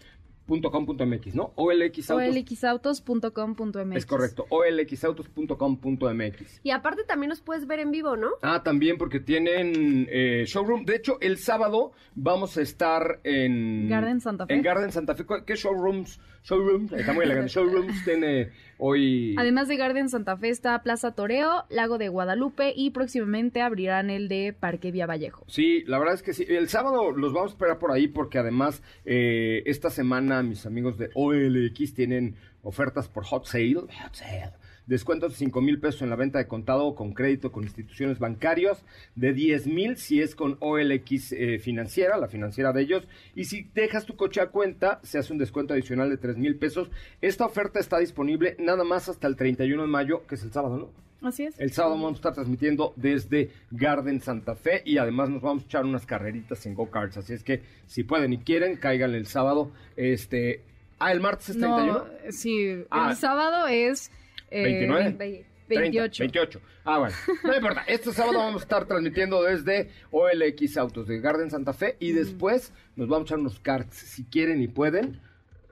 .com.mx, 0.46 1.34
¿no? 1.34 1.52
OLXautos. 1.56 2.28
OLXautos.com.mx. 2.28 3.96
Es 3.96 4.06
correcto, 4.06 4.46
olxautos.com.mx. 4.48 6.60
Y 6.62 6.70
aparte 6.70 7.04
también 7.04 7.30
los 7.30 7.40
puedes 7.40 7.66
ver 7.66 7.80
en 7.80 7.90
vivo, 7.90 8.16
¿no? 8.16 8.30
Ah, 8.42 8.62
también 8.62 8.98
porque 8.98 9.20
tienen 9.20 10.08
eh, 10.10 10.44
showroom. 10.46 10.84
De 10.84 10.96
hecho, 10.96 11.18
el 11.20 11.38
sábado 11.38 11.92
vamos 12.14 12.56
a 12.56 12.62
estar 12.62 13.20
en... 13.24 13.88
Garden 13.88 14.20
Santa 14.20 14.46
Fe. 14.46 14.54
En 14.54 14.62
Garden 14.62 14.92
Santa 14.92 15.14
Fe. 15.14 15.24
¿Qué 15.46 15.54
showrooms? 15.54 16.20
Showrooms, 16.44 16.92
está 16.92 17.12
muy 17.12 17.24
elegante. 17.24 17.48
showrooms 17.52 18.04
tiene 18.04 18.50
hoy... 18.78 19.34
Además 19.38 19.68
de 19.68 19.76
Garden 19.76 20.08
Santa 20.08 20.36
Fe 20.36 20.48
está 20.48 20.82
Plaza 20.82 21.12
Toreo, 21.12 21.64
Lago 21.70 21.98
de 21.98 22.08
Guadalupe 22.08 22.72
y 22.74 22.90
próximamente 22.90 23.62
abrirán 23.62 24.10
el 24.10 24.28
de 24.28 24.54
Parque 24.58 24.90
Vía 24.90 25.06
Vallejo. 25.06 25.44
Sí, 25.48 25.84
la 25.86 25.98
verdad 25.98 26.14
es 26.14 26.22
que 26.22 26.34
sí. 26.34 26.44
El 26.48 26.68
sábado 26.68 27.12
los 27.12 27.32
vamos 27.32 27.50
a 27.50 27.54
esperar 27.54 27.78
por 27.78 27.92
ahí 27.92 28.08
porque 28.08 28.38
además 28.38 28.82
eh, 29.04 29.62
esta 29.66 29.90
semana 29.90 30.42
mis 30.42 30.66
amigos 30.66 30.98
de 30.98 31.10
OLX 31.14 31.94
tienen 31.94 32.36
ofertas 32.62 33.08
por 33.08 33.24
Hot 33.24 33.46
Sale. 33.46 33.74
Hot 33.74 34.14
Sale. 34.14 34.52
Descuentos 34.86 35.32
de 35.32 35.38
5 35.38 35.60
mil 35.60 35.78
pesos 35.78 36.02
en 36.02 36.10
la 36.10 36.16
venta 36.16 36.38
de 36.38 36.46
contado 36.48 36.86
o 36.86 36.94
con 36.94 37.12
crédito 37.12 37.52
con 37.52 37.62
instituciones 37.62 38.18
bancarias, 38.18 38.84
de 39.14 39.32
10 39.32 39.66
mil 39.68 39.96
si 39.96 40.20
es 40.20 40.34
con 40.34 40.56
OLX 40.60 41.32
eh, 41.32 41.58
financiera, 41.60 42.16
la 42.16 42.28
financiera 42.28 42.72
de 42.72 42.82
ellos, 42.82 43.06
y 43.34 43.44
si 43.44 43.68
dejas 43.74 44.06
tu 44.06 44.16
coche 44.16 44.40
a 44.40 44.48
cuenta, 44.48 45.00
se 45.02 45.18
hace 45.18 45.32
un 45.32 45.38
descuento 45.38 45.72
adicional 45.74 46.10
de 46.10 46.16
3 46.16 46.36
mil 46.36 46.56
pesos. 46.56 46.90
Esta 47.20 47.46
oferta 47.46 47.78
está 47.80 47.98
disponible 47.98 48.56
nada 48.58 48.82
más 48.84 49.08
hasta 49.08 49.28
el 49.28 49.36
31 49.36 49.82
de 49.82 49.88
mayo, 49.88 50.26
que 50.26 50.34
es 50.34 50.42
el 50.42 50.52
sábado, 50.52 50.76
¿no? 50.76 51.28
Así 51.28 51.44
es. 51.44 51.58
El 51.60 51.70
sábado 51.70 51.94
vamos 51.94 52.14
a 52.14 52.16
estar 52.16 52.34
transmitiendo 52.34 52.92
desde 52.96 53.50
Garden 53.70 54.20
Santa 54.20 54.56
Fe 54.56 54.82
y 54.84 54.98
además 54.98 55.30
nos 55.30 55.40
vamos 55.40 55.62
a 55.62 55.66
echar 55.66 55.84
unas 55.84 56.04
carreritas 56.04 56.66
en 56.66 56.74
go-karts. 56.74 57.16
Así 57.18 57.32
es 57.32 57.44
que 57.44 57.62
si 57.86 58.02
pueden 58.02 58.32
y 58.32 58.38
quieren, 58.38 58.74
caigan 58.76 59.14
el 59.14 59.26
sábado. 59.26 59.70
Este, 59.94 60.62
ah, 60.98 61.12
el 61.12 61.20
martes 61.20 61.50
es 61.50 61.58
31. 61.58 61.92
No, 61.92 62.04
sí, 62.32 62.84
Ah. 62.90 63.10
el 63.10 63.16
sábado 63.16 63.68
es... 63.68 64.10
eh, 64.52 64.62
29. 64.64 65.10
ve- 65.18 65.46
30, 65.68 65.80
28. 65.82 66.22
28. 66.24 66.60
Ah, 66.84 66.98
bueno. 66.98 67.14
No 67.44 67.54
importa. 67.56 67.84
Este 67.86 68.12
sábado 68.12 68.38
vamos 68.38 68.62
a 68.62 68.64
estar 68.64 68.84
transmitiendo 68.86 69.42
desde 69.42 69.88
OLX 70.10 70.76
Autos 70.76 71.06
de 71.06 71.18
Garden 71.20 71.50
Santa 71.50 71.72
Fe 71.72 71.96
y 71.98 72.12
después 72.12 72.72
nos 72.96 73.08
vamos 73.08 73.22
a 73.22 73.26
echar 73.28 73.38
unos 73.38 73.58
karts. 73.60 73.96
Si 73.96 74.24
quieren 74.24 74.60
y 74.60 74.68
pueden, 74.68 75.20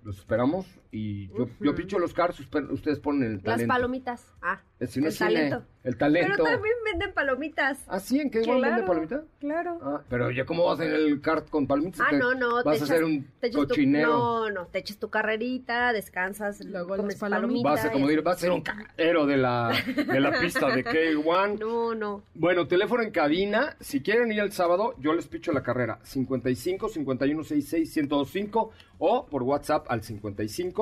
los 0.02 0.18
esperamos. 0.18 0.66
Y 0.92 1.28
yo, 1.28 1.48
yo 1.60 1.74
picho 1.74 1.98
los 2.00 2.12
uspe- 2.16 2.68
ustedes 2.72 2.98
ponen 2.98 3.22
el 3.22 3.34
Las 3.36 3.44
talento. 3.44 3.72
palomitas. 3.74 4.26
Ah, 4.42 4.60
Eh, 4.80 4.86
si 4.88 5.00
no 5.00 5.06
el 5.06 5.12
cine, 5.12 5.30
talento. 5.34 5.62
el 5.84 5.96
talento. 5.96 6.32
Pero 6.32 6.44
también 6.44 6.74
venden 6.84 7.14
palomitas. 7.14 7.84
¿Ah, 7.86 8.00
sí? 8.00 8.18
¿En 8.18 8.28
qué 8.28 8.40
igual 8.40 8.60
vende 8.62 8.82
palomita? 8.82 9.22
Claro. 9.38 9.78
Ah, 9.82 10.02
pero 10.08 10.32
ya 10.32 10.44
cómo 10.44 10.64
vas 10.64 10.80
en 10.80 10.90
el 10.92 11.20
kart 11.20 11.48
con 11.48 11.68
palomitas. 11.68 12.00
Ah, 12.00 12.10
Te- 12.10 12.18
no, 12.18 12.34
no. 12.34 12.56
Vas 12.56 12.64
te 12.64 12.70
a 12.70 12.74
echas- 12.74 12.90
hacer 12.90 13.04
un 13.04 13.24
te 13.40 13.46
echas 13.46 13.60
tu- 13.62 13.68
cochinero. 13.68 14.08
no, 14.08 14.50
no. 14.50 14.66
Te 14.66 14.78
echas 14.80 14.98
tu 14.98 15.10
carrerita, 15.10 15.92
descansas, 15.92 16.64
Luego 16.64 16.96
comes 16.96 17.14
las 17.14 17.20
palomitas. 17.20 17.40
palomitas. 17.40 17.72
Vas 17.72 17.84
a, 17.84 17.92
como 17.92 18.06
y- 18.06 18.08
dir, 18.10 18.22
vas 18.22 18.36
a 18.36 18.40
ser 18.40 18.50
un 18.50 18.62
carrero 18.62 19.26
de 19.26 19.36
la, 19.36 19.70
de 20.12 20.20
la 20.20 20.40
pista 20.40 20.74
de 20.74 20.84
K1. 20.84 21.58
No, 21.60 21.94
no. 21.94 22.24
Bueno, 22.34 22.66
teléfono 22.66 23.04
en 23.04 23.12
cabina. 23.12 23.76
Si 23.78 24.02
quieren 24.02 24.32
ir 24.32 24.40
el 24.40 24.50
sábado, 24.50 24.94
yo 24.98 25.12
les 25.12 25.28
picho 25.28 25.52
la 25.52 25.62
carrera. 25.62 26.00
55 26.02 26.88
51 26.88 27.44
66 27.44 27.94
1025 27.96 28.72
o 28.98 29.26
por 29.26 29.42
WhatsApp 29.44 29.86
al 29.88 30.02
55 30.02 30.79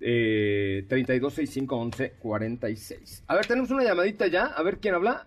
eh, 0.00 0.84
32 0.88 1.32
65 1.34 1.76
11 1.76 2.12
46. 2.18 3.24
A 3.26 3.34
ver, 3.34 3.46
tenemos 3.46 3.70
una 3.70 3.84
llamadita 3.84 4.26
ya. 4.26 4.46
A 4.46 4.62
ver 4.62 4.78
quién 4.78 4.94
habla. 4.94 5.26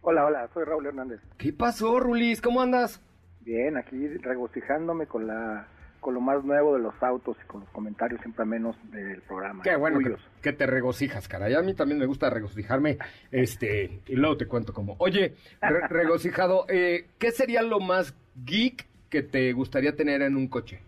Hola, 0.00 0.26
hola, 0.26 0.48
soy 0.54 0.64
Raúl 0.64 0.86
Hernández. 0.86 1.20
¿Qué 1.36 1.52
pasó, 1.52 1.98
Rulis? 2.00 2.40
¿Cómo 2.40 2.60
andas? 2.62 3.00
Bien, 3.40 3.76
aquí 3.76 4.06
regocijándome 4.18 5.06
con 5.06 5.26
la 5.26 5.66
con 6.00 6.14
lo 6.14 6.20
más 6.20 6.44
nuevo 6.44 6.74
de 6.76 6.80
los 6.80 6.94
autos 7.02 7.36
y 7.42 7.46
con 7.48 7.60
los 7.62 7.68
comentarios 7.70 8.20
siempre 8.20 8.44
menos 8.44 8.76
del 8.92 9.20
programa. 9.22 9.64
Qué 9.64 9.74
bueno 9.74 9.98
que, 10.40 10.52
te 10.52 10.64
regocijas, 10.64 11.26
caray. 11.26 11.54
A 11.54 11.60
mí 11.62 11.74
también 11.74 11.98
me 11.98 12.06
gusta 12.06 12.30
regocijarme, 12.30 12.98
este, 13.32 14.00
y 14.06 14.14
luego 14.14 14.36
te 14.36 14.46
cuento 14.46 14.72
cómo. 14.72 14.94
Oye, 14.98 15.34
re- 15.60 15.88
regocijado, 15.90 16.66
eh, 16.68 17.08
¿qué 17.18 17.32
sería 17.32 17.62
lo 17.62 17.80
más 17.80 18.14
geek 18.44 18.86
que 19.10 19.22
te 19.22 19.52
gustaría 19.52 19.96
tener 19.96 20.22
en 20.22 20.36
un 20.36 20.46
coche? 20.46 20.80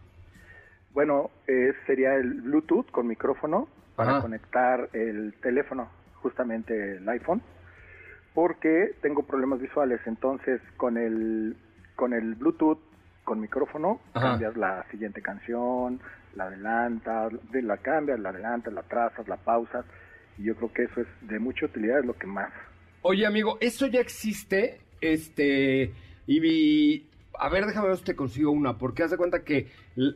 Bueno, 0.93 1.31
eh, 1.47 1.73
sería 1.87 2.15
el 2.17 2.35
Bluetooth 2.43 2.91
con 2.91 3.07
micrófono 3.07 3.69
para 3.97 4.13
Ajá. 4.13 4.23
conectar 4.23 4.89
el 4.93 5.35
teléfono, 5.41 5.91
justamente 6.15 6.97
el 6.97 7.09
iPhone, 7.09 7.43
porque 8.35 8.97
tengo 9.03 9.23
problemas 9.25 9.61
visuales, 9.61 10.01
entonces 10.07 10.61
con 10.77 10.97
el 10.97 11.57
con 11.97 12.13
el 12.15 12.35
Bluetooth 12.35 12.79
con 13.25 13.41
micrófono 13.41 14.01
Ajá. 14.15 14.31
cambias 14.31 14.57
la 14.57 14.85
siguiente 14.91 15.21
canción, 15.23 16.01
la 16.35 16.45
adelantas, 16.45 17.33
de- 17.53 17.63
la 17.63 17.77
cambias, 17.77 18.19
la 18.19 18.31
adelantas, 18.31 18.73
la 18.73 18.83
trazas, 18.83 19.29
la 19.29 19.37
pausas, 19.37 19.85
y 20.39 20.45
yo 20.45 20.57
creo 20.57 20.73
que 20.73 20.85
eso 20.85 21.01
es 21.03 21.09
de 21.29 21.39
mucha 21.39 21.67
utilidad, 21.67 22.01
es 22.01 22.07
lo 22.07 22.15
que 22.17 22.27
más 22.27 22.51
Oye, 23.03 23.27
amigo, 23.27 23.57
eso 23.61 23.87
ya 23.87 24.01
existe, 24.01 24.81
este, 25.01 25.91
y 26.27 27.07
a 27.39 27.49
ver, 27.49 27.65
déjame 27.65 27.89
ver 27.89 27.97
si 27.97 28.05
te 28.05 28.15
consigo 28.17 28.51
una, 28.51 28.77
porque 28.77 29.03
haz 29.03 29.11
de 29.11 29.17
cuenta 29.17 29.43
que 29.43 29.69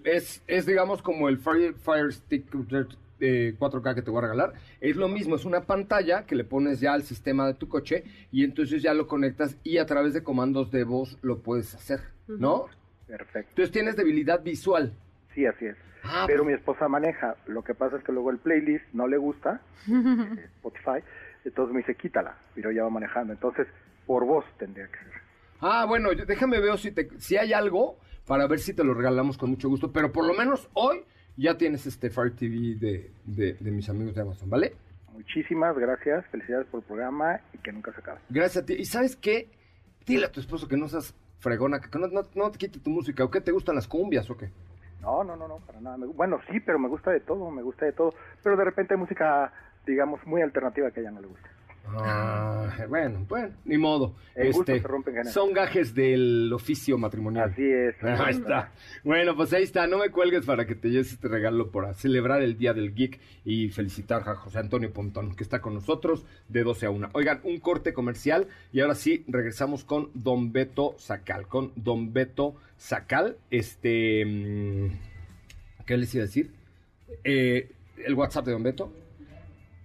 es, 0.04 0.42
es 0.46 0.66
digamos, 0.66 1.02
como 1.02 1.28
el 1.28 1.38
Fire, 1.38 1.74
Fire 1.74 2.12
Stick 2.12 2.46
eh, 3.20 3.54
4K 3.58 3.94
que 3.94 4.02
te 4.02 4.10
voy 4.10 4.18
a 4.18 4.22
regalar. 4.22 4.52
Es 4.80 4.96
lo 4.96 5.08
mismo, 5.08 5.36
es 5.36 5.44
una 5.44 5.62
pantalla 5.62 6.26
que 6.26 6.34
le 6.34 6.44
pones 6.44 6.80
ya 6.80 6.92
al 6.92 7.02
sistema 7.02 7.46
de 7.46 7.54
tu 7.54 7.68
coche 7.68 8.04
y 8.32 8.44
entonces 8.44 8.82
ya 8.82 8.94
lo 8.94 9.06
conectas 9.06 9.56
y 9.62 9.78
a 9.78 9.86
través 9.86 10.12
de 10.14 10.22
comandos 10.22 10.70
de 10.70 10.84
voz 10.84 11.18
lo 11.22 11.38
puedes 11.38 11.74
hacer, 11.74 12.00
¿no? 12.26 12.66
perfecto. 13.06 13.50
Entonces 13.50 13.70
tienes 13.72 13.96
debilidad 13.96 14.42
visual. 14.42 14.92
Sí, 15.34 15.46
así 15.46 15.66
es. 15.66 15.76
Ah, 16.02 16.24
Pero 16.26 16.42
pues- 16.42 16.48
mi 16.48 16.58
esposa 16.58 16.88
maneja. 16.88 17.36
Lo 17.46 17.62
que 17.62 17.74
pasa 17.74 17.96
es 17.96 18.04
que 18.04 18.12
luego 18.12 18.30
el 18.30 18.38
playlist 18.38 18.84
no 18.92 19.06
le 19.06 19.16
gusta, 19.16 19.60
eh, 19.88 20.44
Spotify, 20.56 21.04
entonces 21.44 21.74
me 21.74 21.80
dice 21.80 21.94
quítala, 21.94 22.36
pero 22.54 22.72
ya 22.72 22.82
va 22.84 22.90
manejando. 22.90 23.32
Entonces, 23.32 23.66
por 24.06 24.24
voz 24.24 24.44
tendría 24.58 24.86
que 24.86 24.98
ser. 24.98 25.13
Ah, 25.60 25.84
bueno, 25.86 26.12
yo- 26.12 26.26
déjame 26.26 26.60
ver 26.60 26.78
si, 26.78 26.90
te, 26.92 27.08
si 27.18 27.36
hay 27.36 27.52
algo 27.52 27.98
para 28.26 28.46
ver 28.46 28.58
si 28.58 28.74
te 28.74 28.84
lo 28.84 28.94
regalamos 28.94 29.38
con 29.38 29.50
mucho 29.50 29.68
gusto. 29.68 29.92
Pero 29.92 30.12
por 30.12 30.26
lo 30.26 30.34
menos 30.34 30.68
hoy 30.74 31.04
ya 31.36 31.56
tienes 31.56 31.86
este 31.86 32.10
Fire 32.10 32.34
TV 32.34 32.76
de, 32.78 33.10
de, 33.24 33.54
de 33.54 33.70
mis 33.70 33.88
amigos 33.88 34.14
de 34.14 34.22
Amazon, 34.22 34.50
¿vale? 34.50 34.74
Muchísimas 35.12 35.76
gracias, 35.78 36.26
felicidades 36.26 36.66
por 36.66 36.80
el 36.80 36.86
programa 36.86 37.40
y 37.52 37.58
que 37.58 37.72
nunca 37.72 37.92
se 37.92 38.00
acabe. 38.00 38.20
Gracias 38.28 38.62
a 38.62 38.66
ti. 38.66 38.74
¿Y 38.74 38.84
sabes 38.84 39.16
qué? 39.16 39.48
Dile 40.06 40.26
a 40.26 40.32
tu 40.32 40.40
esposo 40.40 40.66
que 40.68 40.76
no 40.76 40.88
seas 40.88 41.14
fregona, 41.38 41.80
que 41.80 41.98
no, 41.98 42.08
no, 42.08 42.22
no 42.34 42.50
te 42.50 42.58
quite 42.58 42.80
tu 42.80 42.90
música. 42.90 43.24
¿O 43.24 43.30
qué 43.30 43.40
te 43.40 43.52
gustan 43.52 43.76
las 43.76 43.86
cumbias 43.88 44.28
o 44.30 44.36
qué? 44.36 44.50
No, 45.00 45.22
no, 45.22 45.36
no, 45.36 45.46
no, 45.46 45.58
para 45.58 45.80
nada. 45.80 45.96
Me- 45.98 46.06
bueno, 46.06 46.40
sí, 46.50 46.60
pero 46.60 46.78
me 46.78 46.88
gusta 46.88 47.10
de 47.10 47.20
todo, 47.20 47.50
me 47.50 47.62
gusta 47.62 47.84
de 47.86 47.92
todo. 47.92 48.12
Pero 48.42 48.56
de 48.56 48.64
repente 48.64 48.94
hay 48.94 49.00
música, 49.00 49.52
digamos, 49.86 50.20
muy 50.26 50.42
alternativa 50.42 50.90
que 50.90 51.00
a 51.00 51.02
ella 51.04 51.12
no 51.12 51.20
le 51.20 51.28
gusta. 51.28 51.48
Ah, 51.86 52.86
bueno, 52.88 53.24
bueno, 53.28 53.54
ni 53.64 53.76
modo. 53.76 54.14
El 54.34 54.52
gusto 54.52 54.72
Este, 54.72 54.88
se 55.24 55.32
son 55.32 55.52
gajes 55.52 55.94
del 55.94 56.50
oficio 56.52 56.96
matrimonial. 56.98 57.50
Así 57.50 57.62
es. 57.62 57.94
Ahí 58.02 58.34
está. 58.34 58.72
Bueno, 59.02 59.36
pues 59.36 59.52
ahí 59.52 59.62
está. 59.62 59.86
No 59.86 59.98
me 59.98 60.10
cuelgues 60.10 60.46
para 60.46 60.66
que 60.66 60.74
te 60.74 60.88
lleves 60.88 61.12
este 61.12 61.28
regalo 61.28 61.70
para 61.70 61.94
celebrar 61.94 62.42
el 62.42 62.56
Día 62.56 62.72
del 62.72 62.94
Geek 62.94 63.20
y 63.44 63.68
felicitar 63.68 64.26
a 64.28 64.34
José 64.34 64.58
Antonio 64.58 64.92
Pontón, 64.92 65.36
que 65.36 65.44
está 65.44 65.60
con 65.60 65.74
nosotros 65.74 66.24
de 66.48 66.62
12 66.64 66.86
a 66.86 66.90
1. 66.90 67.10
Oigan, 67.12 67.40
un 67.44 67.60
corte 67.60 67.92
comercial 67.92 68.48
y 68.72 68.80
ahora 68.80 68.94
sí 68.94 69.24
regresamos 69.28 69.84
con 69.84 70.10
Don 70.14 70.52
Beto 70.52 70.94
Sacal. 70.98 71.46
Con 71.48 71.72
Don 71.76 72.12
Beto 72.12 72.56
Sacal. 72.76 73.36
Este. 73.50 74.24
mm, 74.24 75.84
¿Qué 75.86 75.96
les 75.98 76.14
iba 76.14 76.24
a 76.24 76.26
decir? 76.26 76.50
Eh, 77.24 77.70
el 78.04 78.14
WhatsApp 78.14 78.46
de 78.46 78.52
Don 78.52 78.62
Beto. 78.62 79.03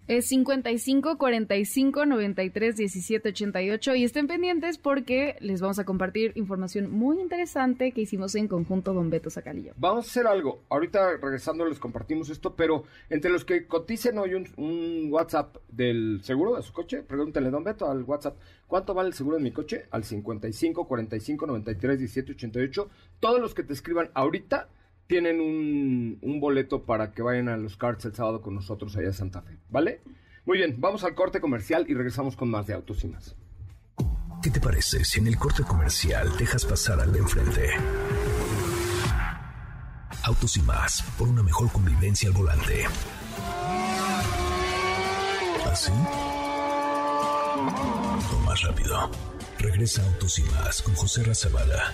Es 0.09 0.25
55 0.29 1.19
45 1.19 2.07
93 2.07 2.75
17 2.75 3.29
88 3.29 3.93
y 3.93 4.03
estén 4.03 4.25
pendientes 4.25 4.79
porque 4.79 5.35
les 5.39 5.61
vamos 5.61 5.77
a 5.77 5.85
compartir 5.85 6.31
información 6.33 6.89
muy 6.89 7.21
interesante 7.21 7.91
que 7.91 8.01
hicimos 8.01 8.33
en 8.33 8.47
conjunto 8.47 8.95
Don 8.95 9.11
Beto 9.11 9.29
Sacalillo. 9.29 9.73
Vamos 9.77 10.07
a 10.07 10.09
hacer 10.09 10.25
algo. 10.25 10.63
Ahorita 10.69 11.17
regresando 11.17 11.63
les 11.63 11.77
compartimos 11.77 12.31
esto, 12.31 12.55
pero 12.55 12.85
entre 13.11 13.29
los 13.29 13.45
que 13.45 13.67
coticen 13.67 14.17
hoy 14.17 14.33
un, 14.33 15.09
WhatsApp 15.11 15.57
del 15.67 16.21
seguro 16.23 16.55
de 16.55 16.63
su 16.63 16.73
coche, 16.73 17.03
pregúntenle, 17.03 17.51
don 17.51 17.63
Beto, 17.63 17.87
al 17.87 18.01
WhatsApp, 18.01 18.39
¿cuánto 18.65 18.95
vale 18.95 19.09
el 19.09 19.13
seguro 19.13 19.37
de 19.37 19.43
mi 19.43 19.51
coche? 19.51 19.85
Al 19.91 20.03
55 20.03 20.87
45 20.87 21.45
93 21.45 21.99
17 21.99 22.31
88. 22.31 22.89
Todos 23.19 23.39
los 23.39 23.53
que 23.53 23.61
te 23.61 23.73
escriban 23.73 24.09
ahorita 24.15 24.69
tienen 25.09 25.41
un, 25.41 26.19
un 26.21 26.39
boleto 26.39 26.85
para 26.85 27.11
que 27.11 27.23
vayan 27.23 27.49
a 27.49 27.57
los 27.57 27.75
carts 27.75 28.05
el 28.05 28.13
sábado 28.13 28.43
con 28.43 28.53
nosotros 28.53 28.95
allá 28.95 29.09
a 29.09 29.13
Santa 29.13 29.41
Fe, 29.41 29.57
¿vale? 29.67 30.01
Muy 30.45 30.59
bien, 30.59 30.75
vamos 30.77 31.03
al 31.03 31.15
corte 31.15 31.41
comercial 31.41 31.85
y 31.89 31.95
regresamos 31.95 32.35
con 32.35 32.47
más 32.47 32.67
de 32.67 32.75
autos 32.75 33.03
y 33.03 33.07
más. 33.07 33.35
¿Qué 34.43 34.51
te 34.51 34.59
parece 34.59 35.03
si 35.03 35.19
en 35.19 35.25
el 35.25 35.35
corte 35.35 35.63
comercial 35.63 36.29
dejas 36.37 36.63
pasar 36.63 36.99
al 36.99 37.11
de 37.11 37.19
enfrente? 37.19 37.69
Autos 40.25 40.57
y 40.57 40.61
más, 40.61 41.01
por 41.17 41.27
una 41.27 41.41
mejor 41.41 41.71
convivencia 41.71 42.29
al 42.29 42.35
volante. 42.35 42.85
¿Así? 45.65 45.91
O 48.31 48.39
más 48.45 48.61
rápido. 48.61 49.09
Regresa 49.57 50.05
Autos 50.05 50.37
y 50.37 50.43
más 50.43 50.83
con 50.83 50.93
José 50.93 51.23
Razabala. 51.23 51.93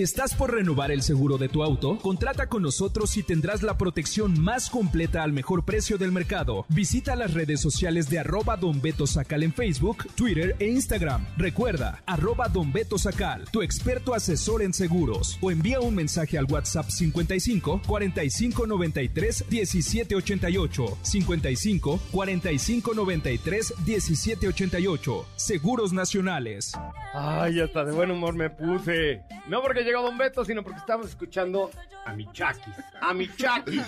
¿Estás 0.00 0.32
por 0.32 0.54
renovar 0.54 0.90
el 0.90 1.02
seguro 1.02 1.36
de 1.36 1.50
tu 1.50 1.62
auto? 1.62 1.98
Contrata 1.98 2.46
con 2.46 2.62
nosotros 2.62 3.18
y 3.18 3.22
tendrás 3.22 3.62
la 3.62 3.76
protección 3.76 4.40
más 4.40 4.70
completa 4.70 5.22
al 5.22 5.34
mejor 5.34 5.66
precio 5.66 5.98
del 5.98 6.10
mercado. 6.10 6.64
Visita 6.70 7.14
las 7.16 7.34
redes 7.34 7.60
sociales 7.60 8.08
de 8.08 8.18
arroba 8.18 8.56
Don 8.56 8.80
Beto 8.80 9.06
Sacal 9.06 9.42
en 9.42 9.52
Facebook, 9.52 10.06
Twitter 10.14 10.56
e 10.58 10.68
Instagram. 10.68 11.26
Recuerda, 11.36 12.02
arroba 12.06 12.48
Don 12.48 12.72
Beto 12.72 12.96
Sacal, 12.96 13.44
tu 13.52 13.60
experto 13.60 14.14
asesor 14.14 14.62
en 14.62 14.72
seguros. 14.72 15.36
O 15.42 15.50
envía 15.50 15.80
un 15.80 15.94
mensaje 15.94 16.38
al 16.38 16.46
WhatsApp 16.46 16.88
55 16.88 17.82
45 17.86 18.66
93 18.66 19.44
17 19.50 20.14
88. 20.16 20.98
55 21.02 22.00
45 22.10 22.94
93 22.94 23.74
17 23.84 24.48
88. 24.48 25.26
Seguros 25.36 25.92
Nacionales. 25.92 26.72
Ay, 27.12 27.60
hasta 27.60 27.84
de 27.84 27.92
buen 27.92 28.10
humor 28.10 28.34
me 28.34 28.48
puse. 28.48 29.20
No 29.46 29.60
porque 29.60 29.89
llegó 29.90 30.02
Don 30.02 30.18
Beto, 30.18 30.44
sino 30.44 30.62
porque 30.62 30.78
estamos 30.78 31.06
escuchando 31.08 31.70
a 32.04 32.12
mi 32.14 32.30
Chakis. 32.32 32.74
A 33.00 33.12
mi 33.14 33.28
Chakis. 33.36 33.82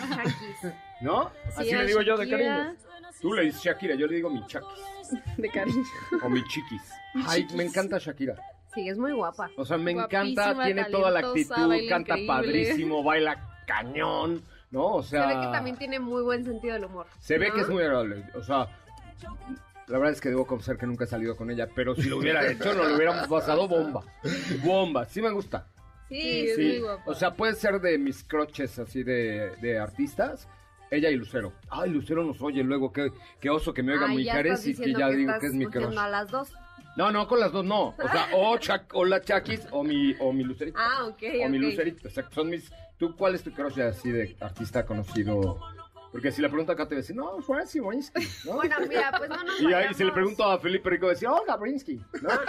¿No? 1.01 1.31
Así 1.57 1.71
Sí, 1.71 1.75
le 1.75 1.87
digo 1.87 2.03
yo 2.03 2.17
de 2.17 2.29
cariño. 2.29 2.75
Tú 3.21 3.33
le 3.35 3.43
dices 3.43 3.63
Shakira, 3.63 3.95
yo 3.95 4.07
le 4.07 4.17
digo 4.17 4.31
mi 4.31 4.45
Chakis. 4.47 4.69
De 5.37 5.49
cariño. 5.51 5.83
O 6.23 6.29
mi 6.29 6.43
Chiquis. 6.45 6.83
Ay, 7.27 7.47
me 7.55 7.65
encanta 7.65 7.99
Shakira. 7.99 8.35
Sí, 8.75 8.89
es 8.89 8.97
muy 8.97 9.13
guapa. 9.13 9.51
O 9.57 9.65
sea, 9.65 9.77
me 9.77 9.93
Guapísima, 9.93 10.25
encanta, 10.31 10.65
tiene 10.65 10.85
toda 10.87 11.11
la 11.11 11.21
actitud, 11.21 11.69
baila 11.69 11.89
canta 11.91 12.13
increíble. 12.19 12.27
padrísimo, 12.27 13.03
baila 13.03 13.59
cañón, 13.67 14.43
¿no? 14.71 14.87
O 14.95 15.03
sea, 15.03 15.29
Se 15.29 15.35
ve 15.35 15.41
que 15.47 15.53
también 15.53 15.77
tiene 15.77 15.99
muy 16.01 16.23
buen 16.23 16.43
sentido 16.45 16.75
del 16.75 16.85
humor. 16.87 17.07
se 17.21 17.37
ve 17.39 17.53
que 17.53 17.61
es 17.61 17.69
muy 17.69 17.83
agradable. 17.83 18.25
O 18.35 18.43
sea, 18.43 18.67
la 19.89 19.99
verdad 19.99 20.13
es 20.13 20.21
que 20.23 20.31
debo 20.31 20.47
confesar 20.47 20.79
que 20.79 20.87
nunca 20.87 21.05
he 21.05 21.07
salido 21.07 21.37
con 21.37 21.51
ella, 21.51 21.69
pero 21.75 21.95
si 21.95 22.05
lo 22.09 22.17
hubiera 22.17 22.47
hecho, 22.51 22.73
no 22.73 22.85
lo 22.85 22.97
hubiéramos 22.97 23.29
pasado 23.29 23.69
bomba. 23.69 24.03
Bomba, 24.65 25.05
sí 25.05 25.21
me 25.21 25.31
gusta. 25.31 25.67
Sí, 26.13 26.49
es 26.49 26.57
Sí, 26.57 26.63
muy 26.65 26.79
guapa. 26.81 27.03
o 27.11 27.15
sea, 27.15 27.35
puede 27.35 27.55
ser 27.55 27.81
de 27.81 27.99
mis 27.99 28.23
croches 28.25 28.79
así 28.79 29.03
de, 29.03 29.53
de 29.61 29.79
artistas. 29.79 30.49
Ella 30.91 31.09
y 31.11 31.17
Lucero. 31.17 31.53
Ay, 31.71 31.91
Lucero 31.91 32.23
nos 32.23 32.41
oye 32.43 32.63
luego. 32.63 32.93
Qué, 32.93 33.11
qué 33.41 33.49
oso 33.49 33.73
que 33.73 33.83
me 33.83 33.95
oiga 33.95 34.07
Ay, 34.09 34.25
ya 34.25 34.41
estás 34.41 34.61
y 34.61 34.65
que 34.65 34.69
diciendo 34.77 34.99
ya 34.99 35.09
que 35.09 35.17
digo 35.17 35.31
estás 35.31 35.41
que 35.41 35.47
es 35.47 35.55
mi 35.55 35.65
escuchando 35.65 35.89
crush. 35.89 35.99
a 35.99 36.09
las 36.11 36.31
dos. 36.31 36.53
No, 36.97 37.11
no, 37.11 37.27
con 37.27 37.41
las 37.41 37.51
dos 37.53 37.65
no. 37.65 37.89
O 37.89 38.09
sea, 38.13 38.29
o, 38.35 38.59
o 39.01 39.05
la 39.07 39.23
Chakis 39.23 39.67
o 39.71 39.83
mi, 39.83 40.15
o 40.21 40.33
mi 40.35 40.45
Lucerito. 40.45 40.79
Ah, 40.79 41.07
ok, 41.07 41.23
O 41.47 41.49
mi 41.49 41.57
ok. 41.59 41.65
Lucerito. 41.65 42.09
Exacto, 42.09 42.35
son 42.35 42.51
mis... 42.51 42.71
¿Tú 42.99 43.17
cuál 43.17 43.35
es 43.35 43.43
tu 43.43 43.51
crush 43.53 43.81
así 43.81 44.11
de 44.11 44.37
artista 44.41 44.85
conocido? 44.85 45.59
Porque 46.13 46.31
si 46.31 46.43
le 46.43 46.49
pregunto 46.51 46.73
acá 46.73 46.87
te 46.87 46.95
decir, 46.95 47.17
no, 47.17 47.41
Francie 47.41 47.81
Brinsky, 47.81 48.29
¿no? 48.45 48.57
Bueno, 48.57 48.77
mira, 48.87 49.11
pues 49.17 49.31
no 49.31 49.43
nos 49.43 49.61
y 49.63 49.73
ahí 49.73 49.95
si 49.95 50.05
le 50.05 50.13
pregunto 50.13 50.45
a 50.45 50.59
Felipe 50.59 50.91
Rico, 50.91 51.09
decir, 51.09 51.27
Olga 51.27 51.57
Brinsky, 51.57 52.01
¿no? 52.21 52.29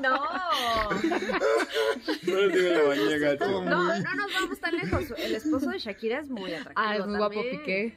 No. 0.00 0.18
No 2.22 2.40
le 2.40 2.48
digo 2.48 2.70
la 2.70 2.82
bañía, 2.88 3.18
gacho. 3.18 3.62
No, 3.62 3.84
no 3.84 4.14
nos 4.14 4.32
vamos 4.32 4.60
tan 4.60 4.76
lejos. 4.76 5.12
El 5.18 5.34
esposo 5.34 5.70
de 5.70 5.78
Shakira 5.78 6.20
es 6.20 6.30
muy 6.30 6.54
atractivo. 6.54 6.74
Ah, 6.76 6.96
es 6.96 7.06
muy 7.06 7.18
guapo 7.18 7.42
también. 7.42 7.96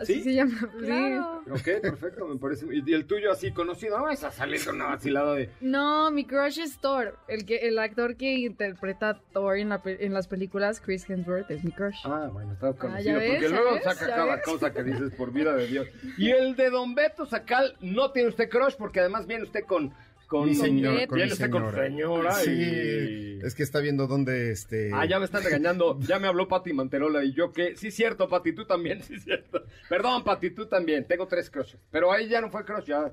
Piqué. 0.00 0.06
¿Sí? 0.06 0.12
Así 0.12 0.22
se 0.22 0.34
llama. 0.34 0.70
sí. 1.44 1.50
Ok, 1.50 1.80
perfecto, 1.82 2.26
me 2.26 2.38
parece. 2.38 2.66
¿Y 2.70 2.92
el 2.92 3.06
tuyo 3.06 3.32
así 3.32 3.52
conocido? 3.52 3.98
No, 3.98 4.10
esa 4.10 4.30
saliendo 4.30 4.72
una 4.72 4.86
vacilada 4.86 5.34
de... 5.34 5.50
No, 5.60 6.10
mi 6.10 6.24
crush 6.24 6.60
es 6.60 6.78
Thor. 6.78 7.18
El, 7.28 7.44
que, 7.44 7.56
el 7.68 7.78
actor 7.78 8.16
que 8.16 8.32
interpreta 8.38 9.10
a 9.10 9.20
Thor 9.32 9.58
en, 9.58 9.68
la 9.68 9.80
en 9.84 10.12
las 10.12 10.28
películas, 10.28 10.80
Chris 10.80 11.08
Hemsworth, 11.08 11.50
es 11.50 11.64
mi 11.64 11.72
crush. 11.72 11.98
Ah, 12.04 12.28
bueno, 12.32 12.52
está 12.52 12.72
ya 12.72 12.78
conocido. 12.78 13.18
ves, 13.18 13.30
porque 13.30 13.48
luego 13.48 13.74
ves, 13.74 13.84
saca 13.84 14.06
cada 14.06 14.36
ves. 14.36 14.44
cosa 14.44 14.72
que 14.72 14.82
dices, 14.82 15.12
por 15.12 15.32
vida 15.32 15.54
de 15.54 15.66
Dios. 15.66 15.86
Y 16.18 16.30
el 16.30 16.54
de 16.56 16.70
Don 16.70 16.94
Beto 16.94 17.24
Sacal, 17.26 17.76
no 17.80 18.12
tiene 18.12 18.28
usted 18.28 18.48
crush, 18.48 18.74
porque 18.76 19.00
además 19.00 19.26
viene 19.26 19.44
usted 19.44 19.64
con... 19.64 19.92
con 20.30 20.46
Mi 20.48 20.54
señora, 20.54 21.08
con 21.08 21.18
mi 21.18 21.28
con 21.28 21.36
señora. 21.36 21.84
señora 21.84 22.32
Sí, 22.34 22.50
y... 22.52 23.44
es 23.44 23.52
que 23.56 23.64
está 23.64 23.80
viendo 23.80 24.06
dónde 24.06 24.52
este. 24.52 24.92
Ah, 24.94 25.04
ya 25.04 25.18
me 25.18 25.24
están 25.24 25.42
regañando. 25.42 25.98
Ya 26.06 26.20
me 26.20 26.28
habló 26.28 26.46
Pati 26.46 26.72
Manterola 26.72 27.24
y 27.24 27.32
yo 27.32 27.52
que... 27.52 27.76
Sí, 27.76 27.90
cierto, 27.90 28.28
Pati, 28.28 28.52
tú 28.52 28.64
también, 28.64 29.02
sí, 29.02 29.18
cierto. 29.18 29.64
Perdón, 29.88 30.22
Pati, 30.22 30.50
tú 30.50 30.66
también. 30.66 31.04
Tengo 31.04 31.26
tres 31.26 31.50
crushes. 31.50 31.80
Pero 31.90 32.12
ahí 32.12 32.28
ya 32.28 32.40
no 32.40 32.48
fue 32.48 32.64
crush, 32.64 32.84
ya... 32.84 33.12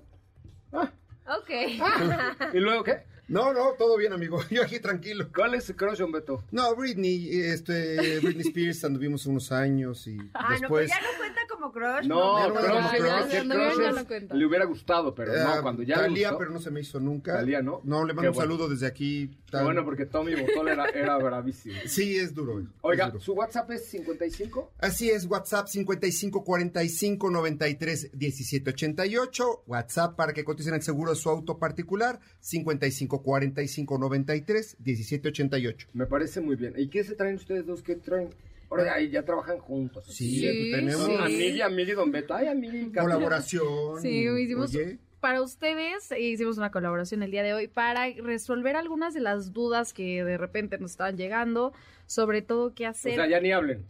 Ah, 0.71 0.91
Ok. 1.27 1.49
¿Y 2.53 2.59
luego 2.59 2.83
qué? 2.83 3.03
No, 3.29 3.51
no, 3.53 3.73
todo 3.77 3.97
bien, 3.97 4.13
amigo. 4.13 4.39
Yo 4.49 4.63
aquí 4.63 4.79
tranquilo. 4.79 5.27
¿Cuál 5.35 5.55
es 5.55 5.65
su 5.65 5.75
crush, 5.75 5.97
Don 5.97 6.13
Beto? 6.13 6.45
No, 6.51 6.73
Britney, 6.75 7.29
este, 7.41 8.19
Britney 8.21 8.47
Spears, 8.47 8.85
anduvimos 8.85 9.25
unos 9.25 9.51
años 9.51 10.07
y 10.07 10.17
Ah, 10.33 10.43
no, 10.53 10.59
después. 10.61 10.69
pues 10.69 10.89
ya 10.89 11.01
no 11.01 11.17
cuenta 11.17 11.41
como 11.49 11.71
crush. 11.73 12.05
No, 12.07 12.47
no, 12.47 12.53
no, 12.53 12.61
crush, 12.61 12.69
no, 12.69 12.73
no, 12.79 13.43
no, 13.43 13.53
crush 13.73 13.77
no, 13.85 13.91
no 13.91 14.07
cuenta. 14.07 14.33
le 14.33 14.45
hubiera 14.45 14.63
gustado, 14.63 15.13
pero 15.13 15.35
eh, 15.35 15.43
no, 15.43 15.61
cuando 15.61 15.83
ya 15.83 15.97
le 15.97 16.01
Talía, 16.03 16.29
gustó. 16.29 16.39
pero 16.39 16.51
no 16.51 16.61
se 16.61 16.71
me 16.71 16.79
hizo 16.79 17.01
nunca. 17.01 17.33
Talía, 17.33 17.61
¿no? 17.61 17.81
No, 17.83 18.05
le 18.05 18.11
Qué 18.11 18.15
mando 18.15 18.31
un 18.31 18.35
bueno. 18.35 18.49
saludo 18.49 18.69
desde 18.69 18.87
aquí. 18.87 19.29
Qué 19.51 19.57
bueno, 19.61 19.83
porque 19.83 20.05
Tommy 20.05 20.33
Botol 20.35 20.69
era, 20.69 20.85
era 20.85 21.17
bravísimo. 21.17 21.75
Sí, 21.85 22.15
es 22.17 22.33
duro. 22.33 22.59
es 22.61 22.65
Oiga, 22.79 23.07
duro. 23.09 23.19
¿su 23.19 23.33
WhatsApp 23.33 23.71
es 23.71 23.85
55? 23.89 24.71
Así 24.79 25.09
es, 25.09 25.25
WhatsApp 25.25 25.67
55 25.67 26.45
45 26.45 27.29
93 27.29 28.11
17 28.13 28.69
88. 28.69 29.63
WhatsApp 29.67 30.15
para 30.15 30.31
que 30.31 30.45
coticen 30.45 30.75
el 30.75 30.81
seguro 30.81 31.13
su 31.17 31.29
auto 31.29 31.57
particular 31.57 32.19
55 32.39 33.21
45 33.21 33.97
93 33.97 34.77
17 34.79 35.27
88. 35.29 35.87
Me 35.93 36.05
parece 36.05 36.39
muy 36.41 36.55
bien. 36.55 36.73
¿Y 36.77 36.87
qué 36.89 37.03
se 37.03 37.15
traen 37.15 37.35
ustedes 37.35 37.65
dos? 37.65 37.81
¿Qué 37.83 37.95
traen? 37.95 38.29
Ahora 38.69 38.93
ahí 38.95 39.09
ya 39.09 39.23
trabajan 39.23 39.59
juntos. 39.59 40.05
Sí, 40.07 40.39
Sí, 40.39 40.71
tenemos 40.71 41.05
sí. 41.05 41.15
Amigi, 41.19 41.61
Amigi, 41.61 41.91
Don 41.93 42.11
Beto. 42.11 42.33
Ay, 42.33 42.47
Amigi. 42.47 42.85
Katia. 42.87 43.01
colaboración. 43.01 44.01
Sí, 44.01 44.25
hicimos 44.39 44.75
oye, 44.75 44.99
para 45.21 45.41
ustedes 45.41 46.11
eh, 46.11 46.19
hicimos 46.19 46.57
una 46.57 46.69
colaboración 46.71 47.23
el 47.23 47.31
día 47.31 47.43
de 47.43 47.53
hoy 47.53 47.67
para 47.67 48.07
resolver 48.21 48.75
algunas 48.75 49.13
de 49.13 49.21
las 49.21 49.53
dudas 49.53 49.93
que 49.93 50.23
de 50.23 50.37
repente 50.37 50.77
nos 50.79 50.91
estaban 50.91 51.15
llegando, 51.17 51.73
sobre 52.07 52.41
todo 52.41 52.73
qué 52.75 52.87
O 52.87 52.89
hacer. 52.89 53.15
sea, 53.15 53.27
ya 53.27 53.39
ni 53.39 53.51
hablen. 53.51 53.85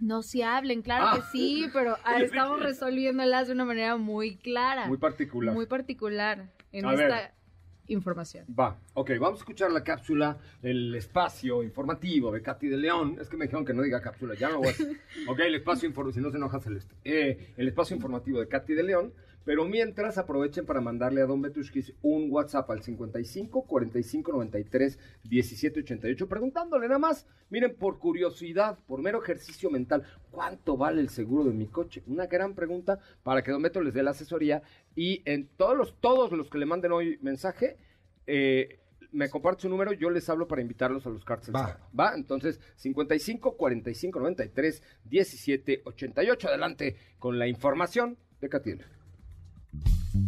No 0.00 0.22
se 0.22 0.44
hablen, 0.44 0.82
claro 0.82 1.06
Ah. 1.08 1.16
que 1.16 1.22
sí, 1.36 1.66
pero 1.72 1.96
ah, 2.04 2.20
estamos 2.20 2.60
resolviéndolas 2.60 3.46
de 3.48 3.52
una 3.54 3.64
manera 3.64 3.96
muy 3.96 4.36
clara, 4.36 4.86
Muy 4.86 4.98
particular. 4.98 5.54
muy 5.54 5.66
particular 5.66 6.50
en 6.72 6.86
A 6.86 6.92
esta 6.94 7.06
ver. 7.06 7.30
información. 7.88 8.44
Va, 8.58 8.78
ok, 8.94 9.10
vamos 9.18 9.38
a 9.38 9.42
escuchar 9.42 9.70
la 9.72 9.82
cápsula, 9.82 10.38
el 10.62 10.94
espacio 10.94 11.62
informativo 11.62 12.30
de 12.32 12.42
Katy 12.42 12.68
de 12.68 12.76
León. 12.76 13.16
Es 13.20 13.28
que 13.28 13.36
me 13.36 13.46
dijeron 13.46 13.64
que 13.64 13.72
no 13.72 13.82
diga 13.82 14.00
cápsula, 14.02 14.34
ya 14.34 14.48
no 14.48 14.54
lo 14.54 14.58
voy 14.60 14.68
a 14.68 14.70
hacer. 14.72 14.88
Ok, 15.28 15.40
el 15.40 15.54
espacio 15.54 15.88
informativo, 15.88 16.20
si 16.20 16.20
no 16.26 16.30
se 16.30 16.36
enoja 16.36 16.60
Celeste. 16.60 16.94
Eh, 17.04 17.54
el 17.56 17.68
espacio 17.68 17.96
informativo 17.96 18.40
de 18.40 18.48
Katy 18.48 18.74
de 18.74 18.82
León. 18.82 19.12
Pero 19.48 19.64
mientras 19.64 20.18
aprovechen 20.18 20.66
para 20.66 20.82
mandarle 20.82 21.22
a 21.22 21.26
Don 21.26 21.40
Betushkis 21.40 21.94
un 22.02 22.30
WhatsApp 22.30 22.70
al 22.70 22.82
55 22.82 23.64
45 23.64 24.32
93 24.32 24.98
17 25.24 25.80
88 25.80 26.28
preguntándole 26.28 26.86
nada 26.86 26.98
más, 26.98 27.26
miren, 27.48 27.74
por 27.74 27.98
curiosidad, 27.98 28.78
por 28.86 29.00
mero 29.00 29.22
ejercicio 29.22 29.70
mental, 29.70 30.02
¿cuánto 30.30 30.76
vale 30.76 31.00
el 31.00 31.08
seguro 31.08 31.44
de 31.44 31.54
mi 31.54 31.66
coche? 31.66 32.02
Una 32.08 32.26
gran 32.26 32.54
pregunta 32.54 32.98
para 33.22 33.42
que 33.42 33.50
Don 33.50 33.62
Beto 33.62 33.80
les 33.80 33.94
dé 33.94 34.02
la 34.02 34.10
asesoría 34.10 34.60
y 34.94 35.22
en 35.24 35.48
todos 35.56 35.78
los, 35.78 35.98
todos 35.98 36.30
los 36.32 36.50
que 36.50 36.58
le 36.58 36.66
manden 36.66 36.92
hoy 36.92 37.18
mensaje, 37.22 37.78
eh, 38.26 38.80
me 39.12 39.30
comparte 39.30 39.62
su 39.62 39.70
número, 39.70 39.94
yo 39.94 40.10
les 40.10 40.28
hablo 40.28 40.46
para 40.46 40.60
invitarlos 40.60 41.06
a 41.06 41.08
los 41.08 41.24
cartas. 41.24 41.54
Va. 41.54 41.88
Va, 41.98 42.12
entonces 42.14 42.60
55 42.76 43.56
45 43.56 44.20
93 44.20 44.82
17 45.04 45.82
88. 45.86 46.48
Adelante 46.48 46.96
con 47.18 47.38
la 47.38 47.48
información 47.48 48.18
de 48.42 48.48
Catiel. 48.50 48.84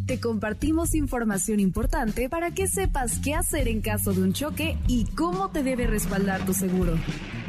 Te 0.06 0.20
compartimos 0.20 0.94
información 0.94 1.60
importante 1.60 2.28
para 2.28 2.52
que 2.52 2.68
sepas 2.68 3.18
qué 3.18 3.34
hacer 3.34 3.68
en 3.68 3.80
caso 3.80 4.12
de 4.12 4.22
un 4.22 4.32
choque 4.32 4.76
y 4.86 5.04
cómo 5.04 5.50
te 5.50 5.62
debe 5.62 5.86
respaldar 5.86 6.44
tu 6.44 6.52
seguro. 6.52 6.94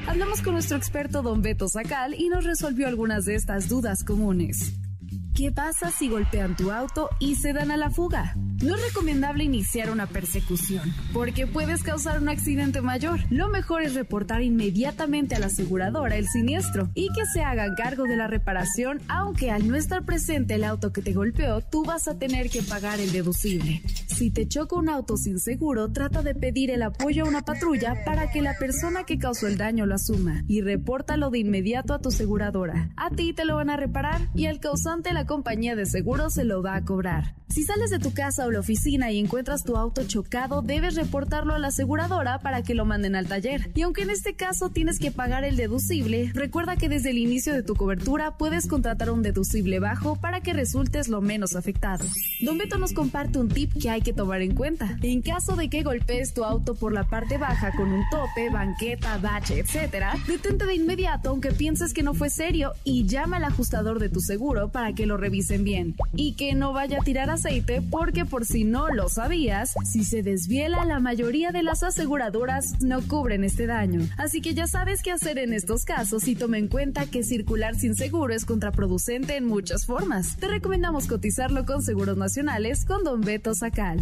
Hablamos 0.07 0.41
con 0.41 0.53
nuestro 0.53 0.77
experto 0.77 1.21
Don 1.21 1.41
Beto 1.41 1.67
Sacal 1.67 2.15
y 2.15 2.29
nos 2.29 2.43
resolvió 2.43 2.87
algunas 2.87 3.25
de 3.25 3.35
estas 3.35 3.67
dudas 3.67 4.03
comunes. 4.03 4.73
¿Qué 5.33 5.49
pasa 5.49 5.91
si 5.91 6.09
golpean 6.09 6.57
tu 6.57 6.71
auto 6.71 7.09
y 7.17 7.35
se 7.35 7.53
dan 7.53 7.71
a 7.71 7.77
la 7.77 7.89
fuga? 7.89 8.35
No 8.61 8.75
es 8.75 8.83
recomendable 8.83 9.45
iniciar 9.45 9.89
una 9.89 10.05
persecución, 10.05 10.93
porque 11.13 11.47
puedes 11.47 11.81
causar 11.81 12.21
un 12.21 12.29
accidente 12.29 12.81
mayor. 12.81 13.21
Lo 13.31 13.47
mejor 13.47 13.81
es 13.81 13.95
reportar 13.95 14.43
inmediatamente 14.43 15.33
a 15.33 15.39
la 15.39 15.47
aseguradora 15.47 16.17
el 16.17 16.27
siniestro 16.27 16.89
y 16.93 17.07
que 17.13 17.25
se 17.33 17.41
hagan 17.41 17.73
cargo 17.75 18.03
de 18.03 18.17
la 18.17 18.27
reparación, 18.27 19.01
aunque 19.07 19.49
al 19.49 19.67
no 19.67 19.75
estar 19.75 20.05
presente 20.05 20.55
el 20.55 20.63
auto 20.65 20.91
que 20.91 21.01
te 21.01 21.13
golpeó, 21.13 21.61
tú 21.61 21.83
vas 21.85 22.07
a 22.07 22.19
tener 22.19 22.49
que 22.49 22.61
pagar 22.61 22.99
el 22.99 23.11
deducible. 23.11 23.81
Si 24.07 24.29
te 24.29 24.47
choca 24.47 24.75
un 24.75 24.89
auto 24.89 25.17
sin 25.17 25.39
seguro, 25.39 25.91
trata 25.91 26.21
de 26.21 26.35
pedir 26.35 26.69
el 26.69 26.83
apoyo 26.83 27.25
a 27.25 27.27
una 27.29 27.41
patrulla 27.41 27.95
para 28.05 28.29
que 28.29 28.43
la 28.43 28.55
persona 28.59 29.05
que 29.05 29.17
causó 29.17 29.47
el 29.47 29.57
daño 29.57 29.87
lo 29.87 29.95
asuma 29.95 30.43
y 30.47 30.61
repórtalo 30.61 31.31
de 31.31 31.39
inmediato 31.39 31.95
a 31.95 31.99
tu 31.99 32.09
aseguradora. 32.09 32.91
A 32.97 33.09
ti 33.09 33.33
te 33.33 33.45
lo 33.45 33.55
van 33.55 33.71
a 33.71 33.77
reparar 33.77 34.21
y 34.35 34.45
al 34.45 34.59
causante 34.59 35.13
compañía 35.25 35.75
de 35.75 35.85
seguro 35.85 36.29
se 36.29 36.43
lo 36.43 36.61
va 36.61 36.75
a 36.75 36.83
cobrar. 36.83 37.35
Si 37.49 37.63
sales 37.63 37.89
de 37.89 37.99
tu 37.99 38.13
casa 38.13 38.45
o 38.45 38.51
la 38.51 38.61
oficina 38.61 39.11
y 39.11 39.19
encuentras 39.19 39.65
tu 39.65 39.75
auto 39.75 40.05
chocado, 40.07 40.61
debes 40.61 40.95
reportarlo 40.95 41.53
a 41.53 41.59
la 41.59 41.67
aseguradora 41.67 42.39
para 42.39 42.63
que 42.63 42.75
lo 42.75 42.85
manden 42.85 43.13
al 43.13 43.27
taller. 43.27 43.71
Y 43.75 43.81
aunque 43.81 44.03
en 44.03 44.09
este 44.09 44.35
caso 44.35 44.69
tienes 44.69 44.99
que 44.99 45.11
pagar 45.11 45.43
el 45.43 45.57
deducible, 45.57 46.31
recuerda 46.33 46.77
que 46.77 46.87
desde 46.87 47.09
el 47.09 47.17
inicio 47.17 47.53
de 47.53 47.61
tu 47.61 47.75
cobertura 47.75 48.37
puedes 48.37 48.67
contratar 48.67 49.11
un 49.11 49.21
deducible 49.21 49.79
bajo 49.79 50.15
para 50.15 50.39
que 50.39 50.53
resultes 50.53 51.09
lo 51.09 51.19
menos 51.19 51.57
afectado. 51.57 52.05
Don 52.39 52.57
Beto 52.57 52.77
nos 52.77 52.93
comparte 52.93 53.37
un 53.37 53.49
tip 53.49 53.73
que 53.81 53.89
hay 53.89 54.01
que 54.01 54.13
tomar 54.13 54.41
en 54.41 54.55
cuenta. 54.55 54.97
En 55.01 55.21
caso 55.21 55.57
de 55.57 55.69
que 55.69 55.83
golpees 55.83 56.33
tu 56.33 56.45
auto 56.45 56.75
por 56.75 56.93
la 56.93 57.09
parte 57.09 57.37
baja 57.37 57.73
con 57.75 57.91
un 57.91 58.05
tope, 58.09 58.49
banqueta, 58.49 59.17
bache, 59.17 59.59
etc., 59.59 60.05
detente 60.25 60.65
de 60.65 60.75
inmediato 60.75 61.01
aunque 61.25 61.51
pienses 61.51 61.93
que 61.93 62.03
no 62.03 62.13
fue 62.13 62.29
serio 62.29 62.73
y 62.83 63.05
llama 63.05 63.37
al 63.37 63.43
ajustador 63.43 63.99
de 63.99 64.09
tu 64.09 64.21
seguro 64.21 64.69
para 64.69 64.93
que 64.93 65.05
lo 65.05 65.10
revisen 65.17 65.63
bien. 65.63 65.95
Y 66.15 66.33
que 66.33 66.53
no 66.53 66.73
vaya 66.73 66.99
a 66.99 67.03
tirar 67.03 67.29
aceite 67.29 67.81
porque 67.81 68.25
por 68.25 68.45
si 68.45 68.63
no 68.63 68.89
lo 68.89 69.09
sabías, 69.09 69.73
si 69.85 70.03
se 70.03 70.23
desviela 70.23 70.85
la 70.85 70.99
mayoría 70.99 71.51
de 71.51 71.63
las 71.63 71.83
aseguradoras 71.83 72.81
no 72.81 73.01
cubren 73.01 73.43
este 73.43 73.67
daño. 73.67 74.01
Así 74.17 74.41
que 74.41 74.53
ya 74.53 74.67
sabes 74.67 75.01
qué 75.01 75.11
hacer 75.11 75.37
en 75.37 75.53
estos 75.53 75.85
casos 75.85 76.27
y 76.27 76.35
toma 76.35 76.57
en 76.57 76.67
cuenta 76.67 77.05
que 77.05 77.23
circular 77.23 77.75
sin 77.75 77.95
seguro 77.95 78.33
es 78.33 78.45
contraproducente 78.45 79.35
en 79.35 79.45
muchas 79.45 79.85
formas. 79.85 80.37
Te 80.37 80.47
recomendamos 80.47 81.07
cotizarlo 81.07 81.65
con 81.65 81.81
Seguros 81.81 82.17
Nacionales 82.17 82.85
con 82.85 83.03
Don 83.03 83.21
Beto 83.21 83.53
Sacal. 83.53 83.99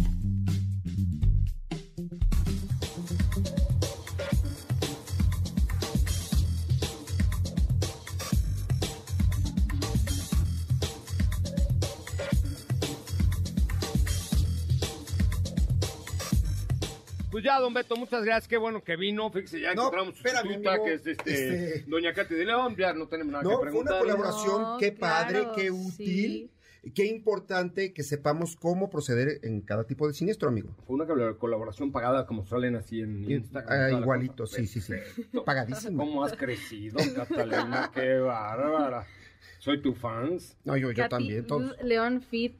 Pues 17.40 17.44
ya, 17.54 17.58
don 17.58 17.72
Beto, 17.72 17.96
muchas 17.96 18.22
gracias. 18.22 18.46
Qué 18.48 18.58
bueno 18.58 18.84
que 18.84 18.96
vino. 18.96 19.30
Fíjese, 19.30 19.60
ya 19.62 19.72
No, 19.74 19.84
encontramos 19.84 20.14
su 20.14 20.18
espérame, 20.18 20.42
sustituta, 20.42 20.70
amigo. 20.72 20.84
que 20.84 20.92
es 20.92 21.06
este, 21.06 21.32
Este- 21.74 21.90
Doña 21.90 22.12
Katy 22.12 22.34
de 22.34 22.44
León. 22.44 22.76
Ya 22.76 22.92
no 22.92 23.08
tenemos 23.08 23.32
nada 23.32 23.44
No, 23.44 23.48
que 23.48 23.54
fue 23.56 23.62
una 23.62 23.70
preguntar. 23.70 23.98
colaboración, 24.00 24.62
No, 24.62 24.76
qué 24.78 24.92
padre, 24.92 25.46
qué 25.56 25.70
útil, 25.70 26.50
qué 26.94 27.06
importante 27.06 27.94
que 27.94 28.02
sepamos 28.02 28.56
cómo 28.56 28.90
proceder 28.90 29.40
en 29.42 29.62
cada 29.62 29.84
tipo 29.84 30.06
de 30.06 30.12
siniestro, 30.12 30.50
amigo. 30.50 30.76
Fue 30.86 30.96
una 30.96 31.06
col- 31.06 31.38
colaboración 31.38 31.92
pagada 31.92 32.26
como 32.26 32.44
salen 32.44 32.76
así 32.76 33.00
en 33.00 33.30
Instagram. 33.30 33.72
Ah, 33.72 33.90
igualito, 33.98 34.46
sí, 34.46 34.66
sí, 34.66 34.82
sí. 34.82 34.92
Pagadísimo. 35.46 36.04
¿Cómo 36.04 36.22
has 36.22 36.34
crecido, 36.34 36.98
Catalina? 37.16 37.90
Qué 37.94 38.18
bárbara. 38.18 39.06
Soy 39.60 39.80
tu 39.80 39.94
fans. 39.94 40.58
No, 40.64 40.76
yo, 40.76 40.90
yo 40.90 40.96
Katy, 41.04 41.08
también, 41.08 41.46
todos. 41.46 41.74
León 41.82 42.20
Fit, 42.20 42.54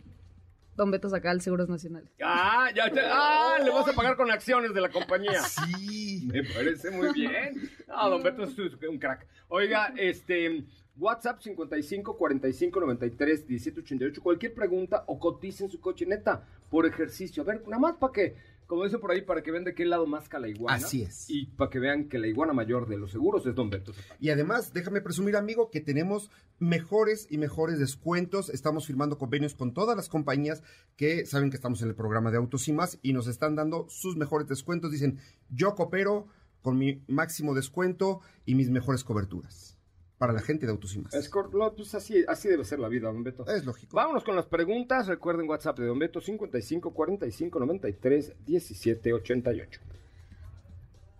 Don 0.80 0.90
Beto 0.90 1.10
Sacal, 1.10 1.42
Seguros 1.42 1.68
Nacionales. 1.68 2.10
Ah, 2.22 2.70
ya, 2.74 2.90
ya. 2.90 3.02
Ah, 3.12 3.58
le 3.62 3.68
vas 3.68 3.86
a 3.86 3.92
pagar 3.92 4.16
con 4.16 4.30
acciones 4.30 4.72
de 4.72 4.80
la 4.80 4.88
compañía. 4.88 5.42
Sí. 5.76 6.26
Me 6.32 6.42
parece 6.42 6.90
muy 6.90 7.12
bien. 7.12 7.70
Ah, 7.86 8.08
don 8.08 8.22
Beto 8.22 8.44
es 8.44 8.56
un 8.88 8.98
crack. 8.98 9.26
Oiga, 9.48 9.92
este, 9.98 10.64
WhatsApp 10.96 11.42
55 11.42 12.16
45 12.16 12.80
93 12.80 13.46
17 13.46 13.80
88. 13.80 14.22
Cualquier 14.22 14.54
pregunta 14.54 15.04
o 15.06 15.18
coticen 15.18 15.68
su 15.68 15.80
coche 15.80 16.06
neta 16.06 16.46
por 16.70 16.86
ejercicio. 16.86 17.42
A 17.42 17.46
ver, 17.46 17.60
nada 17.66 17.78
más 17.78 17.96
para 17.96 18.14
que, 18.14 18.36
como 18.70 18.84
dicen 18.84 19.00
por 19.00 19.10
ahí, 19.10 19.22
para 19.22 19.42
que 19.42 19.50
vean 19.50 19.64
de 19.64 19.74
qué 19.74 19.84
lado 19.84 20.06
más 20.06 20.28
la 20.32 20.46
iguana. 20.46 20.76
Así 20.76 21.02
es. 21.02 21.28
Y 21.28 21.46
para 21.46 21.68
que 21.68 21.80
vean 21.80 22.08
que 22.08 22.20
la 22.20 22.28
iguana 22.28 22.52
mayor 22.52 22.86
de 22.86 22.96
los 22.98 23.10
seguros 23.10 23.44
es 23.44 23.56
don 23.56 23.68
Beto. 23.68 23.92
Y 24.20 24.30
además, 24.30 24.72
déjame 24.72 25.00
presumir, 25.00 25.34
amigo, 25.34 25.72
que 25.72 25.80
tenemos 25.80 26.30
mejores 26.60 27.26
y 27.30 27.38
mejores 27.38 27.80
descuentos. 27.80 28.48
Estamos 28.48 28.86
firmando 28.86 29.18
convenios 29.18 29.56
con 29.56 29.74
todas 29.74 29.96
las 29.96 30.08
compañías 30.08 30.62
que 30.94 31.26
saben 31.26 31.50
que 31.50 31.56
estamos 31.56 31.82
en 31.82 31.88
el 31.88 31.96
programa 31.96 32.30
de 32.30 32.36
Autos 32.36 32.68
y 32.68 32.72
más 32.72 33.00
y 33.02 33.12
nos 33.12 33.26
están 33.26 33.56
dando 33.56 33.88
sus 33.88 34.16
mejores 34.16 34.46
descuentos. 34.46 34.92
Dicen, 34.92 35.18
yo 35.48 35.74
coopero 35.74 36.28
con 36.62 36.78
mi 36.78 37.02
máximo 37.08 37.54
descuento 37.54 38.20
y 38.46 38.54
mis 38.54 38.70
mejores 38.70 39.02
coberturas 39.02 39.79
para 40.20 40.34
la 40.34 40.42
gente 40.42 40.66
de 40.66 40.72
Autos 40.72 40.94
y 40.94 40.98
más. 40.98 41.14
Es 41.14 41.30
pues 41.74 41.94
así, 41.94 42.26
así 42.28 42.46
debe 42.46 42.62
ser 42.66 42.78
la 42.78 42.88
vida, 42.88 43.10
don 43.10 43.24
Beto. 43.24 43.46
Es 43.46 43.64
lógico. 43.64 43.96
Vámonos 43.96 44.22
con 44.22 44.36
las 44.36 44.44
preguntas. 44.44 45.06
Recuerden 45.06 45.48
WhatsApp 45.48 45.78
de 45.78 45.86
Don 45.86 45.98
Beto 45.98 46.20
55 46.20 46.92
45 46.92 47.58
93 47.58 48.34
17 48.44 49.14
88. 49.14 49.80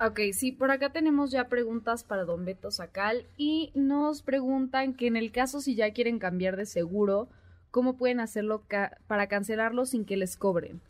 Ok, 0.07 0.21
sí, 0.35 0.53
por 0.53 0.71
acá 0.71 0.93
tenemos 0.93 1.31
ya 1.31 1.49
preguntas 1.49 2.05
para 2.05 2.25
Don 2.27 2.45
Beto 2.45 2.71
Sacal 2.71 3.27
y 3.39 3.73
nos 3.75 4.21
preguntan 4.21 4.93
que 4.93 5.07
en 5.07 5.17
el 5.17 5.33
caso 5.33 5.63
si 5.63 5.75
ya 5.75 5.91
quieren 5.95 6.19
cambiar 6.19 6.59
de 6.59 6.67
seguro, 6.67 7.31
¿cómo 7.71 7.97
pueden 7.97 8.21
hacerlo 8.21 8.65
ca- 8.69 8.99
para 9.07 9.29
cancelarlo 9.29 9.87
sin 9.87 10.05
que 10.05 10.19
les 10.19 10.37
cobren? 10.37 10.83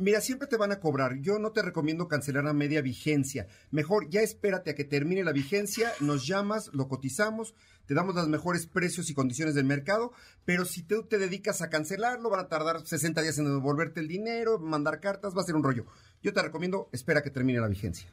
Mira, 0.00 0.20
siempre 0.20 0.46
te 0.46 0.56
van 0.56 0.70
a 0.70 0.78
cobrar. 0.78 1.18
Yo 1.22 1.40
no 1.40 1.50
te 1.50 1.60
recomiendo 1.60 2.06
cancelar 2.06 2.46
a 2.46 2.52
media 2.52 2.80
vigencia. 2.80 3.48
Mejor 3.72 4.08
ya 4.08 4.20
espérate 4.20 4.70
a 4.70 4.76
que 4.76 4.84
termine 4.84 5.24
la 5.24 5.32
vigencia, 5.32 5.90
nos 5.98 6.24
llamas, 6.24 6.70
lo 6.72 6.86
cotizamos, 6.86 7.52
te 7.84 7.94
damos 7.94 8.14
los 8.14 8.28
mejores 8.28 8.68
precios 8.68 9.10
y 9.10 9.14
condiciones 9.14 9.56
del 9.56 9.64
mercado, 9.64 10.12
pero 10.44 10.64
si 10.64 10.84
tú 10.84 11.02
te 11.02 11.18
dedicas 11.18 11.62
a 11.62 11.68
cancelarlo, 11.68 12.30
van 12.30 12.38
a 12.38 12.48
tardar 12.48 12.86
60 12.86 13.22
días 13.22 13.38
en 13.38 13.46
devolverte 13.46 13.98
el 13.98 14.06
dinero, 14.06 14.60
mandar 14.60 15.00
cartas, 15.00 15.36
va 15.36 15.42
a 15.42 15.44
ser 15.44 15.56
un 15.56 15.64
rollo. 15.64 15.84
Yo 16.22 16.32
te 16.32 16.42
recomiendo, 16.42 16.88
espera 16.92 17.20
que 17.20 17.30
termine 17.30 17.58
la 17.58 17.66
vigencia. 17.66 18.08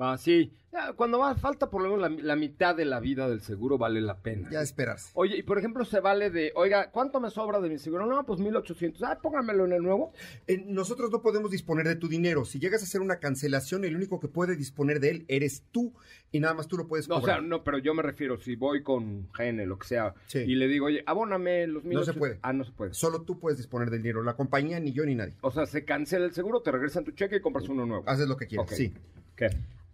Ah, 0.00 0.16
sí. 0.18 0.52
Ya, 0.72 0.92
cuando 0.92 1.18
va, 1.18 1.34
falta 1.34 1.68
por 1.68 1.82
lo 1.82 1.88
menos 1.96 2.00
la, 2.16 2.22
la 2.22 2.36
mitad 2.36 2.76
de 2.76 2.84
la 2.84 3.00
vida 3.00 3.28
del 3.28 3.40
seguro, 3.40 3.76
vale 3.76 4.00
la 4.00 4.18
pena. 4.18 4.48
Ya 4.52 4.60
esperarse. 4.62 5.10
Oye, 5.14 5.36
y 5.36 5.42
por 5.42 5.58
ejemplo, 5.58 5.84
se 5.84 5.98
vale 5.98 6.30
de, 6.30 6.52
oiga, 6.54 6.90
¿cuánto 6.92 7.18
me 7.20 7.28
sobra 7.28 7.60
de 7.60 7.68
mi 7.68 7.76
seguro? 7.78 8.06
No, 8.06 8.24
pues 8.24 8.38
1800. 8.38 9.02
Ah, 9.02 9.18
póngamelo 9.20 9.64
en 9.66 9.72
el 9.72 9.82
nuevo. 9.82 10.12
Eh, 10.46 10.62
nosotros 10.68 11.10
no 11.10 11.22
podemos 11.22 11.50
disponer 11.50 11.88
de 11.88 11.96
tu 11.96 12.06
dinero. 12.08 12.44
Si 12.44 12.60
llegas 12.60 12.82
a 12.82 12.84
hacer 12.84 13.00
una 13.00 13.18
cancelación, 13.18 13.84
el 13.84 13.96
único 13.96 14.20
que 14.20 14.28
puede 14.28 14.54
disponer 14.56 15.00
de 15.00 15.10
él 15.10 15.24
eres 15.26 15.64
tú 15.72 15.92
y 16.30 16.38
nada 16.38 16.54
más 16.54 16.68
tú 16.68 16.76
lo 16.76 16.86
puedes 16.86 17.08
No, 17.08 17.16
o 17.16 17.20
cobrar. 17.20 17.40
sea, 17.40 17.46
no, 17.48 17.64
pero 17.64 17.78
yo 17.78 17.92
me 17.92 18.02
refiero, 18.04 18.38
si 18.38 18.54
voy 18.54 18.84
con 18.84 19.28
GN, 19.36 19.66
lo 19.66 19.76
que 19.76 19.88
sea, 19.88 20.14
Sí. 20.28 20.38
y 20.38 20.54
le 20.54 20.68
digo, 20.68 20.86
oye, 20.86 21.02
abóname 21.04 21.66
los 21.66 21.82
No 21.82 21.88
1800. 21.90 22.14
se 22.14 22.18
puede. 22.18 22.38
Ah, 22.42 22.52
no 22.52 22.62
se 22.62 22.70
puede. 22.70 22.94
Solo 22.94 23.22
tú 23.22 23.40
puedes 23.40 23.58
disponer 23.58 23.90
del 23.90 24.02
dinero. 24.02 24.22
La 24.22 24.34
compañía, 24.36 24.78
ni 24.78 24.92
yo, 24.92 25.04
ni 25.04 25.16
nadie. 25.16 25.34
O 25.40 25.50
sea, 25.50 25.66
se 25.66 25.84
cancela 25.84 26.24
el 26.26 26.32
seguro, 26.32 26.62
te 26.62 26.70
regresan 26.70 27.04
tu 27.04 27.10
cheque 27.10 27.36
y 27.36 27.40
compras 27.40 27.68
uno 27.68 27.84
nuevo. 27.84 28.04
Haces 28.08 28.28
lo 28.28 28.36
que 28.36 28.46
quieras, 28.46 28.70
sí. 28.70 28.94
¿Qué? 29.34 29.48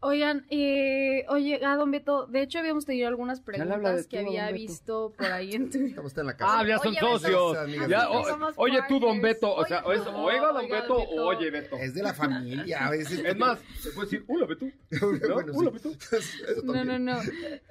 Oigan, 0.06 0.46
eh, 0.50 1.24
oye, 1.28 1.60
ah, 1.64 1.74
Don 1.74 1.90
Beto, 1.90 2.26
de 2.26 2.42
hecho 2.42 2.60
habíamos 2.60 2.86
tenido 2.86 3.08
algunas 3.08 3.40
preguntas 3.40 4.06
que 4.06 4.20
tú, 4.22 4.28
había 4.28 4.52
visto 4.52 5.12
por 5.16 5.26
ahí 5.26 5.52
en 5.54 5.68
Twitter. 5.68 5.88
Estamos 5.88 6.16
en 6.16 6.26
la 6.26 6.36
casa. 6.36 6.60
Ah, 6.60 6.64
ya 6.66 6.78
son 6.78 6.88
Oye, 6.88 7.00
socios. 7.00 7.66
Beto. 7.66 7.88
Ya, 7.88 8.08
o- 8.10 8.52
oye, 8.56 8.78
tú, 8.88 9.00
don. 9.00 9.20
Beto. 9.20 9.52
O 9.52 9.64
sea, 9.64 9.78
es, 9.92 10.04
no, 10.04 10.24
oiga, 10.24 10.46
don 10.52 10.56
oiga, 10.64 10.80
Beto, 10.82 10.98
Beto. 10.98 11.10
o 11.10 11.26
oye, 11.26 11.50
Beto. 11.50 11.76
Es 11.76 11.92
de 11.94 12.02
la 12.04 12.14
familia. 12.14 12.90
Es, 12.94 13.10
Es 13.10 13.36
más, 13.36 13.58
se 13.80 13.90
puede 13.90 14.06
decir, 14.10 14.24
hola, 14.28 14.46
Beto. 14.46 14.66
¿No? 14.90 15.34
bueno, 15.34 15.52
Hola, 15.54 15.70
sí. 15.72 15.88
Beto. 15.88 16.16
Eso 16.16 16.62
No, 16.62 16.84
no, 16.84 16.98
no. 17.00 17.18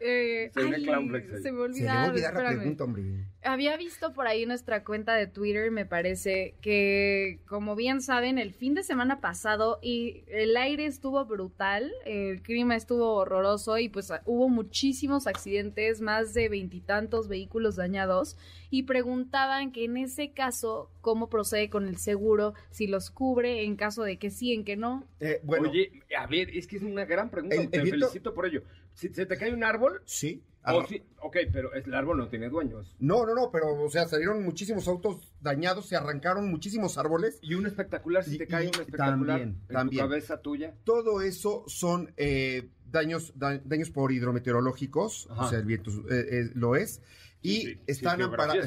Eh, 0.02 0.52
Se 0.54 0.60
ay, 0.60 0.86
se 0.86 0.92
me 1.32 1.42
Se 1.42 1.52
olvidaba. 1.52 2.04
a 2.04 2.10
olvidar 2.10 2.34
la 2.34 2.50
pregunta, 2.50 2.84
hombre. 2.84 3.04
Había 3.44 3.78
visto 3.78 4.12
por 4.12 4.28
ahí 4.28 4.46
nuestra 4.46 4.84
cuenta 4.84 5.14
de 5.14 5.28
Twitter, 5.28 5.70
me 5.72 5.86
parece, 5.86 6.56
que 6.62 7.40
como 7.48 7.76
bien 7.76 8.02
saben, 8.02 8.40
el 8.40 8.54
fin 8.54 8.74
de 8.74 8.82
semana 8.84 9.22
pasado 9.22 9.80
y 9.84 10.24
el 10.28 10.58
aire 10.58 10.86
estuvo 10.88 11.24
brutal, 11.26 11.92
el 12.26 12.42
clima 12.42 12.76
estuvo 12.76 13.14
horroroso 13.16 13.78
y 13.78 13.90
pues 13.90 14.12
hubo 14.26 14.50
muchísimos 14.50 15.28
accidentes, 15.28 16.02
más 16.02 16.34
de 16.34 16.50
veintitantos 16.50 17.28
vehículos 17.28 17.76
dañados 17.76 18.38
y 18.70 18.84
preguntaban 18.84 19.72
que 19.72 19.86
en 19.86 19.98
ese 19.98 20.32
caso, 20.32 20.90
¿cómo 21.02 21.30
procede 21.30 21.70
con 21.70 21.88
el 21.88 21.98
seguro? 21.98 22.54
Si 22.72 22.88
los 22.88 23.10
cubre 23.10 23.64
en 23.64 23.76
caso 23.76 24.04
de 24.04 24.18
que 24.18 24.30
sí, 24.30 24.54
en 24.54 24.64
que 24.66 24.76
no. 24.76 25.06
Eh, 25.20 25.40
bueno, 25.44 25.70
Oye, 25.70 26.04
a 26.18 26.28
ver, 26.28 26.50
es 26.50 26.68
que 26.68 26.78
es 26.78 26.84
una 26.84 27.06
gran 27.06 27.30
pregunta. 27.30 27.56
El- 27.56 27.70
Te 27.70 27.82
viento- 27.82 28.08
felicito 28.08 28.34
por 28.34 28.46
ello. 28.46 28.64
Si 28.94 29.10
se 29.10 29.26
te 29.26 29.38
cae 29.38 29.54
un 29.54 29.64
árbol, 29.64 30.02
sí. 30.06 30.42
Ah, 30.66 30.86
sí, 30.90 31.04
ok, 31.22 31.38
pero 31.54 31.74
el 31.74 31.94
árbol 31.94 32.18
no 32.18 32.28
tiene 32.28 32.50
dueños. 32.50 32.96
No, 33.00 33.26
no, 33.26 33.36
no, 33.36 33.52
pero, 33.52 33.82
o 33.84 33.90
sea, 33.90 34.08
salieron 34.08 34.44
muchísimos 34.44 34.88
autos 34.88 35.34
dañados, 35.42 35.88
se 35.88 35.96
arrancaron 35.96 36.50
muchísimos 36.50 36.98
árboles. 36.98 37.40
Y 37.42 37.54
un 37.54 37.66
espectacular, 37.68 38.24
si 38.24 38.36
Y- 38.36 38.38
te 38.40 38.48
cae 38.48 38.66
y 38.66 38.68
un 38.68 38.74
espectacular 38.74 39.40
también, 39.40 39.62
en 39.70 39.74
también. 39.76 40.04
tu 40.04 40.10
cabeza 40.10 40.42
tuya. 40.42 40.74
Todo 40.84 41.22
eso 41.22 41.64
son 41.68 42.14
eh, 42.18 42.70
daños, 42.92 43.34
da- 43.36 43.60
daños 43.64 43.92
por 43.92 44.12
hidrometeorológicos, 44.12 45.28
Ajá. 45.30 45.46
o 45.46 45.50
sea, 45.50 45.60
el 45.60 45.66
viento 45.66 45.92
eh, 46.10 46.26
eh, 46.32 46.52
lo 46.56 46.76
es. 46.76 47.02
y 47.42 47.62
Sí, 47.62 47.80
están 47.86 48.18
sí, 48.18 48.24
amparados. 48.24 48.66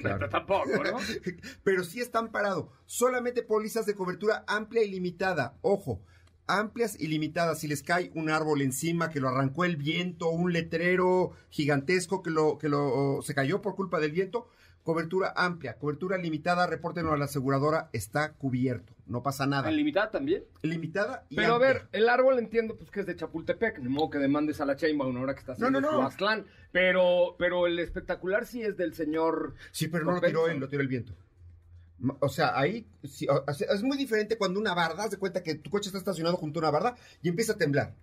Claro. 0.00 0.28
Tampoco, 0.28 0.84
¿no? 0.84 0.98
Pero 1.64 1.82
sí 1.82 2.00
están 2.00 2.30
parados. 2.30 2.68
Solamente 2.86 3.42
pólizas 3.42 3.86
de 3.86 3.94
cobertura 3.96 4.44
amplia 4.46 4.84
y 4.84 4.90
limitada. 4.90 5.58
Ojo, 5.62 6.00
amplias 6.46 6.98
y 7.00 7.08
limitadas. 7.08 7.60
Si 7.60 7.68
les 7.68 7.82
cae 7.82 8.10
un 8.14 8.30
árbol 8.30 8.62
encima 8.62 9.10
que 9.10 9.20
lo 9.20 9.28
arrancó 9.28 9.64
el 9.64 9.76
viento, 9.76 10.28
un 10.30 10.52
letrero 10.52 11.32
gigantesco 11.50 12.22
que 12.22 12.30
lo 12.30 12.58
que 12.58 12.68
lo 12.68 13.20
se 13.22 13.34
cayó 13.34 13.60
por 13.62 13.74
culpa 13.74 14.00
del 14.00 14.12
viento, 14.12 14.48
cobertura 14.82 15.32
amplia, 15.34 15.78
cobertura 15.78 16.18
limitada, 16.18 16.66
repórtenlo 16.66 17.12
a 17.12 17.16
la 17.16 17.24
aseguradora, 17.24 17.88
está 17.94 18.34
cubierto, 18.34 18.92
no 19.06 19.22
pasa 19.22 19.46
nada. 19.46 19.70
¿En 19.70 19.76
limitada 19.76 20.10
también? 20.10 20.44
Limitada 20.62 21.24
y 21.30 21.36
Pero 21.36 21.54
a 21.54 21.58
ver, 21.58 21.88
el 21.92 22.08
árbol 22.08 22.38
entiendo 22.38 22.76
pues 22.76 22.90
que 22.90 23.00
es 23.00 23.06
de 23.06 23.16
Chapultepec, 23.16 23.78
ni 23.78 23.88
modo 23.88 24.10
que 24.10 24.18
demandes 24.18 24.60
a 24.60 24.66
la 24.66 24.76
Chainbaum 24.76 25.16
ahora 25.16 25.34
que 25.34 25.40
está 25.40 25.52
No, 25.52 25.54
haciendo 25.54 25.80
no, 25.80 25.90
su 25.90 25.94
no. 25.94 26.06
Aztlán, 26.06 26.44
pero, 26.70 27.34
pero 27.38 27.66
el 27.66 27.78
espectacular 27.78 28.44
sí 28.46 28.60
es 28.60 28.76
del 28.76 28.92
señor... 28.92 29.54
Sí, 29.72 29.88
pero 29.88 30.04
no 30.04 30.12
lo 30.12 30.20
tiró 30.20 30.48
él, 30.48 30.58
lo 30.58 30.68
tiró 30.68 30.82
el 30.82 30.88
viento. 30.88 31.14
O 32.20 32.28
sea, 32.28 32.58
ahí 32.58 32.86
sí, 33.04 33.26
o- 33.28 33.44
o 33.46 33.54
sea, 33.54 33.68
es 33.72 33.82
muy 33.82 33.96
diferente 33.96 34.36
cuando 34.38 34.60
una 34.60 34.74
barda, 34.74 35.04
haz 35.04 35.10
de 35.12 35.16
cuenta 35.16 35.42
que 35.42 35.54
tu 35.54 35.70
coche 35.70 35.88
está 35.88 35.98
estacionado 35.98 36.36
junto 36.36 36.58
a 36.58 36.62
una 36.62 36.70
barda 36.70 36.96
y 37.22 37.28
empieza 37.28 37.52
a 37.52 37.56
temblar. 37.56 37.94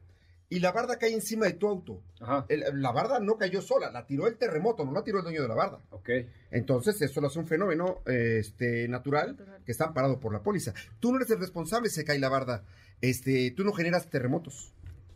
Y 0.49 0.59
la 0.59 0.73
barda 0.73 0.97
cae 0.97 1.13
encima 1.13 1.45
de 1.45 1.53
tu 1.53 1.67
auto. 1.67 2.01
Ajá. 2.19 2.45
El- 2.49 2.81
la 2.81 2.91
barda 2.91 3.19
no 3.21 3.37
cayó 3.37 3.61
sola, 3.61 3.89
la 3.89 4.05
tiró 4.05 4.27
el 4.27 4.35
terremoto, 4.37 4.83
no 4.83 4.91
la 4.91 5.01
tiró 5.03 5.19
el 5.19 5.23
dueño 5.23 5.41
de 5.43 5.47
la 5.47 5.55
barda. 5.55 5.79
Ok. 5.91 6.09
Entonces, 6.51 7.01
eso 7.01 7.21
lo 7.21 7.27
hace 7.27 7.39
un 7.39 7.47
fenómeno 7.47 8.01
eh, 8.05 8.37
este, 8.39 8.87
natural, 8.89 9.37
que 9.65 9.71
está 9.71 9.85
amparado 9.85 10.19
por 10.19 10.33
la 10.33 10.43
póliza. 10.43 10.73
Tú 10.99 11.11
no 11.11 11.17
eres 11.17 11.29
el 11.31 11.39
responsable 11.39 11.87
si 11.89 11.95
se 11.95 12.03
cae 12.03 12.19
la 12.19 12.27
barda. 12.27 12.63
Este, 12.99 13.51
tú 13.51 13.63
no 13.63 13.71
generas 13.71 14.09
terremotos. 14.09 14.73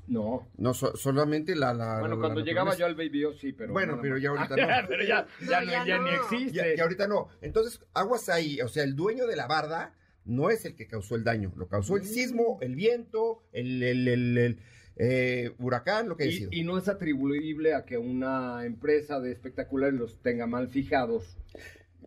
No. 0.07 0.47
No, 0.57 0.73
so- 0.73 0.95
solamente 0.95 1.55
la, 1.55 1.73
la 1.73 1.99
Bueno, 1.99 2.15
la 2.15 2.21
cuando 2.21 2.41
llegaba 2.41 2.75
yo 2.75 2.85
al 2.85 2.95
Baby 2.95 3.25
O, 3.25 3.33
sí, 3.33 3.53
pero... 3.53 3.73
Bueno, 3.73 3.97
pero 4.01 4.17
ya 4.17 4.29
ahorita 4.29 4.55
Ah, 4.59 4.81
no. 4.83 4.87
pero 4.87 5.03
ya, 5.03 5.25
ya, 5.47 5.59
No, 5.61 5.65
no- 5.65 5.71
ya 5.71 5.85
ya 5.85 5.97
ni 5.99 6.09
existe. 6.11 6.51
Ya, 6.53 6.73
y 6.75 6.79
ahorita 6.79 7.07
no. 7.07 7.29
Entonces, 7.41 7.79
aguas 7.93 8.29
ahí. 8.29 8.61
O 8.61 8.67
sea, 8.67 8.83
el 8.83 8.95
dueño 8.95 9.25
de 9.27 9.35
la 9.35 9.47
barda 9.47 9.93
no 10.25 10.49
es 10.49 10.65
el 10.65 10.75
que 10.75 10.87
causó 10.87 11.15
el 11.15 11.23
daño. 11.23 11.51
Lo 11.55 11.67
causó 11.67 11.97
el 11.97 12.05
sismo, 12.05 12.57
el 12.61 12.75
viento, 12.75 13.43
el, 13.51 13.81
el- 13.83 14.07
el- 14.07 14.37
el, 14.37 14.59
eh, 14.97 15.53
huracán, 15.59 16.07
lo 16.07 16.15
que 16.17 16.27
Y, 16.27 16.31
sido. 16.31 16.49
y 16.53 16.63
no 16.63 16.77
es 16.77 16.87
atribuible 16.87 17.73
a 17.73 17.83
que 17.85 17.97
una 17.97 18.65
empresa 18.65 19.19
de 19.19 19.31
espectaculares 19.31 19.99
los 19.99 20.21
tenga 20.21 20.47
mal 20.47 20.67
fijados. 20.69 21.37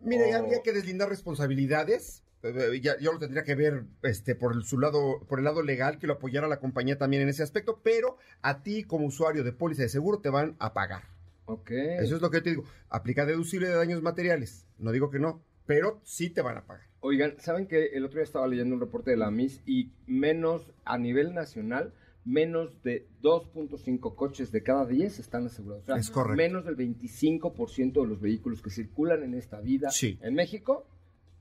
Mira, 0.01 0.27
ya 0.29 0.37
o- 0.39 0.43
habría 0.45 0.61
que 0.63 0.71
deslindar 0.73 1.09
responsabilidades. 1.09 2.23
Eh, 2.43 2.79
Ya, 2.81 2.97
yo 2.99 3.11
lo 3.13 3.19
tendría 3.19 3.43
que 3.43 3.55
ver 3.55 3.83
este, 4.03 4.35
por 4.35 4.53
el, 4.53 4.63
su 4.63 4.79
lado, 4.79 5.25
por 5.27 5.39
el 5.39 5.45
lado 5.45 5.61
legal, 5.61 5.99
que 5.99 6.07
lo 6.07 6.13
apoyara 6.13 6.47
la 6.47 6.59
compañía 6.59 6.97
también 6.97 7.23
en 7.23 7.29
ese 7.29 7.43
aspecto, 7.43 7.79
pero 7.83 8.17
a 8.41 8.63
ti 8.63 8.83
como 8.83 9.05
usuario 9.05 9.43
de 9.43 9.51
póliza 9.51 9.81
de 9.83 9.89
seguro 9.89 10.19
te 10.19 10.29
van 10.29 10.55
a 10.59 10.73
pagar. 10.73 11.03
Ok. 11.45 11.71
Eso 11.71 12.15
es 12.15 12.21
lo 12.21 12.29
que 12.29 12.37
yo 12.37 12.43
te 12.43 12.49
digo. 12.51 12.63
Aplica 12.89 13.25
deducible 13.25 13.67
de 13.67 13.75
daños 13.75 14.01
materiales. 14.01 14.65
No 14.77 14.91
digo 14.91 15.09
que 15.09 15.19
no, 15.19 15.41
pero 15.65 15.99
sí 16.03 16.29
te 16.29 16.41
van 16.41 16.57
a 16.57 16.65
pagar. 16.65 16.85
Oigan, 17.01 17.35
¿saben 17.39 17.65
que 17.67 17.87
el 17.87 18.05
otro 18.05 18.17
día 18.17 18.23
estaba 18.25 18.47
leyendo 18.47 18.75
un 18.75 18.81
reporte 18.81 19.11
de 19.11 19.17
la 19.17 19.31
MIS 19.31 19.61
y 19.65 19.91
menos 20.05 20.71
a 20.85 20.97
nivel 20.97 21.33
nacional, 21.33 21.93
menos 22.25 22.83
de 22.83 23.07
2.5 23.21 24.15
coches 24.15 24.51
de 24.51 24.61
cada 24.63 24.85
10 24.85 25.19
están 25.19 25.45
asegurados? 25.45 25.83
O 25.83 25.85
sea, 25.87 25.95
Es 25.95 26.09
correcto. 26.09 26.35
menos 26.37 26.65
del 26.65 26.75
25% 26.77 28.01
de 28.01 28.07
los 28.07 28.19
vehículos 28.21 28.61
que 28.61 28.69
circulan 28.69 29.23
en 29.23 29.33
esta 29.33 29.59
vida 29.61 29.89
Sí. 29.91 30.19
en 30.21 30.35
México 30.35 30.85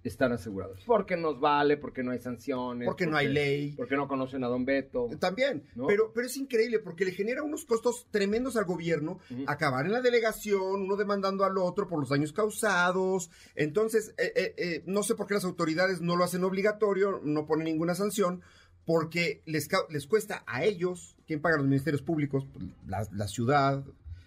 están 0.04 0.32
asegurados. 0.32 0.82
Porque 0.86 1.16
nos 1.16 1.40
vale, 1.40 1.76
porque 1.76 2.02
no 2.02 2.12
hay 2.12 2.20
sanciones. 2.20 2.86
Porque 2.86 3.06
no 3.06 3.16
hay 3.16 3.28
ley. 3.28 3.74
Porque 3.76 3.96
no 3.96 4.08
conocen 4.08 4.44
a 4.44 4.48
Don 4.48 4.64
Beto. 4.64 5.08
También, 5.18 5.64
¿No? 5.74 5.86
pero, 5.86 6.12
pero 6.12 6.26
es 6.26 6.36
increíble 6.36 6.78
porque 6.78 7.04
le 7.04 7.12
genera 7.12 7.42
unos 7.42 7.64
costos 7.64 8.06
tremendos 8.10 8.56
al 8.56 8.64
gobierno, 8.64 9.18
acabar 9.46 9.86
en 9.86 9.92
la 9.92 10.00
delegación, 10.00 10.82
uno 10.82 10.96
demandando 10.96 11.44
al 11.44 11.58
otro 11.58 11.88
por 11.88 12.00
los 12.00 12.08
daños 12.08 12.32
causados. 12.32 13.30
Entonces, 13.54 14.14
eh, 14.18 14.32
eh, 14.34 14.54
eh, 14.56 14.82
no 14.86 15.02
sé 15.02 15.14
por 15.14 15.26
qué 15.26 15.34
las 15.34 15.44
autoridades 15.44 16.00
no 16.00 16.16
lo 16.16 16.24
hacen 16.24 16.44
obligatorio, 16.44 17.20
no 17.22 17.46
ponen 17.46 17.66
ninguna 17.66 17.94
sanción, 17.94 18.42
porque 18.84 19.42
les, 19.44 19.68
les 19.90 20.06
cuesta 20.06 20.44
a 20.46 20.64
ellos, 20.64 21.16
¿quién 21.26 21.40
paga 21.40 21.58
los 21.58 21.66
ministerios 21.66 22.02
públicos? 22.02 22.46
Pues, 22.52 22.64
La, 22.86 23.06
la 23.12 23.28
ciudad. 23.28 23.84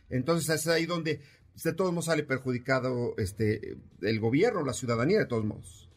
Entonces 0.09 0.49
es 0.49 0.67
ahí 0.67 0.85
donde 0.85 1.21
de 1.55 1.73
todos 1.73 1.91
modos 1.91 2.05
sale 2.05 2.23
perjudicado 2.23 3.13
este 3.17 3.77
el 4.01 4.19
gobierno, 4.19 4.63
la 4.63 4.73
ciudadanía 4.73 5.19
de 5.19 5.25
todos 5.25 5.45
modos. 5.45 5.89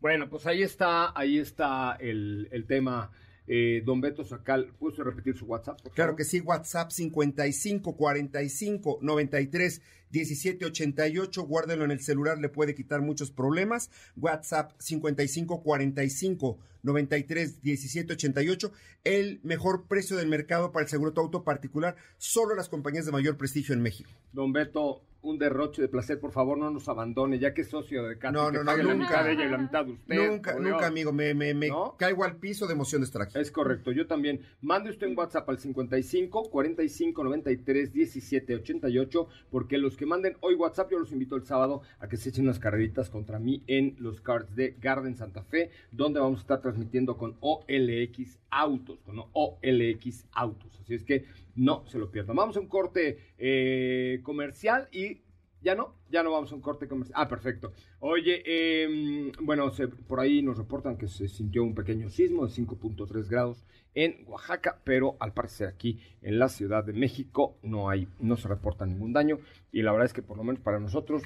Bueno, 0.00 0.28
pues 0.28 0.46
ahí 0.46 0.62
está, 0.62 1.18
ahí 1.18 1.38
está 1.38 1.96
el, 1.98 2.48
el 2.52 2.66
tema. 2.66 3.10
Eh, 3.46 3.82
don 3.84 4.00
Beto 4.00 4.24
Sacal, 4.24 4.72
¿puedes 4.78 4.98
repetir 4.98 5.36
su 5.36 5.44
WhatsApp? 5.44 5.78
Claro 5.94 6.16
que 6.16 6.24
sí, 6.24 6.40
WhatsApp 6.40 6.90
55 6.90 7.96
45 7.96 8.98
93 9.02 9.82
17 10.10 10.64
88. 10.64 11.42
Guárdenlo 11.42 11.84
en 11.84 11.90
el 11.90 12.00
celular, 12.00 12.38
le 12.38 12.48
puede 12.48 12.74
quitar 12.74 13.02
muchos 13.02 13.30
problemas. 13.30 13.90
WhatsApp 14.16 14.72
55 14.78 15.62
45 15.62 16.58
93 16.82 17.62
17 17.62 18.12
88. 18.12 18.72
El 19.02 19.40
mejor 19.42 19.86
precio 19.86 20.16
del 20.16 20.28
mercado 20.28 20.72
para 20.72 20.84
el 20.84 20.88
seguro 20.88 21.10
de 21.10 21.20
auto 21.20 21.44
particular, 21.44 21.96
solo 22.16 22.54
las 22.54 22.68
compañías 22.68 23.06
de 23.06 23.12
mayor 23.12 23.36
prestigio 23.36 23.74
en 23.74 23.82
México. 23.82 24.10
Don 24.32 24.52
Beto, 24.52 25.02
un 25.24 25.38
derroche 25.38 25.82
de 25.82 25.88
placer, 25.88 26.20
por 26.20 26.30
favor, 26.32 26.56
no 26.58 26.70
nos 26.70 26.88
abandone, 26.88 27.38
ya 27.38 27.52
que 27.54 27.62
es 27.62 27.68
socio 27.68 28.04
de 28.04 28.18
Katy, 28.18 28.34
No, 28.34 28.50
que 28.52 28.58
no, 28.58 28.64
no, 28.64 28.76
la 28.76 28.82
nunca. 28.82 28.94
mitad 28.94 29.24
de 29.24 29.32
ella 29.32 29.44
y 29.46 29.50
la 29.50 29.58
mitad 29.58 29.84
de 29.84 29.92
usted. 29.92 30.14
nunca, 30.30 30.52
Dios. 30.52 30.62
nunca, 30.62 30.86
amigo, 30.86 31.12
me, 31.12 31.34
me, 31.34 31.54
me 31.54 31.68
¿No? 31.68 31.96
caigo 31.98 32.24
al 32.24 32.36
piso 32.36 32.66
de 32.66 32.74
emoción 32.74 33.00
de 33.00 33.06
estar 33.06 33.22
aquí. 33.22 33.38
Es 33.38 33.50
correcto, 33.50 33.90
yo 33.90 34.06
también. 34.06 34.40
Mande 34.60 34.90
usted 34.90 35.06
un 35.08 35.18
WhatsApp 35.18 35.48
al 35.48 35.58
55 35.58 36.50
45 36.50 37.24
93 37.24 37.92
17 37.92 38.54
88, 38.54 39.28
porque 39.50 39.78
los 39.78 39.96
que 39.96 40.06
manden 40.06 40.36
hoy 40.40 40.54
WhatsApp, 40.54 40.90
yo 40.90 40.98
los 40.98 41.10
invito 41.12 41.36
el 41.36 41.44
sábado 41.44 41.82
a 41.98 42.08
que 42.08 42.16
se 42.16 42.28
echen 42.28 42.44
unas 42.44 42.58
carreritas 42.58 43.10
contra 43.10 43.38
mí 43.38 43.62
en 43.66 43.96
los 43.98 44.20
cards 44.20 44.54
de 44.54 44.76
Garden 44.80 45.16
Santa 45.16 45.42
Fe, 45.42 45.70
donde 45.90 46.20
vamos 46.20 46.38
a 46.38 46.42
estar 46.42 46.60
transmitiendo 46.60 47.16
con 47.16 47.36
OLX 47.40 48.38
Autos, 48.50 49.00
con 49.02 49.18
OLX 49.32 50.26
Autos. 50.32 50.78
Así 50.80 50.94
es 50.94 51.02
que 51.04 51.24
no 51.56 51.84
se 51.86 51.98
lo 51.98 52.10
pierdan. 52.10 52.36
Vamos 52.36 52.56
a 52.56 52.60
un 52.60 52.68
corte 52.68 53.18
eh, 53.38 54.20
comercial 54.22 54.88
y 54.92 55.22
ya 55.60 55.74
no, 55.74 55.94
ya 56.10 56.22
no 56.22 56.30
vamos 56.30 56.52
a 56.52 56.54
un 56.54 56.60
corte 56.60 56.86
comercial. 56.88 57.18
Ah, 57.18 57.26
perfecto. 57.28 57.72
Oye, 58.00 58.42
eh, 58.44 59.32
bueno, 59.40 59.70
se- 59.70 59.88
por 59.88 60.20
ahí 60.20 60.42
nos 60.42 60.58
reportan 60.58 60.98
que 60.98 61.08
se 61.08 61.26
sintió 61.28 61.62
un 61.64 61.74
pequeño 61.74 62.10
sismo 62.10 62.44
de 62.46 62.52
5.3 62.52 63.28
grados 63.30 63.64
en 63.94 64.24
Oaxaca, 64.26 64.80
pero 64.84 65.16
al 65.20 65.32
parecer 65.32 65.68
aquí 65.68 66.00
en 66.20 66.38
la 66.38 66.48
Ciudad 66.48 66.84
de 66.84 66.92
México 66.92 67.56
no 67.62 67.88
hay, 67.88 68.08
no 68.20 68.36
se 68.36 68.48
reporta 68.48 68.84
ningún 68.84 69.12
daño 69.12 69.38
y 69.72 69.82
la 69.82 69.92
verdad 69.92 70.06
es 70.06 70.12
que 70.12 70.20
por 70.22 70.36
lo 70.36 70.44
menos 70.44 70.60
para 70.60 70.80
nosotros 70.80 71.22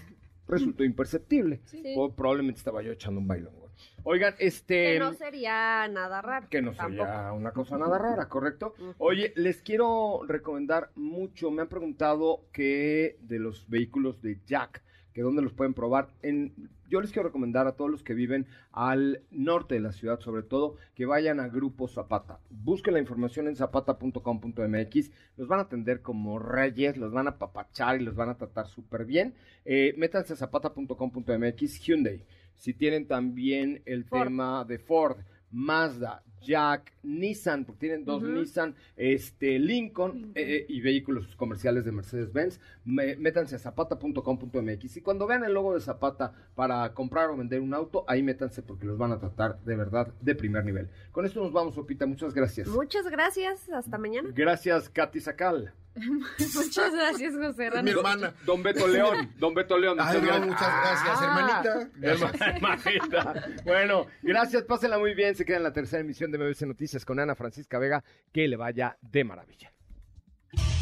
resultó 0.46 0.84
imperceptible. 0.84 1.60
Sí. 1.64 1.82
O 1.96 2.14
probablemente 2.14 2.58
estaba 2.58 2.82
yo 2.82 2.92
echando 2.92 3.20
un 3.20 3.26
bailongo. 3.26 3.67
Oigan, 4.04 4.34
este 4.38 4.94
Que 4.94 4.98
no 4.98 5.12
sería 5.14 5.86
nada 5.88 6.22
raro. 6.22 6.46
que 6.50 6.62
no 6.62 6.72
tampoco. 6.72 7.04
sería 7.04 7.32
una 7.32 7.52
cosa 7.52 7.78
nada 7.78 7.98
rara, 7.98 8.28
¿correcto? 8.28 8.74
Oye, 8.98 9.32
les 9.36 9.62
quiero 9.62 10.20
recomendar 10.26 10.90
mucho. 10.94 11.50
Me 11.50 11.62
han 11.62 11.68
preguntado 11.68 12.44
que 12.52 13.16
de 13.20 13.38
los 13.38 13.68
vehículos 13.68 14.22
de 14.22 14.40
Jack, 14.46 14.82
que 15.12 15.22
dónde 15.22 15.42
los 15.42 15.52
pueden 15.52 15.74
probar. 15.74 16.08
En, 16.22 16.54
yo 16.88 17.00
les 17.02 17.10
quiero 17.12 17.28
recomendar 17.28 17.66
a 17.66 17.72
todos 17.72 17.90
los 17.90 18.02
que 18.02 18.14
viven 18.14 18.46
al 18.72 19.22
norte 19.30 19.74
de 19.74 19.80
la 19.80 19.92
ciudad, 19.92 20.20
sobre 20.20 20.42
todo, 20.42 20.76
que 20.94 21.04
vayan 21.06 21.38
a 21.40 21.48
Grupo 21.48 21.86
Zapata. 21.88 22.38
Busquen 22.50 22.94
la 22.94 23.00
información 23.00 23.46
en 23.48 23.56
zapata.com.mx. 23.56 25.10
Los 25.36 25.48
van 25.48 25.58
a 25.58 25.62
atender 25.62 26.00
como 26.02 26.38
reyes, 26.38 26.96
los 26.96 27.12
van 27.12 27.28
a 27.28 27.36
papachar 27.38 28.00
y 28.00 28.04
los 28.04 28.14
van 28.14 28.30
a 28.30 28.36
tratar 28.38 28.68
súper 28.68 29.04
bien. 29.04 29.34
Eh, 29.64 29.92
métanse 29.98 30.32
a 30.32 30.36
zapata.com.mx, 30.36 31.80
Hyundai. 31.80 32.24
Si 32.58 32.74
tienen 32.74 33.06
también 33.06 33.80
el 33.86 34.04
Ford. 34.04 34.24
tema 34.24 34.64
de 34.64 34.78
Ford, 34.78 35.16
Mazda, 35.50 36.22
Jack, 36.42 36.92
Nissan, 37.02 37.64
porque 37.64 37.80
tienen 37.80 38.04
dos. 38.04 38.22
Nissan, 38.22 38.74
este, 38.96 39.58
Lincoln 39.58 40.30
eh, 40.34 40.42
eh, 40.58 40.66
y 40.68 40.80
vehículos 40.80 41.34
comerciales 41.36 41.84
de 41.84 41.90
Mercedes-Benz, 41.92 42.60
me- 42.84 43.16
métanse 43.16 43.56
a 43.56 43.58
zapata.com.mx 43.58 44.96
y 44.96 45.00
cuando 45.00 45.26
vean 45.26 45.42
el 45.44 45.52
logo 45.54 45.74
de 45.74 45.80
Zapata 45.80 46.32
para 46.54 46.94
comprar 46.94 47.30
o 47.30 47.36
vender 47.36 47.60
un 47.60 47.74
auto, 47.74 48.04
ahí 48.06 48.22
métanse 48.22 48.62
porque 48.62 48.86
los 48.86 48.98
van 48.98 49.12
a 49.12 49.18
tratar 49.18 49.58
de 49.64 49.74
verdad 49.76 50.12
de 50.20 50.34
primer 50.36 50.64
nivel. 50.64 50.88
Con 51.12 51.26
esto 51.26 51.42
nos 51.42 51.52
vamos, 51.52 51.76
Opita, 51.76 52.06
muchas 52.06 52.34
gracias. 52.34 52.68
Muchas 52.68 53.08
gracias. 53.10 53.68
Hasta 53.70 53.98
mañana. 53.98 54.30
Gracias, 54.34 54.88
Katy 54.90 55.20
Sacal. 55.20 55.72
Muchas 56.54 56.94
gracias, 56.94 57.34
José 57.34 57.70
Rana. 57.70 57.82
mi 57.82 57.90
hermana. 57.90 58.32
Don 58.46 58.62
Beto 58.62 58.86
León, 58.88 59.32
Don 59.38 59.52
Beto 59.54 59.76
León. 59.78 59.98
Ay, 60.00 60.20
muchas 60.20 60.40
no, 60.40 60.46
muchas 60.46 60.68
gracias, 60.80 61.18
Ah, 61.20 61.24
hermanita. 61.24 61.90
Herma- 62.00 62.32
hermanita. 62.54 63.46
Bueno, 63.64 64.06
gracias, 64.22 64.62
pásenla 64.64 64.98
muy 64.98 65.14
bien. 65.14 65.34
Se 65.34 65.44
queda 65.44 65.56
en 65.58 65.62
la 65.64 65.72
tercera 65.72 66.00
emisión 66.00 66.30
de 66.30 66.38
MBC 66.38 66.62
Noticias 66.66 67.04
con 67.04 67.18
Ana 67.20 67.34
Francisca 67.34 67.78
Vega. 67.78 68.02
Que 68.32 68.48
le 68.48 68.56
vaya 68.56 68.96
de 69.02 69.24
maravilla. 69.24 69.72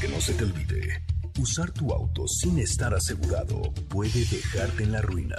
Que 0.01 0.09
no 0.09 0.21
se 0.21 0.35
te 0.35 0.45
olvide, 0.45 1.03
usar 1.41 1.71
tu 1.73 1.91
auto 1.93 2.27
sin 2.29 2.59
estar 2.59 2.95
asegurado 2.95 3.63
puede 3.89 4.25
dejarte 4.31 4.85
en 4.85 4.93
la 4.93 5.01
ruina. 5.03 5.37